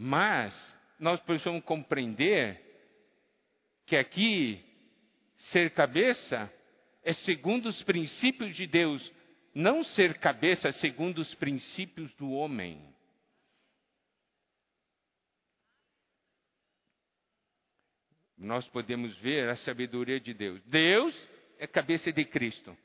Mas 0.00 0.54
nós 0.98 1.20
precisamos 1.20 1.64
compreender 1.64 2.64
que 3.84 3.96
aqui 3.96 4.64
ser 5.50 5.74
cabeça 5.74 6.52
é 7.08 7.14
segundo 7.14 7.70
os 7.70 7.82
princípios 7.82 8.54
de 8.54 8.66
Deus, 8.66 9.10
não 9.54 9.82
ser 9.82 10.18
cabeça 10.18 10.70
segundo 10.72 11.20
os 11.20 11.34
princípios 11.34 12.12
do 12.16 12.32
homem. 12.32 12.84
Nós 18.36 18.68
podemos 18.68 19.16
ver 19.20 19.48
a 19.48 19.56
sabedoria 19.56 20.20
de 20.20 20.34
Deus. 20.34 20.62
Deus 20.66 21.28
é 21.58 21.66
cabeça 21.66 22.12
de 22.12 22.26
Cristo. 22.26 22.76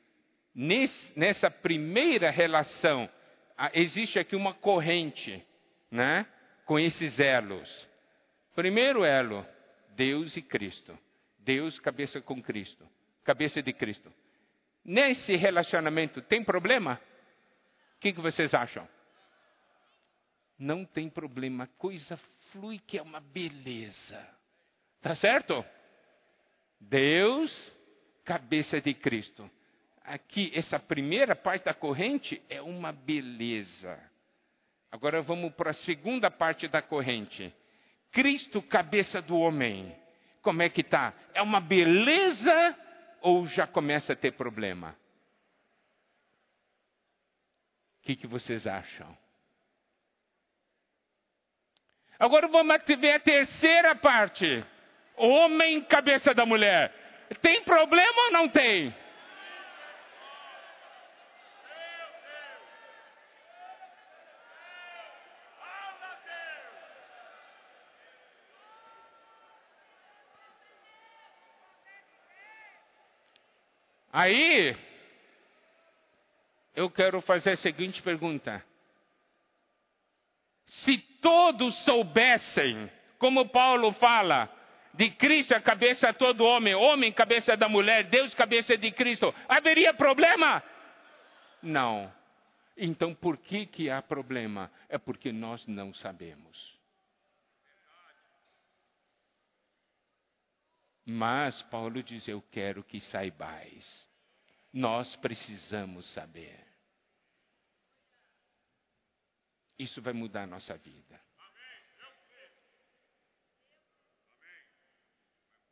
nessa 1.17 1.51
primeira 1.51 2.31
relação 2.31 3.09
existe 3.73 4.19
aqui 4.19 4.37
uma 4.37 4.53
corrente, 4.53 5.45
né? 5.91 6.25
Com 6.63 6.79
esses 6.79 7.19
elos. 7.19 7.89
Primeiro 8.55 9.03
elo, 9.03 9.45
Deus 9.97 10.37
e 10.37 10.41
Cristo. 10.41 10.97
Deus, 11.39 11.77
cabeça 11.81 12.21
com 12.21 12.41
Cristo. 12.41 12.87
Cabeça 13.23 13.61
de 13.61 13.73
Cristo. 13.73 14.11
Nesse 14.83 15.35
relacionamento 15.35 16.21
tem 16.21 16.43
problema? 16.43 16.99
O 17.95 17.99
que, 17.99 18.11
que 18.11 18.19
vocês 18.19 18.53
acham? 18.53 18.87
Não 20.59 20.85
tem 20.85 21.09
problema. 21.09 21.67
Coisa 21.77 22.17
flui 22.51 22.79
que 22.79 22.97
é 22.97 23.01
uma 23.01 23.19
beleza. 23.19 24.27
Tá 25.01 25.15
certo? 25.15 25.65
Deus, 26.79 27.73
cabeça 28.25 28.81
de 28.81 28.93
Cristo. 28.93 29.49
Aqui, 30.03 30.51
essa 30.53 30.77
primeira 30.79 31.35
parte 31.35 31.63
da 31.63 31.73
corrente 31.73 32.41
é 32.49 32.61
uma 32.61 32.91
beleza. 32.91 33.97
Agora 34.91 35.21
vamos 35.21 35.53
para 35.53 35.71
a 35.71 35.73
segunda 35.73 36.29
parte 36.29 36.67
da 36.67 36.81
corrente. 36.81 37.53
Cristo, 38.11 38.61
cabeça 38.61 39.21
do 39.21 39.37
homem. 39.37 39.95
Como 40.41 40.61
é 40.61 40.69
que 40.69 40.81
está? 40.81 41.13
É 41.33 41.41
uma 41.41 41.61
beleza 41.61 42.77
ou 43.23 43.47
já 43.47 43.65
começa 43.65 44.11
a 44.11 44.15
ter 44.15 44.33
problema? 44.33 44.95
O 47.99 48.03
que, 48.03 48.17
que 48.17 48.27
vocês 48.27 48.67
acham? 48.67 49.17
Agora 52.19 52.49
vamos 52.49 52.75
ver 52.99 53.13
a 53.13 53.19
terceira 53.19 53.95
parte. 53.95 54.45
Homem, 55.15 55.81
cabeça 55.85 56.33
da 56.33 56.45
mulher. 56.45 56.93
Tem 57.41 57.63
problema 57.63 58.25
ou 58.25 58.31
não 58.31 58.49
tem? 58.49 58.93
Aí, 74.13 74.77
eu 76.75 76.87
quero 76.87 77.19
fazer 77.19 77.53
a 77.53 77.57
seguinte 77.57 77.99
pergunta. 78.03 78.63
Se 80.67 80.99
todos 81.19 81.75
soubessem, 81.83 82.91
como 83.17 83.49
Paulo 83.49 83.91
fala, 83.93 84.47
de 84.93 85.09
Cristo 85.09 85.55
a 85.55 85.59
cabeça 85.59 86.11
de 86.11 86.19
todo 86.19 86.43
homem, 86.43 86.75
homem 86.75 87.11
cabeça 87.11 87.57
da 87.57 87.67
mulher, 87.67 88.03
Deus 88.03 88.35
cabeça 88.35 88.77
de 88.77 88.91
Cristo, 88.91 89.33
haveria 89.49 89.95
problema? 89.95 90.61
Não. 91.59 92.13
Então 92.77 93.15
por 93.15 93.37
que 93.37 93.65
que 93.65 93.89
há 93.89 93.99
problema? 93.99 94.69
É 94.89 94.99
porque 94.99 95.31
nós 95.31 95.65
não 95.65 95.91
sabemos. 95.91 96.72
Mas 101.05 101.61
Paulo 101.63 102.01
diz: 102.01 102.27
Eu 102.27 102.41
quero 102.51 102.83
que 102.83 102.99
saibais. 103.01 104.07
Nós 104.71 105.15
precisamos 105.17 106.05
saber. 106.13 106.59
Isso 109.77 110.01
vai 110.01 110.13
mudar 110.13 110.43
a 110.43 110.47
nossa 110.47 110.77
vida. 110.77 111.21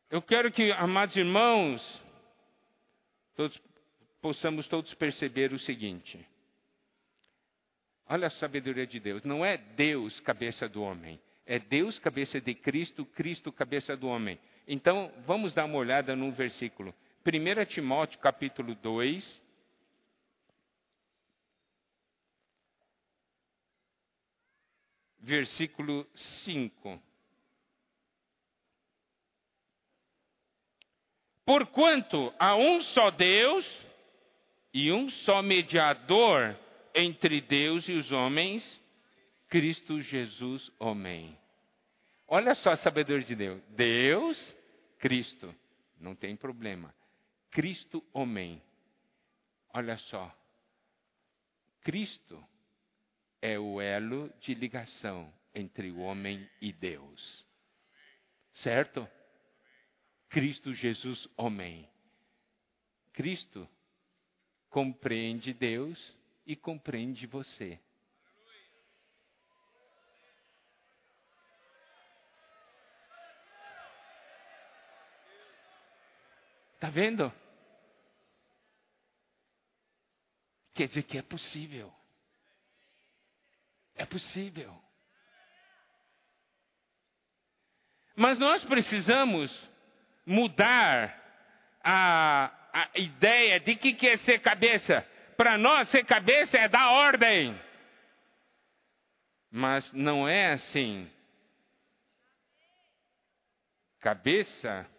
Eu 0.10 0.22
quero 0.22 0.52
que, 0.52 0.72
amados 0.74 1.16
irmãos, 1.16 2.04
todos, 3.36 3.58
possamos 4.22 4.68
todos 4.68 4.94
perceber 4.96 5.54
o 5.54 5.60
seguinte. 5.60 6.28
Olha 8.06 8.28
a 8.28 8.32
sabedoria 8.32 8.86
de 8.86 9.00
Deus. 9.00 9.24
Não 9.24 9.46
é 9.46 9.58
Deus 9.58 10.20
cabeça 10.20 10.68
do 10.68 10.84
homem. 10.84 11.18
É 11.46 11.58
Deus 11.58 11.98
cabeça 11.98 12.42
de 12.42 12.54
Cristo, 12.54 13.06
Cristo 13.06 13.54
cabeça 13.54 13.96
do 13.96 14.08
homem. 14.08 14.38
Então, 14.68 15.12
vamos 15.26 15.54
dar 15.54 15.66
uma 15.66 15.78
olhada 15.78 16.16
num 16.16 16.32
versículo. 16.32 16.94
1 17.26 17.66
Timóteo 17.66 18.20
capítulo 18.20 18.76
2. 18.76 19.42
Versículo 25.20 26.08
5. 26.44 27.02
Porquanto 31.46 32.34
há 32.40 32.56
um 32.56 32.82
só 32.82 33.12
Deus 33.12 33.66
e 34.74 34.92
um 34.92 35.10
só 35.10 35.42
mediador 35.42 36.58
entre 36.96 37.42
Deus 37.42 37.88
e 37.88 37.94
os 37.94 38.12
homens, 38.12 38.82
Cristo 39.50 40.02
Jesus, 40.02 40.72
homem. 40.80 41.38
Olha 42.34 42.56
só 42.56 42.70
a 42.70 42.78
sabedoria 42.78 43.26
de 43.26 43.36
Deus. 43.36 43.62
Deus, 43.72 44.56
Cristo. 45.00 45.54
Não 46.00 46.16
tem 46.16 46.34
problema. 46.34 46.96
Cristo, 47.50 48.02
homem. 48.14 48.64
Olha 49.74 49.98
só. 49.98 50.34
Cristo 51.82 52.42
é 53.42 53.60
o 53.60 53.82
elo 53.82 54.34
de 54.40 54.54
ligação 54.54 55.30
entre 55.54 55.92
o 55.92 56.00
homem 56.00 56.50
e 56.62 56.72
Deus. 56.72 57.46
Certo? 58.54 59.06
Cristo 60.30 60.74
Jesus, 60.74 61.28
homem. 61.36 61.86
Cristo 63.12 63.68
compreende 64.70 65.54
Deus 65.54 66.16
e 66.46 66.56
compreende 66.56 67.28
você. 67.28 67.78
Está 76.82 76.90
vendo? 76.90 77.32
Quer 80.74 80.88
dizer 80.88 81.04
que 81.04 81.16
é 81.16 81.22
possível. 81.22 81.94
É 83.94 84.04
possível. 84.04 84.76
Mas 88.16 88.40
nós 88.40 88.66
precisamos 88.66 89.70
mudar 90.26 91.16
a, 91.84 92.52
a 92.74 93.00
ideia 93.00 93.60
de 93.60 93.76
que, 93.76 93.94
que 93.94 94.08
é 94.08 94.18
ser 94.18 94.40
cabeça. 94.40 95.08
Para 95.38 95.60
nós, 95.60 95.88
ser 95.90 96.04
cabeça 96.04 96.58
é 96.58 96.68
dar 96.68 96.94
ordem. 96.94 97.62
Mas 99.52 99.94
não 99.94 100.28
é 100.28 100.54
assim. 100.54 101.08
Cabeça 104.00 104.90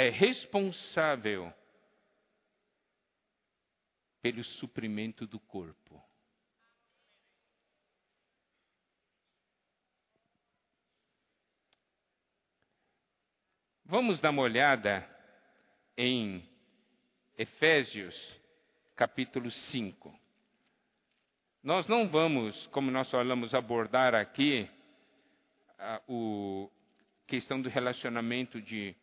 é 0.00 0.08
responsável 0.08 1.52
pelo 4.22 4.42
suprimento 4.42 5.26
do 5.26 5.38
corpo. 5.38 6.02
Vamos 13.84 14.20
dar 14.20 14.30
uma 14.30 14.40
olhada 14.40 15.06
em 15.98 16.48
Efésios, 17.36 18.40
capítulo 18.96 19.50
5. 19.50 20.18
Nós 21.62 21.86
não 21.86 22.08
vamos, 22.08 22.66
como 22.68 22.90
nós 22.90 23.10
falamos, 23.10 23.52
abordar 23.52 24.14
aqui 24.14 24.66
a 25.78 26.00
questão 27.26 27.60
do 27.60 27.68
relacionamento 27.68 28.62
de 28.62 28.96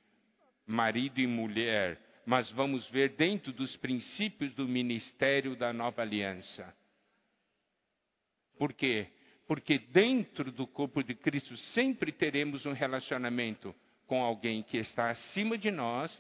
marido 0.67 1.19
e 1.21 1.25
mulher, 1.25 1.97
mas 2.25 2.51
vamos 2.51 2.87
ver 2.89 3.15
dentro 3.15 3.53
dos 3.53 3.75
princípios 3.77 4.53
do 4.53 4.67
ministério 4.67 5.55
da 5.55 5.71
nova 5.71 6.01
aliança. 6.01 6.75
Por 8.57 8.73
quê? 8.73 9.07
Porque 9.47 9.79
dentro 9.79 10.51
do 10.51 10.67
corpo 10.67 11.01
de 11.01 11.15
Cristo 11.15 11.55
sempre 11.73 12.11
teremos 12.11 12.65
um 12.65 12.73
relacionamento 12.73 13.73
com 14.05 14.21
alguém 14.21 14.61
que 14.61 14.77
está 14.77 15.09
acima 15.09 15.57
de 15.57 15.71
nós, 15.71 16.11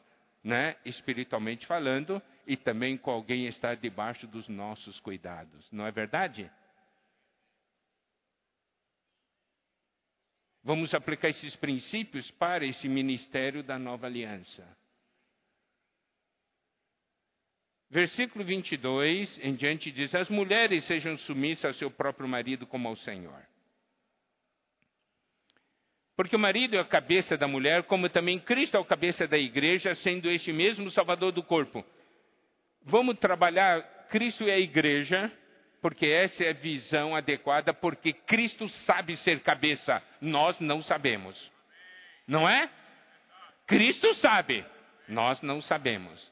né, 0.41 0.77
espiritualmente 0.85 1.65
falando, 1.65 2.21
e 2.45 2.55
também 2.55 2.97
com 2.97 3.11
alguém 3.11 3.41
que 3.41 3.49
está 3.49 3.75
debaixo 3.75 4.25
dos 4.27 4.47
nossos 4.47 4.99
cuidados. 5.01 5.69
Não 5.71 5.85
é 5.85 5.91
verdade? 5.91 6.49
Vamos 10.67 10.93
aplicar 10.93 11.29
esses 11.29 11.55
princípios 11.55 12.29
para 12.31 12.65
esse 12.65 12.89
ministério 12.89 13.63
da 13.63 13.79
nova 13.79 14.05
aliança. 14.05 14.67
Versículo 17.89 18.43
22 18.43 19.39
em 19.41 19.55
diante 19.55 19.89
diz: 19.93 20.13
As 20.13 20.29
mulheres 20.29 20.83
sejam 20.83 21.17
submissas 21.19 21.63
ao 21.63 21.73
seu 21.73 21.89
próprio 21.89 22.27
marido 22.27 22.67
como 22.67 22.89
ao 22.89 22.97
Senhor. 22.97 23.47
Porque 26.17 26.35
o 26.35 26.39
marido 26.39 26.75
é 26.75 26.79
a 26.79 26.83
cabeça 26.83 27.37
da 27.37 27.47
mulher, 27.47 27.83
como 27.83 28.09
também 28.09 28.37
Cristo 28.37 28.75
é 28.75 28.81
a 28.81 28.83
cabeça 28.83 29.25
da 29.25 29.37
igreja, 29.37 29.95
sendo 29.95 30.29
este 30.29 30.51
mesmo 30.51 30.91
Salvador 30.91 31.31
do 31.31 31.43
corpo. 31.43 31.85
Vamos 32.81 33.17
trabalhar, 33.19 34.07
Cristo 34.09 34.43
é 34.43 34.55
a 34.55 34.59
igreja, 34.59 35.31
porque 35.81 36.07
essa 36.07 36.43
é 36.43 36.49
a 36.49 36.53
visão 36.53 37.15
adequada, 37.15 37.73
porque 37.73 38.13
Cristo 38.13 38.67
sabe 38.69 39.15
ser 39.17 39.41
cabeça, 39.41 40.01
nós 40.19 40.59
não 40.59 40.81
sabemos. 40.81 41.51
Não 42.27 42.47
é? 42.47 42.69
Cristo 43.65 44.13
sabe, 44.15 44.65
nós 45.07 45.41
não 45.41 45.61
sabemos. 45.61 46.31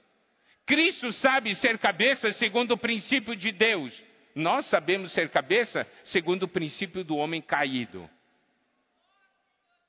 Cristo 0.65 1.11
sabe 1.13 1.53
ser 1.55 1.77
cabeça 1.77 2.33
segundo 2.33 2.71
o 2.71 2.77
princípio 2.77 3.35
de 3.35 3.51
Deus. 3.51 4.03
Nós 4.33 4.65
sabemos 4.65 5.11
ser 5.11 5.29
cabeça 5.29 5.87
segundo 6.05 6.43
o 6.43 6.47
princípio 6.47 7.03
do 7.03 7.15
homem 7.15 7.41
caído. 7.41 8.09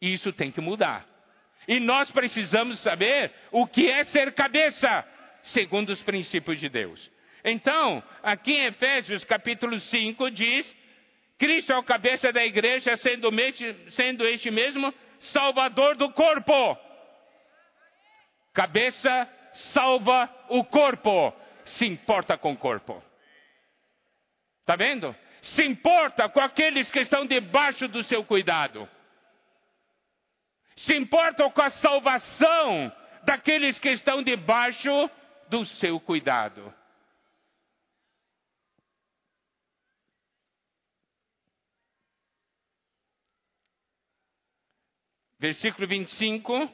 Isso 0.01 0.33
tem 0.33 0.53
que 0.53 0.61
mudar. 0.61 1.07
E 1.67 1.81
nós 1.81 2.11
precisamos 2.11 2.79
saber 2.81 3.33
o 3.51 3.67
que 3.67 3.91
é 3.91 4.05
ser 4.05 4.33
cabeça 4.35 5.05
segundo 5.45 5.91
os 5.91 6.03
princípios 6.03 6.61
de 6.61 6.69
Deus. 6.69 7.11
Então, 7.49 8.03
aqui 8.25 8.55
em 8.55 8.65
Efésios 8.65 9.25
capítulo 9.25 9.79
5 9.79 10.33
diz: 10.33 10.77
Cristo 11.39 11.73
é 11.73 11.79
o 11.79 11.85
cabeça 11.85 12.33
da 12.33 12.45
igreja, 12.45 12.97
sendo, 12.97 13.31
sendo 13.91 14.27
este 14.27 14.51
mesmo 14.51 14.93
salvador 15.21 15.95
do 15.95 16.11
corpo. 16.11 16.77
Cabeça 18.53 19.31
salva 19.73 20.29
o 20.49 20.65
corpo, 20.65 21.33
se 21.67 21.87
importa 21.87 22.37
com 22.37 22.53
o 22.53 22.57
corpo. 22.57 23.01
Está 24.63 24.75
vendo? 24.75 25.15
Se 25.41 25.65
importa 25.65 26.29
com 26.29 26.41
aqueles 26.41 26.91
que 26.91 26.99
estão 26.99 27.25
debaixo 27.25 27.87
do 27.87 28.03
seu 28.03 28.25
cuidado. 28.25 28.89
Se 30.77 30.97
importa 30.97 31.49
com 31.49 31.63
a 31.63 31.71
salvação 31.71 32.93
daqueles 33.23 33.79
que 33.79 33.91
estão 33.91 34.21
debaixo 34.21 35.09
do 35.49 35.65
seu 35.65 36.01
cuidado. 36.01 36.75
Versículo 45.39 45.87
25. 45.87 46.71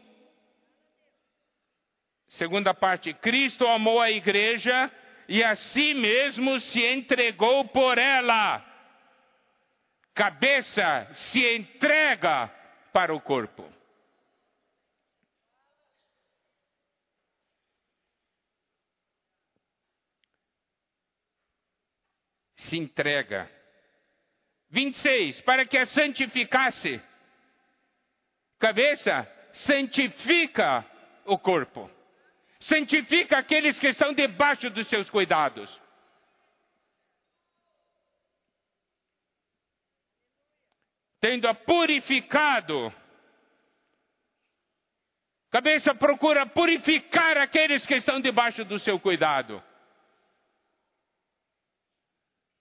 Segunda 2.29 2.73
parte: 2.73 3.13
Cristo 3.15 3.67
amou 3.67 4.01
a 4.01 4.11
igreja 4.11 4.91
e 5.29 5.43
a 5.43 5.55
si 5.55 5.95
mesmo 5.95 6.59
se 6.61 6.83
entregou 6.85 7.69
por 7.69 7.99
ela. 7.99 8.65
Cabeça 10.15 11.09
se 11.13 11.41
entrega 11.57 12.49
para 12.93 13.15
o 13.15 13.21
corpo. 13.21 13.71
Se 22.57 22.77
entrega. 22.77 23.51
26. 24.71 25.41
Para 25.43 25.67
que 25.67 25.77
a 25.77 25.87
santificasse 25.87 27.03
cabeça 28.63 29.29
santifica 29.53 30.87
o 31.25 31.37
corpo, 31.37 31.91
santifica 32.61 33.39
aqueles 33.39 33.77
que 33.77 33.89
estão 33.89 34.15
debaixo 34.15 34.71
dos 34.71 34.87
seus 34.87 35.11
cuidados. 35.11 35.69
Tendo-a 41.21 41.55
purificado, 41.55 42.95
cabeça 45.51 45.93
procura 45.93 46.47
purificar 46.47 47.39
aqueles 47.39 47.85
que 47.85 47.97
estão 47.97 48.21
debaixo 48.21 48.65
do 48.65 48.79
seu 48.79 48.99
cuidado. 49.01 49.61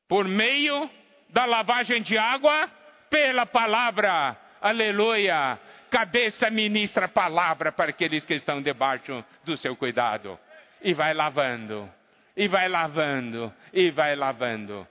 Por 0.07 0.27
meio 0.27 0.89
da 1.29 1.45
lavagem 1.45 2.01
de 2.01 2.17
água, 2.17 2.67
pela 3.07 3.45
palavra, 3.45 4.35
aleluia, 4.59 5.59
cabeça 5.91 6.49
ministra 6.49 7.05
a 7.05 7.09
palavra 7.09 7.71
para 7.71 7.91
aqueles 7.91 8.25
que 8.25 8.33
estão 8.33 8.61
debaixo 8.61 9.23
do 9.43 9.57
seu 9.57 9.75
cuidado. 9.75 10.39
E 10.81 10.93
vai 10.93 11.13
lavando, 11.13 11.91
e 12.35 12.47
vai 12.47 12.67
lavando, 12.67 13.53
e 13.73 13.91
vai 13.91 14.15
lavando. 14.15 14.87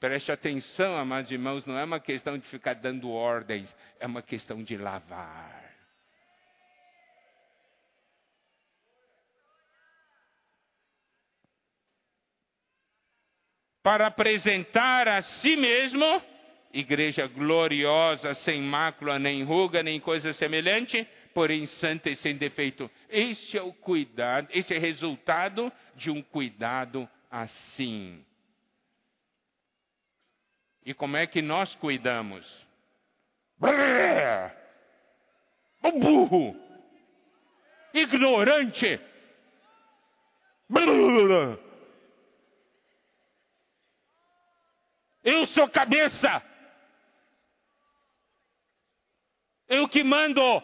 Preste 0.00 0.32
atenção, 0.32 0.96
amados 0.96 1.30
irmãos, 1.30 1.66
não 1.66 1.76
é 1.76 1.84
uma 1.84 2.00
questão 2.00 2.38
de 2.38 2.46
ficar 2.48 2.74
dando 2.74 3.10
ordens, 3.10 3.74
é 4.00 4.06
uma 4.06 4.22
questão 4.22 4.62
de 4.62 4.76
lavar. 4.76 5.60
Para 13.82 14.06
apresentar 14.06 15.08
a 15.08 15.20
si 15.22 15.56
mesmo 15.56 16.22
igreja 16.72 17.26
gloriosa, 17.26 18.34
sem 18.34 18.62
mácula, 18.62 19.18
nem 19.18 19.42
ruga, 19.42 19.82
nem 19.82 20.00
coisa 20.00 20.32
semelhante, 20.32 21.06
porém 21.34 21.66
santa 21.66 22.10
e 22.10 22.16
sem 22.16 22.36
defeito. 22.36 22.90
Este 23.08 23.58
é 23.58 23.62
o 23.62 23.72
cuidado, 23.72 24.48
este 24.50 24.74
é 24.74 24.78
resultado 24.78 25.70
de 25.94 26.10
um 26.10 26.22
cuidado 26.22 27.08
assim. 27.30 28.24
E 30.84 30.94
como 30.94 31.16
é 31.16 31.26
que 31.26 31.42
nós 31.42 31.74
cuidamos? 31.76 32.66
Brrr, 33.58 34.52
burro, 36.00 36.56
ignorante. 37.94 39.00
Brrr, 40.68 41.58
eu 45.22 45.46
sou 45.48 45.68
cabeça. 45.68 46.51
Eu 49.72 49.88
que 49.88 50.04
mando. 50.04 50.62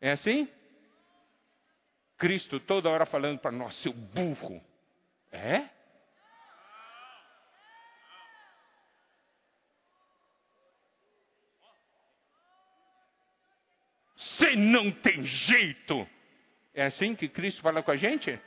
É 0.00 0.12
assim? 0.12 0.48
Cristo 2.16 2.58
toda 2.58 2.88
hora 2.88 3.04
falando 3.04 3.38
para 3.38 3.52
nós, 3.52 3.74
seu 3.82 3.92
burro. 3.92 4.58
É? 5.30 5.68
Você 14.16 14.56
não 14.56 14.90
tem 14.90 15.24
jeito. 15.24 16.08
É 16.72 16.86
assim 16.86 17.14
que 17.14 17.28
Cristo 17.28 17.60
fala 17.60 17.82
com 17.82 17.90
a 17.90 17.96
gente? 17.96 18.40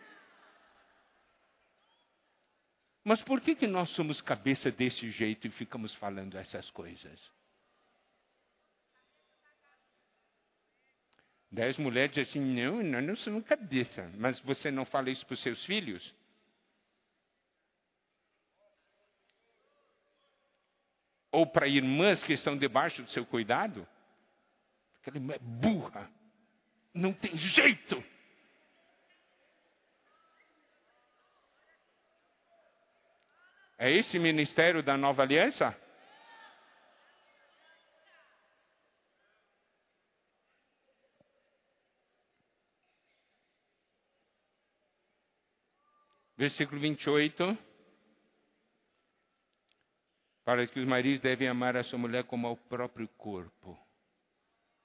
Mas 3.03 3.21
por 3.21 3.41
que, 3.41 3.55
que 3.55 3.67
nós 3.67 3.89
somos 3.89 4.21
cabeça 4.21 4.71
desse 4.71 5.09
jeito 5.09 5.45
e 5.47 5.51
ficamos 5.51 5.93
falando 5.95 6.37
essas 6.37 6.69
coisas? 6.71 7.19
Dez 11.51 11.77
mulheres 11.77 12.15
dizem 12.15 12.23
assim: 12.29 12.53
não, 12.55 12.81
não, 12.81 13.01
não 13.01 13.15
somos 13.17 13.45
cabeça. 13.45 14.09
Mas 14.17 14.39
você 14.39 14.71
não 14.71 14.85
fala 14.85 15.09
isso 15.09 15.25
para 15.25 15.33
os 15.33 15.41
seus 15.41 15.63
filhos? 15.65 16.15
Ou 21.31 21.45
para 21.45 21.67
irmãs 21.67 22.23
que 22.23 22.33
estão 22.33 22.57
debaixo 22.57 23.03
do 23.03 23.09
seu 23.11 23.25
cuidado? 23.25 23.87
Aquela 25.01 25.17
irmã 25.17 25.33
é 25.33 25.39
burra. 25.39 26.09
Não 26.93 27.11
tem 27.11 27.35
jeito. 27.37 28.03
É 33.83 33.91
esse 33.91 34.17
ministério 34.17 34.81
da 34.81 34.95
nova 34.95 35.23
aliança? 35.23 35.77
Versículo 46.37 46.79
28. 46.79 47.57
Para 50.45 50.65
que 50.65 50.79
os 50.79 50.87
maridos 50.87 51.19
devem 51.19 51.49
amar 51.49 51.75
a 51.75 51.83
sua 51.83 51.99
mulher 51.99 52.23
como 52.23 52.47
ao 52.47 52.55
próprio 52.55 53.09
corpo. 53.17 53.77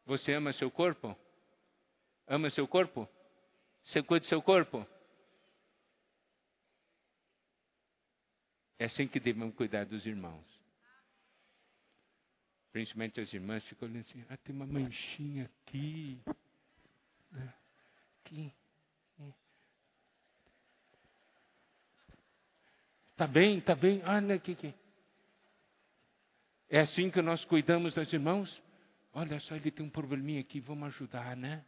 Você 0.07 0.33
ama 0.33 0.53
seu 0.53 0.73
corpo? 0.73 1.17
Ama 2.27 2.51
seu 2.51 2.67
corpo? 2.67 3.09
Você 3.85 4.03
cuida 4.03 4.25
do 4.25 4.29
seu 4.29 4.43
corpo? 4.43 4.85
É 8.79 8.85
assim 8.87 9.09
que 9.09 9.19
devemos 9.19 9.55
cuidar 9.55 9.85
dos 9.85 10.07
irmãos. 10.07 10.45
Principalmente 12.73 13.21
as 13.21 13.33
irmãs 13.33 13.65
ficam 13.65 13.89
olhando 13.89 14.03
assim, 14.03 14.25
ah, 14.29 14.37
tem 14.37 14.55
uma 14.55 14.67
manchinha 14.67 15.51
aqui. 15.67 16.21
Né? 17.33 17.55
Aqui. 18.25 18.53
Tá 23.19 23.27
bem, 23.27 23.61
tá 23.61 23.75
bem. 23.75 24.01
Ah, 24.05 24.21
né, 24.21 24.39
que, 24.39 24.55
que. 24.55 24.73
É 26.69 26.79
assim 26.79 27.11
que 27.11 27.21
nós 27.21 27.45
cuidamos 27.47 27.93
dos 27.93 28.13
irmãos? 28.13 28.63
Olha 29.13 29.41
só, 29.41 29.57
ele 29.57 29.73
tem 29.73 29.85
um 29.85 29.91
probleminha 29.91 30.41
aqui, 30.41 30.61
vamos 30.61 30.95
ajudar, 30.95 31.37
né? 31.37 31.65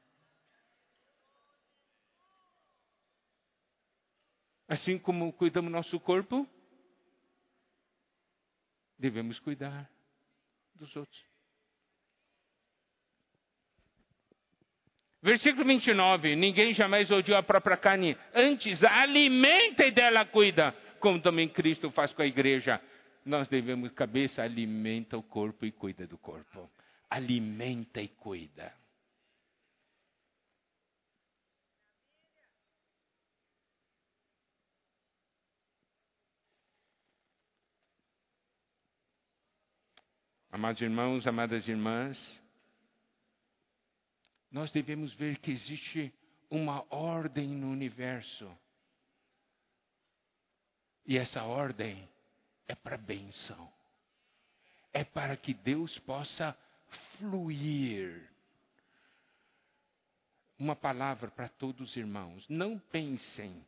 Assim 4.68 4.96
como 4.96 5.32
cuidamos 5.32 5.72
do 5.72 5.74
nosso 5.74 5.98
corpo, 5.98 6.48
devemos 9.00 9.38
cuidar 9.40 9.90
dos 10.74 10.94
outros. 10.94 11.24
Versículo 15.22 15.66
29. 15.66 16.36
Ninguém 16.36 16.72
jamais 16.72 17.10
odiou 17.10 17.36
a 17.36 17.42
própria 17.42 17.76
carne. 17.76 18.16
Antes, 18.34 18.82
alimenta 18.84 19.84
e 19.84 19.90
dela 19.90 20.24
cuida, 20.24 20.74
como 20.98 21.20
também 21.20 21.48
Cristo 21.48 21.90
faz 21.90 22.12
com 22.12 22.22
a 22.22 22.26
igreja. 22.26 22.80
Nós 23.24 23.48
devemos, 23.48 23.90
cabeça, 23.92 24.42
alimenta 24.42 25.18
o 25.18 25.22
corpo 25.22 25.66
e 25.66 25.72
cuida 25.72 26.06
do 26.06 26.16
corpo. 26.16 26.70
Alimenta 27.10 28.00
e 28.00 28.08
cuida. 28.08 28.72
Amados 40.52 40.82
irmãos, 40.82 41.28
amadas 41.28 41.68
irmãs, 41.68 42.40
nós 44.50 44.72
devemos 44.72 45.14
ver 45.14 45.38
que 45.38 45.52
existe 45.52 46.12
uma 46.50 46.84
ordem 46.92 47.48
no 47.50 47.70
universo. 47.70 48.50
E 51.06 51.16
essa 51.16 51.44
ordem 51.44 52.08
é 52.66 52.74
para 52.74 52.96
bênção. 52.96 53.72
É 54.92 55.04
para 55.04 55.36
que 55.36 55.54
Deus 55.54 55.96
possa 56.00 56.58
fluir. 57.16 58.28
Uma 60.58 60.74
palavra 60.74 61.30
para 61.30 61.48
todos 61.48 61.90
os 61.90 61.96
irmãos: 61.96 62.44
não 62.48 62.76
pensem 62.76 63.64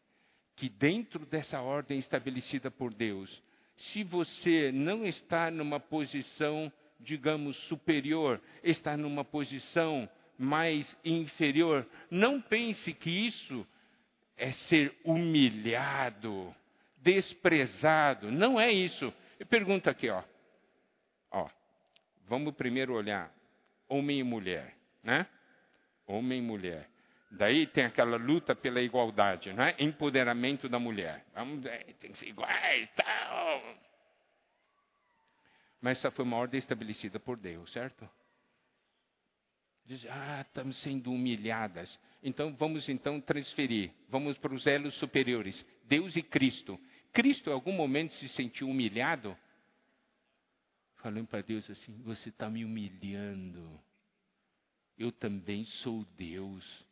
que 0.57 0.69
dentro 0.69 1.25
dessa 1.27 1.61
ordem 1.61 2.01
estabelecida 2.01 2.73
por 2.73 2.93
Deus, 2.93 3.41
se 3.77 4.05
você 4.05 4.71
não 4.73 5.05
está 5.05 5.51
numa 5.51 5.81
posição, 5.81 6.73
digamos, 7.01 7.57
superior, 7.65 8.41
está 8.63 8.97
numa 8.97 9.25
posição 9.25 10.09
mais 10.39 10.97
inferior. 11.05 11.87
Não 12.11 12.41
pense 12.41 12.93
que 12.93 13.11
isso 13.11 13.67
é 14.37 14.53
ser 14.53 14.95
humilhado, 15.05 16.55
desprezado. 16.99 18.31
Não 18.31 18.61
é 18.61 18.71
isso. 18.71 19.13
Pergunta 19.49 19.91
aqui, 19.91 20.09
ó. 20.09 20.23
Ó, 21.31 21.49
vamos 22.29 22.55
primeiro 22.55 22.95
olhar 22.95 23.33
homem 23.89 24.21
e 24.21 24.25
mulher, 24.25 24.75
né? 25.03 25.27
Homem 26.07 26.39
e 26.39 26.43
mulher. 26.43 26.89
Daí 27.35 27.67
tem 27.67 27.85
aquela 27.85 28.17
luta 28.17 28.55
pela 28.55 28.83
igualdade, 28.83 29.53
não 29.55 29.65
é? 29.65 29.75
Empoderamento 29.79 30.69
da 30.69 30.79
mulher. 30.79 31.25
Vamos, 31.35 31.65
tem 31.99 32.13
que 32.13 32.19
ser 32.19 32.29
iguais, 32.29 32.91
tal. 32.95 33.63
Mas 35.81 35.99
essa 35.99 36.11
foi 36.11 36.27
uma 36.27 36.37
ordem 36.37 36.59
estabelecida 36.59 37.19
por 37.19 37.39
Deus, 37.39 37.73
certo? 37.73 38.09
Diz, 39.87 40.05
ah, 40.11 40.43
estamos 40.43 40.77
sendo 40.83 41.11
humilhadas. 41.11 41.99
Então 42.23 42.55
vamos 42.55 42.87
então 42.89 43.19
transferir, 43.19 43.91
vamos 44.11 44.37
para 44.37 44.55
os 44.55 44.67
elos 44.67 44.95
superiores, 44.99 45.67
Deus 45.85 46.15
e 46.15 46.23
Cristo. 46.23 46.79
Cristo 47.15 47.49
em 47.49 47.53
algum 47.53 47.73
momento 47.73 48.13
se 48.15 48.29
sentiu 48.29 48.69
humilhado? 48.69 49.37
Falando 50.97 51.27
para 51.27 51.41
Deus 51.41 51.69
assim, 51.71 52.01
você 52.03 52.29
está 52.29 52.49
me 52.51 52.63
humilhando. 52.63 53.81
Eu 54.99 55.11
também 55.11 55.65
sou 55.65 56.05
Deus. 56.15 56.92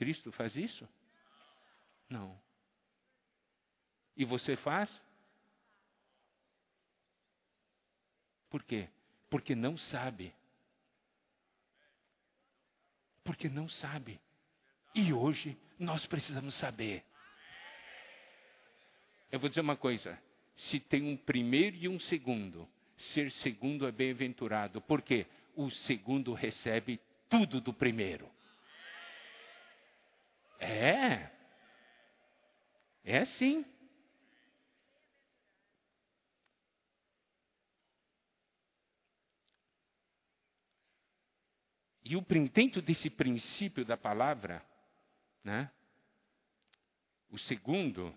Cristo 0.00 0.32
faz 0.32 0.56
isso? 0.56 0.88
Não. 2.08 2.40
E 4.16 4.24
você 4.24 4.56
faz? 4.56 4.90
Por 8.48 8.64
quê? 8.64 8.88
Porque 9.28 9.54
não 9.54 9.76
sabe 9.76 10.34
porque 13.30 13.48
não 13.48 13.68
sabe. 13.68 14.20
E 14.92 15.12
hoje 15.12 15.56
nós 15.78 16.04
precisamos 16.06 16.52
saber. 16.56 17.04
Eu 19.30 19.38
vou 19.38 19.48
dizer 19.48 19.60
uma 19.60 19.76
coisa: 19.76 20.20
se 20.56 20.80
tem 20.80 21.04
um 21.04 21.16
primeiro 21.16 21.76
e 21.76 21.88
um 21.88 22.00
segundo, 22.00 22.68
ser 23.14 23.30
segundo 23.30 23.86
é 23.86 23.92
bem-aventurado, 23.92 24.80
porque 24.80 25.28
o 25.54 25.70
segundo 25.70 26.32
recebe 26.34 27.00
tudo 27.28 27.60
do 27.60 27.72
primeiro. 27.72 28.28
É. 30.60 31.30
É 33.02 33.18
assim. 33.18 33.64
E 42.04 42.16
o, 42.16 42.24
dentro 42.52 42.82
desse 42.82 43.08
princípio 43.08 43.84
da 43.84 43.96
palavra, 43.96 44.64
né, 45.44 45.70
o 47.30 47.38
segundo, 47.38 48.14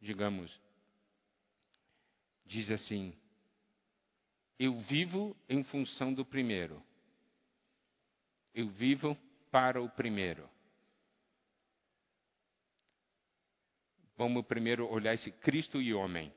digamos, 0.00 0.60
diz 2.46 2.70
assim: 2.70 3.16
eu 4.58 4.78
vivo 4.80 5.36
em 5.48 5.64
função 5.64 6.14
do 6.14 6.24
primeiro. 6.24 6.82
Eu 8.54 8.68
vivo 8.68 9.16
para 9.50 9.82
o 9.82 9.90
primeiro. 9.90 10.48
Vamos 14.16 14.46
primeiro 14.46 14.88
olhar 14.88 15.14
esse 15.14 15.30
Cristo 15.30 15.82
e 15.82 15.92
homem. 15.92 16.32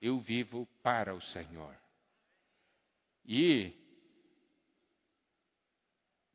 Eu 0.00 0.18
vivo 0.20 0.66
para 0.82 1.14
o 1.14 1.20
Senhor. 1.20 1.76
E 3.24 3.72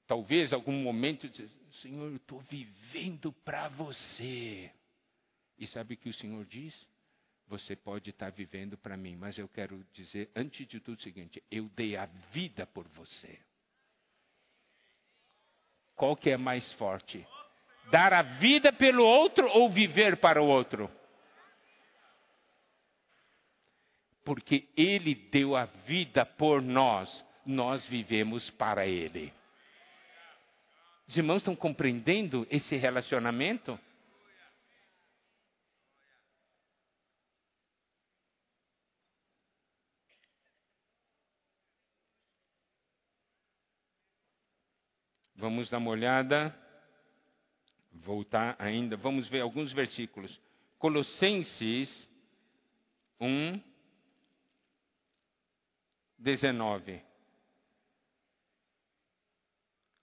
talvez 0.06 0.54
algum 0.54 0.74
momento 0.74 1.30
dizer, 1.30 1.50
Senhor, 1.82 2.10
eu 2.10 2.18
estou 2.18 2.40
vivendo 2.42 3.32
para 3.32 3.68
você. 3.70 4.72
E 5.58 5.68
sabe 5.68 5.96
o 5.96 5.98
que 5.98 6.10
o 6.10 6.14
Senhor 6.14 6.46
diz? 6.46 6.74
Você 7.48 7.76
pode 7.76 8.10
estar 8.10 8.32
tá 8.32 8.36
vivendo 8.36 8.78
para 8.78 8.96
mim, 8.96 9.16
mas 9.16 9.38
eu 9.38 9.48
quero 9.48 9.84
dizer, 9.94 10.32
antes 10.36 10.68
de 10.68 10.80
tudo, 10.80 10.98
o 10.98 11.02
seguinte: 11.02 11.44
eu 11.52 11.70
dei 11.70 11.96
a 11.96 12.06
vida 12.32 12.66
por 12.66 12.88
você. 12.90 13.40
Qual 15.96 16.16
que 16.16 16.30
é 16.30 16.38
mais 16.38 16.72
forte? 16.74 17.26
Dar 17.92 18.14
a 18.14 18.22
vida 18.22 18.74
pelo 18.74 19.04
outro 19.04 19.48
ou 19.48 19.70
viver 19.70 20.18
para 20.18 20.42
o 20.42 20.48
outro? 20.48 20.90
Porque 24.24 24.70
Ele 24.76 25.14
deu 25.14 25.56
a 25.56 25.66
vida 25.66 26.26
por 26.26 26.62
nós, 26.62 27.24
nós 27.46 27.86
vivemos 27.86 28.50
para 28.50 28.88
Ele. 28.88 29.34
Os 31.08 31.18
irmãos 31.18 31.38
estão 31.38 31.56
compreendendo 31.56 32.48
esse 32.50 32.76
relacionamento? 32.76 33.78
Vamos 45.36 45.70
dar 45.70 45.80
uma 45.80 45.92
olhada, 45.92 46.58
voltar 47.94 48.56
ainda, 48.60 48.98
vamos 48.98 49.28
ver 49.30 49.42
alguns 49.42 49.72
versículos. 49.74 50.40
Colossenses 50.78 52.10
1, 53.20 53.62
19 56.18 57.14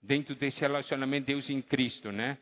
dentro 0.01 0.35
desse 0.35 0.59
relacionamento 0.59 1.27
Deus 1.27 1.49
em 1.49 1.61
Cristo, 1.61 2.11
né? 2.11 2.37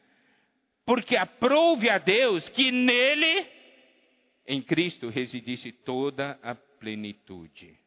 Porque 0.86 1.16
aprove 1.16 1.90
a 1.90 1.98
Deus 1.98 2.48
que 2.50 2.72
nele, 2.72 3.48
em 4.48 4.62
Cristo, 4.62 5.10
residisse 5.10 5.72
toda 5.72 6.40
a 6.42 6.56
plenitude. 6.56 7.78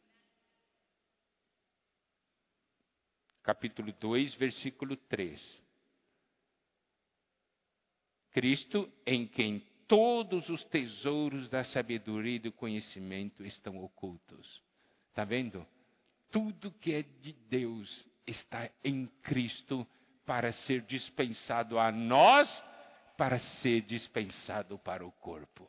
Capítulo 3.43 3.93
2, 3.99 4.35
versículo 4.37 4.97
3. 4.97 5.62
Cristo, 8.33 8.91
em 9.07 9.27
quem 9.27 9.63
todos 9.87 10.49
os 10.49 10.65
tesouros 10.65 11.49
da 11.49 11.65
sabedoria 11.65 12.37
e 12.37 12.39
do 12.39 12.53
conhecimento 12.53 13.45
estão 13.45 13.83
ocultos. 13.85 14.63
Está 15.11 15.25
vendo? 15.25 15.67
Tudo 16.31 16.73
que 16.73 16.95
é 16.95 17.03
de 17.03 17.35
Deus 17.49 18.09
está 18.27 18.71
em 18.83 19.07
Cristo 19.23 19.87
para 20.25 20.53
ser 20.53 20.81
dispensado 20.83 21.79
a 21.79 21.93
nós, 21.93 22.49
para 23.19 23.39
ser 23.39 23.83
dispensado 23.83 24.79
para 24.79 25.05
o 25.05 25.13
corpo. 25.13 25.69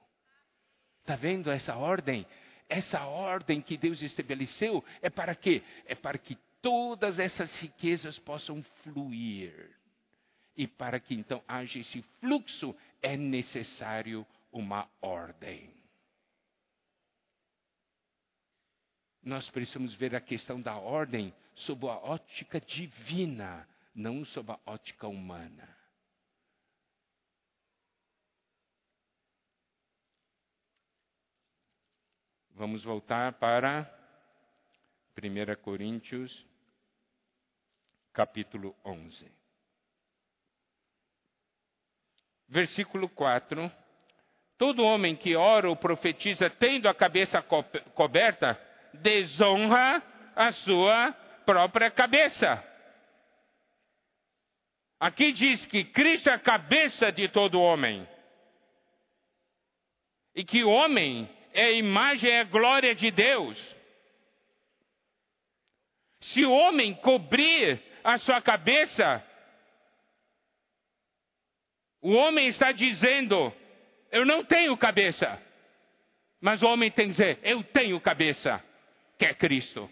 Está 1.01 1.17
vendo 1.17 1.51
essa 1.51 1.75
ordem? 1.75 2.25
Essa 2.69 3.05
ordem 3.05 3.61
que 3.61 3.75
Deus 3.75 4.01
estabeleceu 4.01 4.83
é 5.01 5.09
para 5.09 5.35
quê? 5.35 5.61
É 5.85 5.95
para 5.95 6.17
que 6.17 6.37
todas 6.61 7.19
essas 7.19 7.53
riquezas 7.59 8.17
possam 8.19 8.63
fluir. 8.83 9.75
E 10.55 10.67
para 10.67 10.99
que 10.99 11.15
então 11.15 11.43
haja 11.47 11.79
esse 11.79 12.01
fluxo, 12.19 12.75
é 13.01 13.17
necessário 13.17 14.25
uma 14.51 14.89
ordem. 15.01 15.73
Nós 19.21 19.49
precisamos 19.49 19.93
ver 19.95 20.15
a 20.15 20.21
questão 20.21 20.61
da 20.61 20.75
ordem 20.77 21.33
sob 21.55 21.87
a 21.87 21.95
ótica 21.95 22.59
divina, 22.59 23.67
não 23.95 24.25
sob 24.25 24.51
a 24.51 24.59
ótica 24.65 25.07
humana. 25.07 25.77
Vamos 32.51 32.83
voltar 32.83 33.33
para 33.33 33.89
1 35.17 35.61
Coríntios, 35.61 36.45
capítulo 38.11 38.75
11. 38.85 39.42
Versículo 42.47 43.09
4. 43.09 43.71
Todo 44.57 44.83
homem 44.83 45.15
que 45.15 45.35
ora 45.35 45.67
ou 45.69 45.75
profetiza 45.75 46.49
tendo 46.49 46.87
a 46.87 46.93
cabeça 46.93 47.41
co 47.41 47.63
coberta, 47.93 48.59
desonra 48.93 50.01
a 50.35 50.51
sua 50.51 51.11
própria 51.45 51.89
cabeça. 51.91 52.63
Aqui 54.99 55.31
diz 55.33 55.65
que 55.65 55.83
Cristo 55.83 56.29
é 56.29 56.33
a 56.33 56.39
cabeça 56.39 57.11
de 57.11 57.27
todo 57.27 57.59
homem. 57.59 58.07
E 60.35 60.43
que 60.45 60.63
o 60.63 60.69
homem 60.69 61.29
é 61.53 61.65
a 61.65 61.71
imagem, 61.73 62.31
é 62.31 62.39
a 62.39 62.45
glória 62.45 62.95
de 62.95 63.11
Deus. 63.11 63.57
Se 66.21 66.45
o 66.45 66.51
homem 66.51 66.93
cobrir 66.95 67.81
a 68.03 68.17
sua 68.17 68.41
cabeça, 68.41 69.21
o 72.03 72.11
homem 72.11 72.49
está 72.49 72.71
dizendo: 72.73 73.51
Eu 74.11 74.25
não 74.25 74.43
tenho 74.43 74.77
cabeça. 74.77 75.41
Mas 76.41 76.61
o 76.61 76.67
homem 76.67 76.91
tem 76.91 77.07
que 77.07 77.13
dizer: 77.13 77.39
Eu 77.41 77.63
tenho 77.63 77.99
cabeça, 78.01 78.61
que 79.17 79.25
é 79.25 79.33
Cristo. 79.33 79.89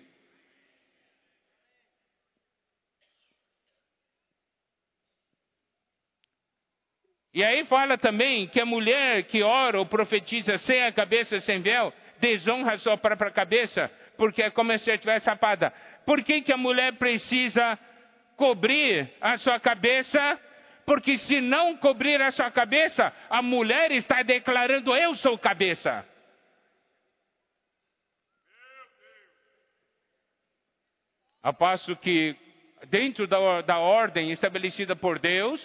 E 7.34 7.42
aí 7.46 7.64
fala 7.64 7.98
também 7.98 8.46
que 8.50 8.60
a 8.60 8.66
mulher 8.66 9.24
que 9.24 9.42
ora 9.42 9.80
ou 9.80 9.86
profetiza 9.86 10.58
sem 10.58 10.84
a 10.84 10.92
cabeça, 10.92 11.40
sem 11.40 11.62
véu, 11.62 11.94
desonra 12.20 12.74
a 12.74 12.78
sua 12.78 12.98
própria 12.98 13.32
cabeça, 13.32 13.90
porque 14.18 14.44
é 14.44 14.50
como 14.50 14.78
se 14.78 14.92
estivesse 14.92 15.24
sapada. 15.24 15.74
Por 16.06 16.22
que, 16.24 16.42
que 16.42 16.52
a 16.52 16.58
mulher 16.58 16.98
precisa 16.98 17.80
cobrir 18.36 19.10
a 19.22 19.38
sua 19.38 19.62
cabeça? 19.62 20.38
Porque 20.86 21.18
se 21.18 21.40
não 21.40 21.78
cobrir 21.78 22.22
a 22.22 22.32
sua 22.32 22.52
cabeça, 22.52 23.14
a 23.30 23.42
mulher 23.42 23.92
está 23.92 24.24
declarando: 24.24 24.96
Eu 24.96 25.16
sou 25.16 25.38
cabeça. 25.38 26.08
Aposto 31.44 31.96
que 31.96 32.36
dentro 32.88 33.26
da, 33.26 33.62
da 33.62 33.80
ordem 33.80 34.32
estabelecida 34.32 34.96
por 34.96 35.18
Deus, 35.18 35.60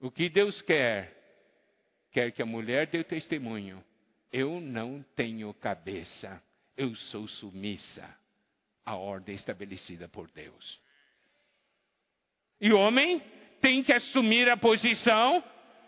O 0.00 0.10
que 0.10 0.28
Deus 0.28 0.62
quer? 0.62 1.16
Quer 2.12 2.30
que 2.30 2.40
a 2.40 2.46
mulher 2.46 2.86
dê 2.86 3.00
o 3.00 3.04
testemunho. 3.04 3.84
Eu 4.30 4.60
não 4.60 5.02
tenho 5.16 5.52
cabeça, 5.54 6.42
eu 6.76 6.94
sou 6.94 7.26
submissa 7.26 8.08
à 8.84 8.94
ordem 8.94 9.34
estabelecida 9.34 10.08
por 10.08 10.30
Deus. 10.30 10.80
E 12.60 12.72
o 12.72 12.78
homem 12.78 13.22
tem 13.60 13.82
que 13.82 13.92
assumir 13.92 14.48
a 14.48 14.56
posição: 14.56 15.42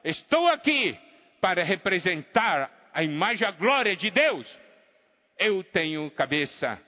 estou 0.04 0.46
aqui 0.48 0.96
para 1.40 1.62
representar 1.62 2.90
a 2.92 3.02
imagem 3.02 3.46
e 3.46 3.48
a 3.48 3.52
glória 3.52 3.96
de 3.96 4.10
Deus. 4.10 4.46
Eu 5.38 5.64
tenho 5.64 6.10
cabeça. 6.10 6.80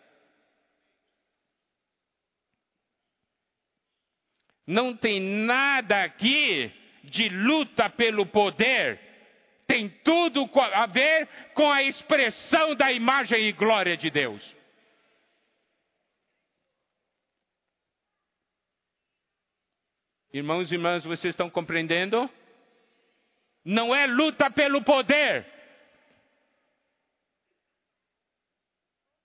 Não 4.66 4.96
tem 4.96 5.20
nada 5.20 6.04
aqui 6.04 6.70
de 7.04 7.28
luta 7.28 7.90
pelo 7.90 8.24
poder 8.26 9.12
tem 9.72 9.88
tudo 10.04 10.50
a 10.54 10.84
ver 10.84 11.26
com 11.54 11.70
a 11.70 11.82
expressão 11.82 12.74
da 12.74 12.92
imagem 12.92 13.48
e 13.48 13.52
glória 13.52 13.96
de 13.96 14.10
Deus. 14.10 14.61
Irmãos 20.32 20.70
e 20.70 20.74
irmãs, 20.74 21.04
vocês 21.04 21.32
estão 21.32 21.50
compreendendo? 21.50 22.28
Não 23.64 23.94
é 23.94 24.06
luta 24.06 24.50
pelo 24.50 24.82
poder. 24.82 25.46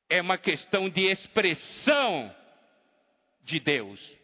É 0.10 0.22
uma 0.22 0.38
questão 0.38 0.90
de 0.90 1.02
expressão 1.02 2.34
de 3.42 3.60
Deus 3.60 4.18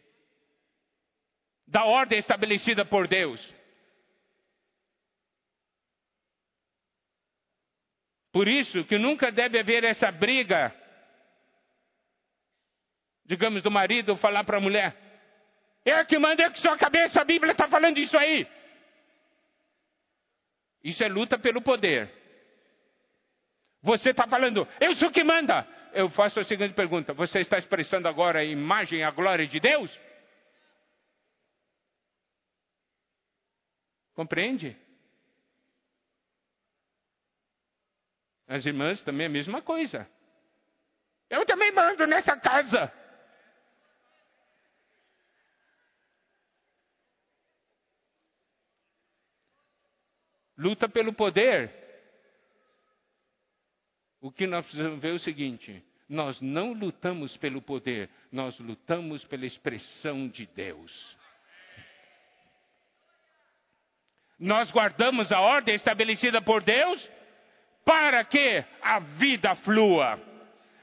da 1.66 1.84
ordem 1.84 2.18
estabelecida 2.18 2.84
por 2.84 3.08
Deus. 3.08 3.54
Por 8.30 8.48
isso 8.48 8.84
que 8.84 8.98
nunca 8.98 9.30
deve 9.30 9.58
haver 9.58 9.84
essa 9.84 10.10
briga, 10.10 10.74
digamos, 13.24 13.62
do 13.62 13.70
marido 13.70 14.16
falar 14.16 14.44
para 14.44 14.58
a 14.58 14.60
mulher: 14.60 15.03
é 15.84 16.04
que 16.04 16.18
manda 16.18 16.50
que 16.50 16.60
sua 16.60 16.78
cabeça, 16.78 17.20
a 17.20 17.24
Bíblia 17.24 17.52
está 17.52 17.68
falando 17.68 17.98
isso 17.98 18.16
aí. 18.16 18.46
Isso 20.82 21.02
é 21.02 21.08
luta 21.08 21.38
pelo 21.38 21.62
poder. 21.62 22.10
Você 23.82 24.10
está 24.10 24.26
falando, 24.26 24.66
eu 24.80 24.94
sou 24.96 25.10
que 25.10 25.22
manda. 25.22 25.66
Eu 25.92 26.10
faço 26.10 26.40
a 26.40 26.44
seguinte 26.44 26.74
pergunta: 26.74 27.12
você 27.12 27.40
está 27.40 27.58
expressando 27.58 28.08
agora 28.08 28.40
a 28.40 28.44
imagem 28.44 29.04
a 29.04 29.10
glória 29.10 29.46
de 29.46 29.60
Deus? 29.60 29.90
Compreende? 34.14 34.76
As 38.46 38.64
irmãs 38.64 39.02
também 39.02 39.24
é 39.24 39.28
a 39.28 39.32
mesma 39.32 39.62
coisa. 39.62 40.08
Eu 41.28 41.44
também 41.46 41.72
mando 41.72 42.06
nessa 42.06 42.36
casa. 42.36 42.92
Luta 50.56 50.88
pelo 50.88 51.12
poder. 51.12 51.70
O 54.20 54.30
que 54.30 54.46
nós 54.46 54.64
precisamos 54.64 55.00
ver 55.00 55.10
é 55.10 55.14
o 55.14 55.18
seguinte: 55.18 55.84
nós 56.08 56.40
não 56.40 56.72
lutamos 56.72 57.36
pelo 57.36 57.60
poder, 57.60 58.08
nós 58.30 58.58
lutamos 58.58 59.24
pela 59.24 59.46
expressão 59.46 60.28
de 60.28 60.46
Deus. 60.46 61.16
Nós 64.38 64.70
guardamos 64.70 65.30
a 65.30 65.40
ordem 65.40 65.74
estabelecida 65.74 66.40
por 66.42 66.62
Deus 66.62 67.10
para 67.84 68.24
que 68.24 68.64
a 68.82 68.98
vida 68.98 69.54
flua, 69.56 70.20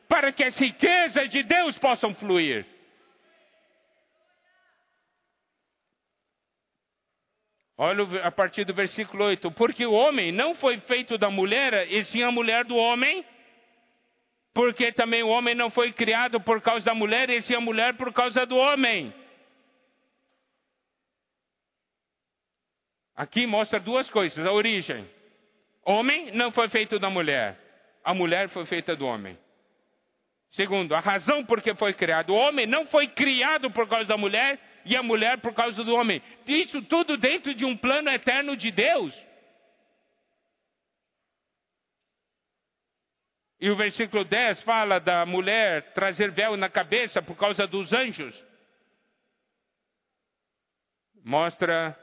para 0.07 0.31
que 0.31 0.43
as 0.43 0.57
riquezas 0.57 1.29
de 1.29 1.43
Deus 1.43 1.77
possam 1.79 2.13
fluir. 2.15 2.65
Olha 7.83 8.27
a 8.27 8.29
partir 8.29 8.63
do 8.63 8.75
versículo 8.75 9.23
8: 9.23 9.49
Porque 9.53 9.83
o 9.87 9.91
homem 9.91 10.31
não 10.31 10.53
foi 10.53 10.79
feito 10.81 11.17
da 11.17 11.31
mulher, 11.31 11.91
e 11.91 12.03
sim 12.03 12.21
a 12.21 12.31
mulher 12.31 12.63
do 12.63 12.75
homem. 12.75 13.25
Porque 14.53 14.91
também 14.91 15.23
o 15.23 15.29
homem 15.29 15.55
não 15.55 15.71
foi 15.71 15.91
criado 15.91 16.39
por 16.39 16.61
causa 16.61 16.85
da 16.85 16.93
mulher, 16.93 17.27
e 17.31 17.41
sim 17.41 17.55
a 17.55 17.59
mulher 17.59 17.95
por 17.95 18.13
causa 18.13 18.45
do 18.45 18.55
homem. 18.55 19.11
Aqui 23.15 23.47
mostra 23.47 23.79
duas 23.79 24.07
coisas: 24.11 24.45
a 24.45 24.51
origem. 24.51 25.09
Homem 25.83 26.29
não 26.33 26.51
foi 26.51 26.69
feito 26.69 26.99
da 26.99 27.09
mulher, 27.09 27.57
a 28.03 28.13
mulher 28.13 28.49
foi 28.49 28.67
feita 28.67 28.95
do 28.95 29.07
homem. 29.07 29.35
Segundo, 30.51 30.93
a 30.93 30.99
razão 30.99 31.43
por 31.43 31.63
que 31.63 31.73
foi 31.73 31.95
criado. 31.95 32.29
O 32.29 32.35
homem 32.35 32.67
não 32.67 32.85
foi 32.85 33.07
criado 33.07 33.71
por 33.71 33.89
causa 33.89 34.05
da 34.05 34.17
mulher 34.17 34.59
e 34.85 34.95
a 34.95 35.03
mulher 35.03 35.39
por 35.39 35.53
causa 35.53 35.83
do 35.83 35.93
homem. 35.93 36.21
Isso 36.47 36.81
tudo 36.83 37.17
dentro 37.17 37.53
de 37.53 37.65
um 37.65 37.75
plano 37.77 38.09
eterno 38.09 38.55
de 38.55 38.71
Deus. 38.71 39.13
E 43.59 43.69
o 43.69 43.75
versículo 43.75 44.25
10 44.25 44.63
fala 44.63 44.99
da 44.99 45.23
mulher 45.23 45.93
trazer 45.93 46.31
véu 46.31 46.57
na 46.57 46.67
cabeça 46.67 47.21
por 47.21 47.37
causa 47.37 47.67
dos 47.67 47.93
anjos. 47.93 48.33
Mostra 51.23 51.95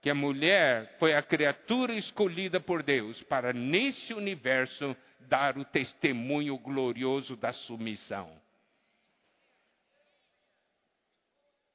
que 0.00 0.08
a 0.08 0.14
mulher 0.14 0.96
foi 0.98 1.14
a 1.14 1.22
criatura 1.22 1.92
escolhida 1.92 2.58
por 2.58 2.82
Deus 2.82 3.22
para, 3.24 3.52
nesse 3.52 4.14
universo, 4.14 4.96
dar 5.20 5.58
o 5.58 5.64
testemunho 5.66 6.56
glorioso 6.56 7.36
da 7.36 7.52
submissão. 7.52 8.39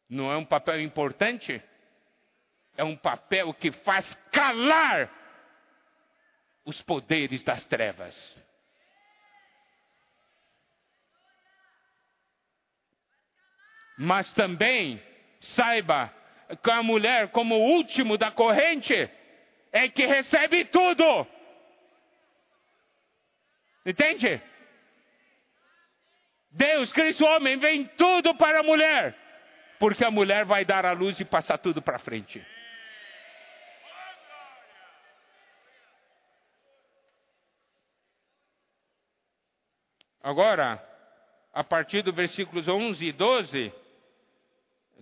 Não 0.09 0.31
é 0.31 0.37
um 0.37 0.45
papel 0.45 0.81
importante? 0.81 1.61
É 2.77 2.83
um 2.83 2.95
papel 2.95 3.53
que 3.53 3.71
faz 3.71 4.13
calar 4.31 5.09
os 6.65 6.81
poderes 6.81 7.43
das 7.43 7.63
trevas. 7.65 8.15
Mas 13.97 14.31
também 14.33 15.01
saiba 15.39 16.13
que 16.61 16.71
a 16.71 16.83
mulher, 16.83 17.31
como 17.31 17.55
o 17.55 17.71
último 17.75 18.17
da 18.17 18.31
corrente, 18.31 19.09
é 19.71 19.87
que 19.87 20.05
recebe 20.05 20.65
tudo. 20.65 21.27
Entende? 23.85 24.41
Deus, 26.51 26.91
Cristo, 26.91 27.25
homem, 27.25 27.57
vem 27.57 27.85
tudo 27.97 28.35
para 28.35 28.59
a 28.59 28.63
mulher. 28.63 29.24
Porque 29.79 30.03
a 30.03 30.11
mulher 30.11 30.45
vai 30.45 30.63
dar 30.63 30.85
a 30.85 30.91
luz 30.91 31.19
e 31.19 31.25
passar 31.25 31.57
tudo 31.57 31.81
para 31.81 31.99
frente. 31.99 32.45
Agora, 40.25 40.83
a 41.53 41.63
partir 41.63 42.01
do 42.01 42.11
versículos 42.11 42.67
11 42.67 43.05
e 43.05 43.11
12, 43.11 43.71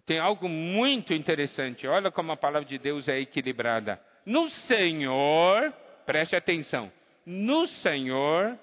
tem 0.06 0.20
algo 0.20 0.50
muito 0.50 1.14
interessante. 1.14 1.88
Olha 1.88 2.12
como 2.12 2.32
a 2.34 2.38
palavra 2.38 2.68
de 2.68 2.78
Deus 2.78 3.08
é 3.08 3.20
equilibrada. 3.20 4.02
No 4.26 4.50
Senhor, 4.50 5.72
preste 6.06 6.36
atenção. 6.36 6.92
No 7.26 7.68
Senhor, 7.68 8.60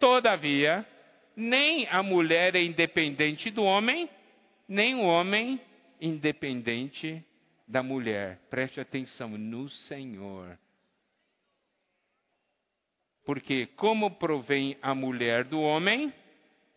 todavia, 0.00 0.84
nem 1.36 1.86
a 1.88 2.02
mulher 2.02 2.56
é 2.56 2.62
independente 2.62 3.50
do 3.50 3.62
homem, 3.62 4.10
nem 4.70 4.94
o 4.94 5.02
homem 5.02 5.60
independente 6.00 7.22
da 7.68 7.82
mulher. 7.82 8.38
Preste 8.48 8.80
atenção, 8.80 9.28
no 9.36 9.68
Senhor. 9.68 10.58
Porque 13.26 13.66
como 13.66 14.12
provém 14.12 14.78
a 14.80 14.94
mulher 14.94 15.44
do 15.44 15.60
homem, 15.60 16.10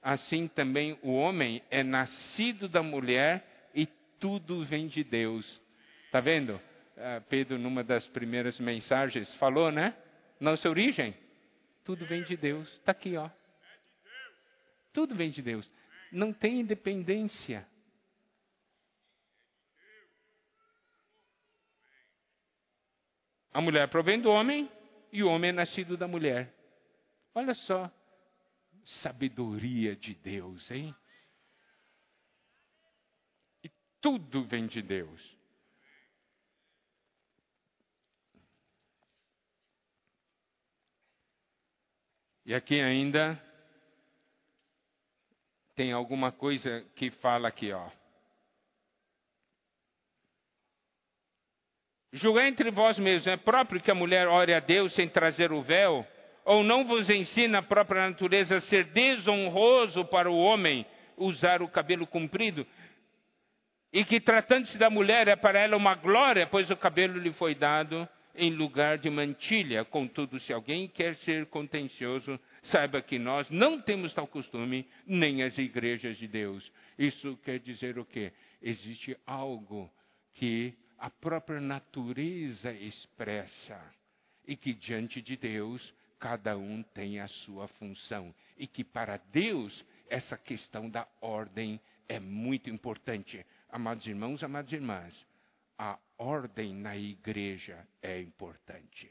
assim 0.02 0.50
também 0.50 1.00
o 1.02 1.14
homem 1.14 1.64
é 1.72 1.82
nascido 1.84 2.68
da 2.68 2.84
mulher 2.84 3.54
tudo 4.24 4.64
vem 4.64 4.88
de 4.88 5.04
Deus. 5.04 5.60
Está 6.06 6.22
vendo? 6.22 6.56
Uh, 6.56 7.22
Pedro, 7.28 7.60
numa 7.60 7.84
das 7.84 8.08
primeiras 8.08 8.58
mensagens, 8.58 9.36
falou, 9.36 9.70
né? 9.70 9.94
Nossa 10.40 10.70
origem, 10.70 11.14
tudo 11.84 12.06
vem 12.06 12.24
de 12.24 12.38
Deus. 12.38 12.72
Está 12.76 12.94
aqui, 12.94 13.18
ó. 13.18 13.30
Tudo 14.94 15.14
vem 15.14 15.30
de 15.30 15.42
Deus. 15.42 15.70
Não 16.10 16.32
tem 16.32 16.62
independência. 16.62 17.68
A 23.54 23.62
mulher 23.62 23.88
provém 23.90 24.20
do 24.20 24.30
homem 24.30 24.70
e 25.12 25.24
o 25.24 25.30
homem 25.30 25.50
é 25.50 25.54
nascido 25.54 25.96
da 25.96 26.08
mulher. 26.08 26.54
Olha 27.36 27.54
só, 27.54 27.92
sabedoria 29.02 29.96
de 29.96 30.16
Deus, 30.16 30.70
hein? 30.72 30.96
tudo 34.04 34.44
vem 34.44 34.68
de 34.68 34.82
Deus. 34.82 35.38
E 42.46 42.54
aqui 42.54 42.82
ainda 42.82 43.42
tem 45.74 45.94
alguma 45.94 46.34
coisa 46.34 46.82
que 46.98 47.10
fala 47.10 47.48
aqui, 47.48 47.72
ó. 47.72 47.90
Julgai 52.14 52.48
entre 52.48 52.72
vós 52.72 52.98
mesmos, 52.98 53.28
é 53.28 53.36
próprio 53.36 53.82
que 53.82 53.92
a 53.92 53.96
mulher 53.96 54.28
ore 54.28 54.54
a 54.54 54.60
Deus 54.62 54.94
sem 54.94 55.10
trazer 55.10 55.52
o 55.52 55.62
véu? 55.62 56.08
Ou 56.46 56.64
não 56.64 56.86
vos 56.86 57.10
ensina 57.10 57.58
a 57.58 57.64
própria 57.64 58.08
natureza 58.08 58.58
a 58.58 58.62
ser 58.62 58.86
desonroso 58.86 60.06
para 60.06 60.30
o 60.30 60.38
homem 60.38 60.86
usar 61.18 61.62
o 61.62 61.68
cabelo 61.68 62.08
comprido? 62.08 62.66
e 63.94 64.04
que 64.04 64.20
tratando-se 64.20 64.76
da 64.76 64.90
mulher 64.90 65.28
é 65.28 65.36
para 65.36 65.60
ela 65.60 65.78
uma 65.78 65.94
glória, 65.94 66.48
pois 66.48 66.72
o 66.72 66.76
cabelo 66.76 67.20
lhe 67.20 67.32
foi 67.34 67.54
dado 67.54 68.10
em 68.34 68.50
lugar 68.50 68.98
de 68.98 69.08
mantilha. 69.08 69.86
Contudo, 69.86 70.40
se 70.40 70.52
alguém 70.52 70.88
quer 70.88 71.16
ser 71.18 71.46
contencioso, 71.46 72.40
saiba 72.64 73.04
que 73.04 73.20
nós 73.20 73.48
não 73.52 73.80
temos 73.80 74.12
tal 74.12 74.26
costume, 74.26 74.88
nem 75.06 75.44
as 75.44 75.56
igrejas 75.60 76.18
de 76.18 76.28
Deus. 76.28 76.72
Isso 76.98 77.38
quer 77.44 77.60
dizer 77.60 78.00
o 78.00 78.06
quê? 78.06 78.34
Existe 78.60 79.16
algo 79.28 79.88
que 80.34 80.74
a 80.98 81.10
própria 81.10 81.60
natureza 81.60 82.72
expressa 82.72 83.80
e 84.46 84.56
que 84.56 84.74
diante 84.74 85.22
de 85.22 85.38
Deus 85.38 85.94
cada 86.20 86.58
um 86.58 86.82
tem 86.82 87.20
a 87.20 87.28
sua 87.28 87.68
função 87.68 88.34
e 88.58 88.66
que 88.66 88.84
para 88.84 89.18
Deus 89.18 89.84
essa 90.10 90.38
questão 90.38 90.90
da 90.90 91.08
ordem 91.22 91.80
é 92.08 92.20
muito 92.20 92.70
importante. 92.70 93.46
Amados 93.70 94.06
irmãos, 94.06 94.44
amadas 94.44 94.72
irmãs, 94.72 95.26
a 95.78 95.98
ordem 96.18 96.74
na 96.74 96.96
igreja 96.96 97.88
é 98.02 98.22
importante. 98.22 99.10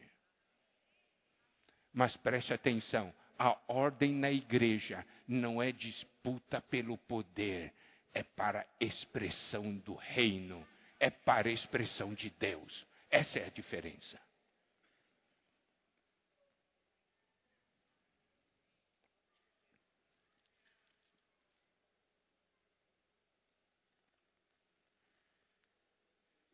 Mas 1.92 2.16
preste 2.16 2.54
atenção: 2.54 3.12
a 3.38 3.58
ordem 3.68 4.14
na 4.14 4.30
igreja 4.30 5.04
não 5.26 5.62
é 5.62 5.72
disputa 5.72 6.60
pelo 6.60 6.96
poder, 6.96 7.72
é 8.14 8.22
para 8.22 8.66
expressão 8.80 9.76
do 9.78 9.94
reino, 9.94 10.66
é 11.02 11.10
para 11.10 11.50
expressão 11.50 12.14
de 12.14 12.30
Deus. 12.30 12.86
Essa 13.10 13.40
é 13.40 13.46
a 13.46 13.50
diferença. 13.50 14.18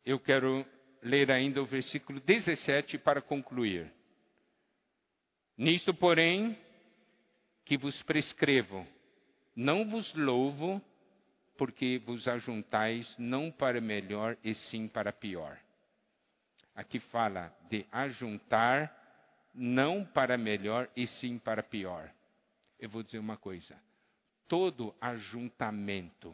eu 0.09 0.19
quero 0.19 0.65
ler 1.03 1.29
ainda 1.29 1.61
o 1.61 1.67
versículo 1.67 2.19
17 2.19 2.97
para 2.97 3.21
concluir. 3.21 3.93
Nisto, 5.55 5.93
porém, 5.93 6.57
que 7.63 7.77
vos 7.77 8.01
prescrevo, 8.01 8.87
não 9.55 9.87
vos 9.87 10.11
louvo, 10.15 10.81
porque 11.59 12.01
vos 12.05 12.25
ajuntais 12.25 13.13
não 13.17 13.51
para 13.51 13.81
melhor 13.81 14.37
e 14.41 14.55
sim 14.55 14.87
para 14.87 15.11
pior. 15.11 15.59
Aqui 16.73 17.01
fala 17.01 17.53
de 17.69 17.85
ajuntar 17.91 18.95
não 19.53 20.05
para 20.05 20.37
melhor 20.37 20.89
e 20.95 21.05
sim 21.05 21.37
para 21.37 21.61
pior. 21.61 22.09
Eu 22.79 22.89
vou 22.89 23.03
dizer 23.03 23.19
uma 23.19 23.35
coisa: 23.35 23.77
todo 24.47 24.95
ajuntamento 25.01 26.33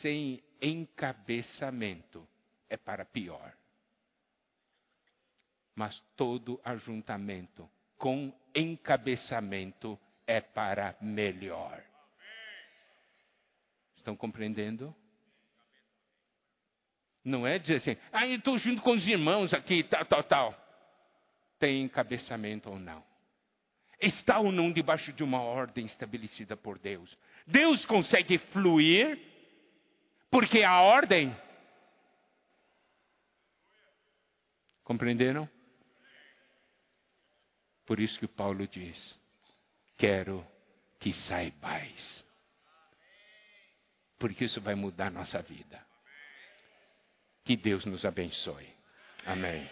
sem 0.00 0.42
encabeçamento 0.62 2.26
é 2.66 2.78
para 2.78 3.04
pior. 3.04 3.52
Mas 5.74 6.02
todo 6.16 6.58
ajuntamento 6.64 7.68
com 7.98 8.32
encabeçamento 8.54 9.98
é 10.26 10.40
para 10.40 10.96
melhor. 11.02 11.84
Estão 14.06 14.14
compreendendo? 14.14 14.94
Não 17.24 17.44
é 17.44 17.58
dizer 17.58 17.78
assim, 17.78 17.96
ah, 18.12 18.24
eu 18.24 18.36
estou 18.36 18.56
junto 18.56 18.80
com 18.80 18.92
os 18.92 19.04
irmãos 19.04 19.52
aqui, 19.52 19.82
tal, 19.82 20.04
tal, 20.04 20.22
tal. 20.22 20.66
Tem 21.58 21.82
encabeçamento 21.82 22.70
ou 22.70 22.78
não? 22.78 23.02
Está 24.00 24.38
ou 24.38 24.52
não 24.52 24.70
debaixo 24.70 25.12
de 25.12 25.24
uma 25.24 25.40
ordem 25.40 25.86
estabelecida 25.86 26.56
por 26.56 26.78
Deus? 26.78 27.18
Deus 27.44 27.84
consegue 27.84 28.38
fluir, 28.38 29.18
porque 30.30 30.62
a 30.62 30.80
ordem 30.80 31.36
Compreenderam? 34.84 35.50
Por 37.84 37.98
isso 37.98 38.20
que 38.20 38.28
Paulo 38.28 38.68
diz: 38.68 39.20
Quero 39.98 40.46
que 41.00 41.12
saibais. 41.12 42.25
Porque 44.18 44.44
isso 44.44 44.60
vai 44.60 44.74
mudar 44.74 45.10
nossa 45.10 45.42
vida. 45.42 45.84
Que 47.44 47.56
Deus 47.56 47.84
nos 47.84 48.04
abençoe. 48.04 48.68
Amém. 49.24 49.68